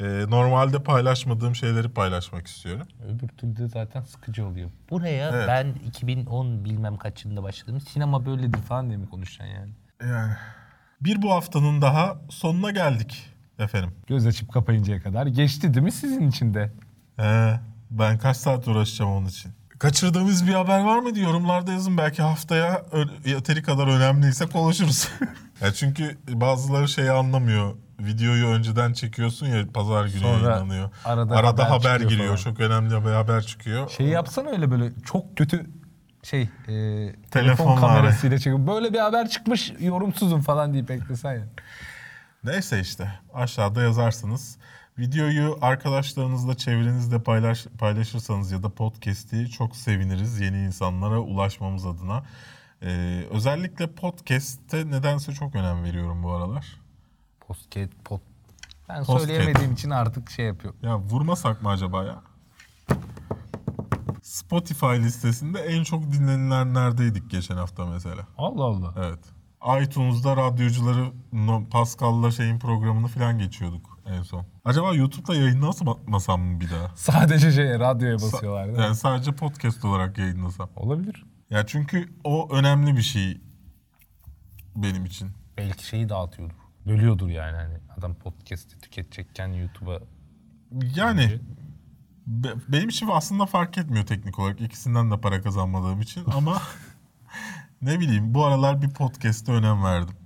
e, 0.00 0.04
normalde 0.28 0.82
paylaşmadığım 0.82 1.54
şeyleri 1.54 1.88
paylaşmak 1.88 2.46
istiyorum. 2.46 2.86
Öbür 3.08 3.28
türlü 3.28 3.56
de 3.56 3.68
zaten 3.68 4.02
sıkıcı 4.02 4.46
oluyor. 4.46 4.70
Buraya 4.90 5.30
Evet. 5.30 5.48
ben 5.48 5.74
2010 5.86 6.64
bilmem 6.64 6.96
kaç 6.96 7.24
yılında 7.24 7.42
başladım. 7.42 7.80
Sinema 7.80 8.26
böyledir 8.26 8.58
falan 8.58 8.88
diye 8.88 8.98
mi 8.98 9.08
konuşacaksın 9.08 9.54
yani? 9.54 9.70
Yani 10.10 10.32
bir 11.00 11.22
bu 11.22 11.32
haftanın 11.32 11.82
daha 11.82 12.16
sonuna 12.30 12.70
geldik 12.70 13.26
efendim. 13.58 13.90
Göz 14.06 14.26
açıp 14.26 14.52
kapayıncaya 14.52 15.02
kadar 15.02 15.26
geçti 15.26 15.74
değil 15.74 15.84
mi 15.84 15.92
sizin 15.92 16.28
için 16.28 16.54
de? 16.54 16.72
Ee, 17.20 17.60
ben 17.90 18.18
kaç 18.18 18.36
saat 18.36 18.68
uğraşacağım 18.68 19.10
onun 19.10 19.26
için. 19.26 19.52
Kaçırdığımız 19.78 20.46
bir 20.46 20.54
haber 20.54 20.84
var 20.84 20.98
mı 20.98 21.14
diye 21.14 21.24
yorumlarda 21.24 21.72
yazın. 21.72 21.98
Belki 21.98 22.22
haftaya 22.22 22.82
yeteri 23.24 23.62
kadar 23.62 23.86
önemliyse 23.86 24.46
konuşuruz. 24.46 25.08
ya 25.60 25.72
çünkü 25.72 26.18
bazıları 26.28 26.88
şeyi 26.88 27.10
anlamıyor. 27.10 27.74
Videoyu 28.00 28.46
önceden 28.46 28.92
çekiyorsun 28.92 29.46
ya 29.46 29.66
pazar 29.74 30.06
günü 30.06 30.18
Sonra 30.18 30.50
yayınlanıyor. 30.50 30.90
arada 31.04 31.36
Arada, 31.36 31.70
haber 31.70 31.90
haber, 31.90 32.00
giriyor. 32.08 32.26
falan. 32.26 32.36
Çok 32.36 32.60
önemli 32.60 33.04
bir 33.04 33.10
haber 33.10 33.42
çıkıyor. 33.42 33.90
Şey 33.90 34.06
yapsana 34.06 34.50
öyle 34.50 34.70
böyle 34.70 34.92
çok 35.04 35.36
kötü 35.36 35.66
şey 36.22 36.42
e, 36.42 37.12
telefon, 37.30 37.76
kamerasıyla 37.76 38.38
çekiyor. 38.38 38.66
Böyle 38.66 38.92
bir 38.92 38.98
haber 38.98 39.28
çıkmış 39.28 39.72
yorumsuzum 39.80 40.40
falan 40.40 40.72
deyip 40.74 40.88
beklesen 40.88 41.32
ya. 41.34 41.44
Neyse 42.44 42.80
işte 42.80 43.12
aşağıda 43.34 43.82
yazarsınız. 43.82 44.58
Videoyu 44.98 45.58
arkadaşlarınızla 45.62 46.54
çevrenizde 46.56 47.22
paylaş, 47.22 47.66
paylaşırsanız 47.78 48.52
ya 48.52 48.62
da 48.62 48.68
podcast'i 48.68 49.50
çok 49.50 49.76
seviniriz 49.76 50.40
yeni 50.40 50.64
insanlara 50.64 51.18
ulaşmamız 51.18 51.86
adına. 51.86 52.22
Ee, 52.82 53.22
özellikle 53.30 53.86
podcast'te 53.86 54.90
nedense 54.90 55.32
çok 55.32 55.54
önem 55.54 55.84
veriyorum 55.84 56.22
bu 56.22 56.32
aralar. 56.32 56.66
Postcat, 57.48 57.90
pot. 58.04 58.22
Ben 58.88 59.04
Postcat. 59.04 59.20
söyleyemediğim 59.20 59.72
için 59.72 59.90
artık 59.90 60.30
şey 60.30 60.46
yapıyor. 60.46 60.74
Ya 60.82 60.98
vurmasak 60.98 61.62
mı 61.62 61.68
acaba 61.68 62.04
ya? 62.04 62.22
Spotify 64.22 64.86
listesinde 64.86 65.60
en 65.60 65.82
çok 65.82 66.12
dinlenilenlerdeydik 66.12 67.30
geçen 67.30 67.56
hafta 67.56 67.86
mesela. 67.86 68.26
Allah 68.38 68.64
Allah. 68.64 68.94
Evet. 68.96 69.18
iTunes'da 69.82 70.36
radyocuları 70.36 71.12
Pascal'la 71.70 72.30
şeyin 72.30 72.58
programını 72.58 73.06
falan 73.08 73.38
geçiyorduk 73.38 73.98
en 74.06 74.22
son. 74.22 74.46
Acaba 74.64 74.94
YouTube'da 74.94 75.34
yayınlamasam 75.34 76.40
mı 76.40 76.60
bir 76.60 76.70
daha? 76.70 76.96
Sadece 76.96 77.52
şey 77.52 77.78
radyoya 77.78 78.14
basıyorlar 78.14 78.66
değil 78.66 78.78
mi? 78.78 78.84
Yani 78.84 78.96
sadece 78.96 79.32
podcast 79.32 79.84
olarak 79.84 80.18
yayınlasam. 80.18 80.70
Olabilir. 80.76 81.24
Ya 81.50 81.66
çünkü 81.66 82.08
o 82.24 82.48
önemli 82.56 82.96
bir 82.96 83.02
şey 83.02 83.40
benim 84.76 85.04
için. 85.04 85.30
Belki 85.58 85.86
şeyi 85.86 86.08
dağıtıyordur. 86.08 86.65
Bölüyordur 86.86 87.28
yani 87.28 87.56
hani 87.56 87.74
adam 87.98 88.14
podcast'i 88.14 88.78
tüketecekken 88.78 89.48
YouTube'a 89.48 90.00
Yani 90.96 91.40
be- 92.26 92.54
benim 92.68 92.88
için 92.88 93.08
aslında 93.12 93.46
fark 93.46 93.78
etmiyor 93.78 94.06
teknik 94.06 94.38
olarak. 94.38 94.60
İkisinden 94.60 95.10
de 95.10 95.20
para 95.20 95.42
kazanmadığım 95.42 96.00
için 96.00 96.24
ama 96.34 96.62
ne 97.82 98.00
bileyim 98.00 98.34
bu 98.34 98.44
aralar 98.44 98.82
bir 98.82 98.90
podcast'e 98.90 99.52
önem 99.52 99.84
verdim. 99.84 100.16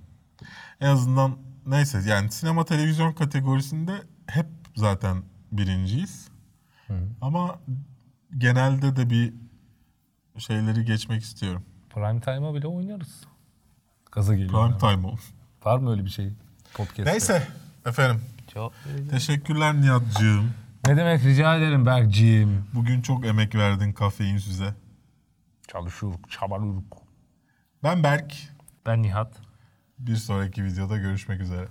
En 0.79 0.87
azından 0.87 1.37
neyse 1.65 2.01
yani 2.07 2.31
sinema 2.31 2.65
televizyon 2.65 3.13
kategorisinde 3.13 3.91
hep 4.27 4.47
zaten 4.75 5.23
birinciyiz. 5.51 6.31
Ama 7.21 7.59
genelde 8.37 8.95
de 8.95 9.09
bir 9.09 9.33
şeyleri 10.37 10.85
geçmek 10.85 11.21
istiyorum. 11.23 11.63
prime 11.89 12.21
time'a 12.21 12.53
bile 12.53 12.67
oynarız. 12.67 13.23
Gaza 14.11 14.33
geliyor. 14.35 14.49
Prime 14.51 14.61
yani. 14.63 14.77
time 14.79 15.07
ol. 15.07 15.17
Var 15.65 15.77
mı 15.77 15.91
öyle 15.91 16.05
bir 16.05 16.09
şey 16.09 16.33
podcast'te? 16.73 17.05
Neyse 17.11 17.47
efendim. 17.85 18.21
Vereceğim. 18.55 19.07
Teşekkürler 19.09 19.81
Nihat'cığım. 19.81 20.53
Ne 20.87 20.97
demek 20.97 21.23
rica 21.23 21.55
ederim 21.55 21.85
Berkciğim. 21.85 22.65
Bugün 22.73 23.01
çok 23.01 23.25
emek 23.25 23.55
verdin 23.55 23.93
kafein 23.93 24.37
size. 24.37 24.73
Çalışıyoruz, 25.67 26.17
çabalıyoruz. 26.29 26.83
Ben 27.83 28.03
Berk. 28.03 28.33
Ben 28.85 29.01
Nihat. 29.03 29.33
Bir 29.99 30.15
sonraki 30.15 30.63
videoda 30.63 30.97
görüşmek 30.97 31.41
üzere. 31.41 31.67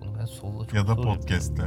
Bunu 0.00 0.18
ben 0.18 0.24
solla 0.24 0.64
çok 0.66 0.74
Ya 0.74 0.82
da 0.82 0.86
zor 0.86 0.96
yapıyorum. 0.96 1.20
podcast'te. 1.20 1.62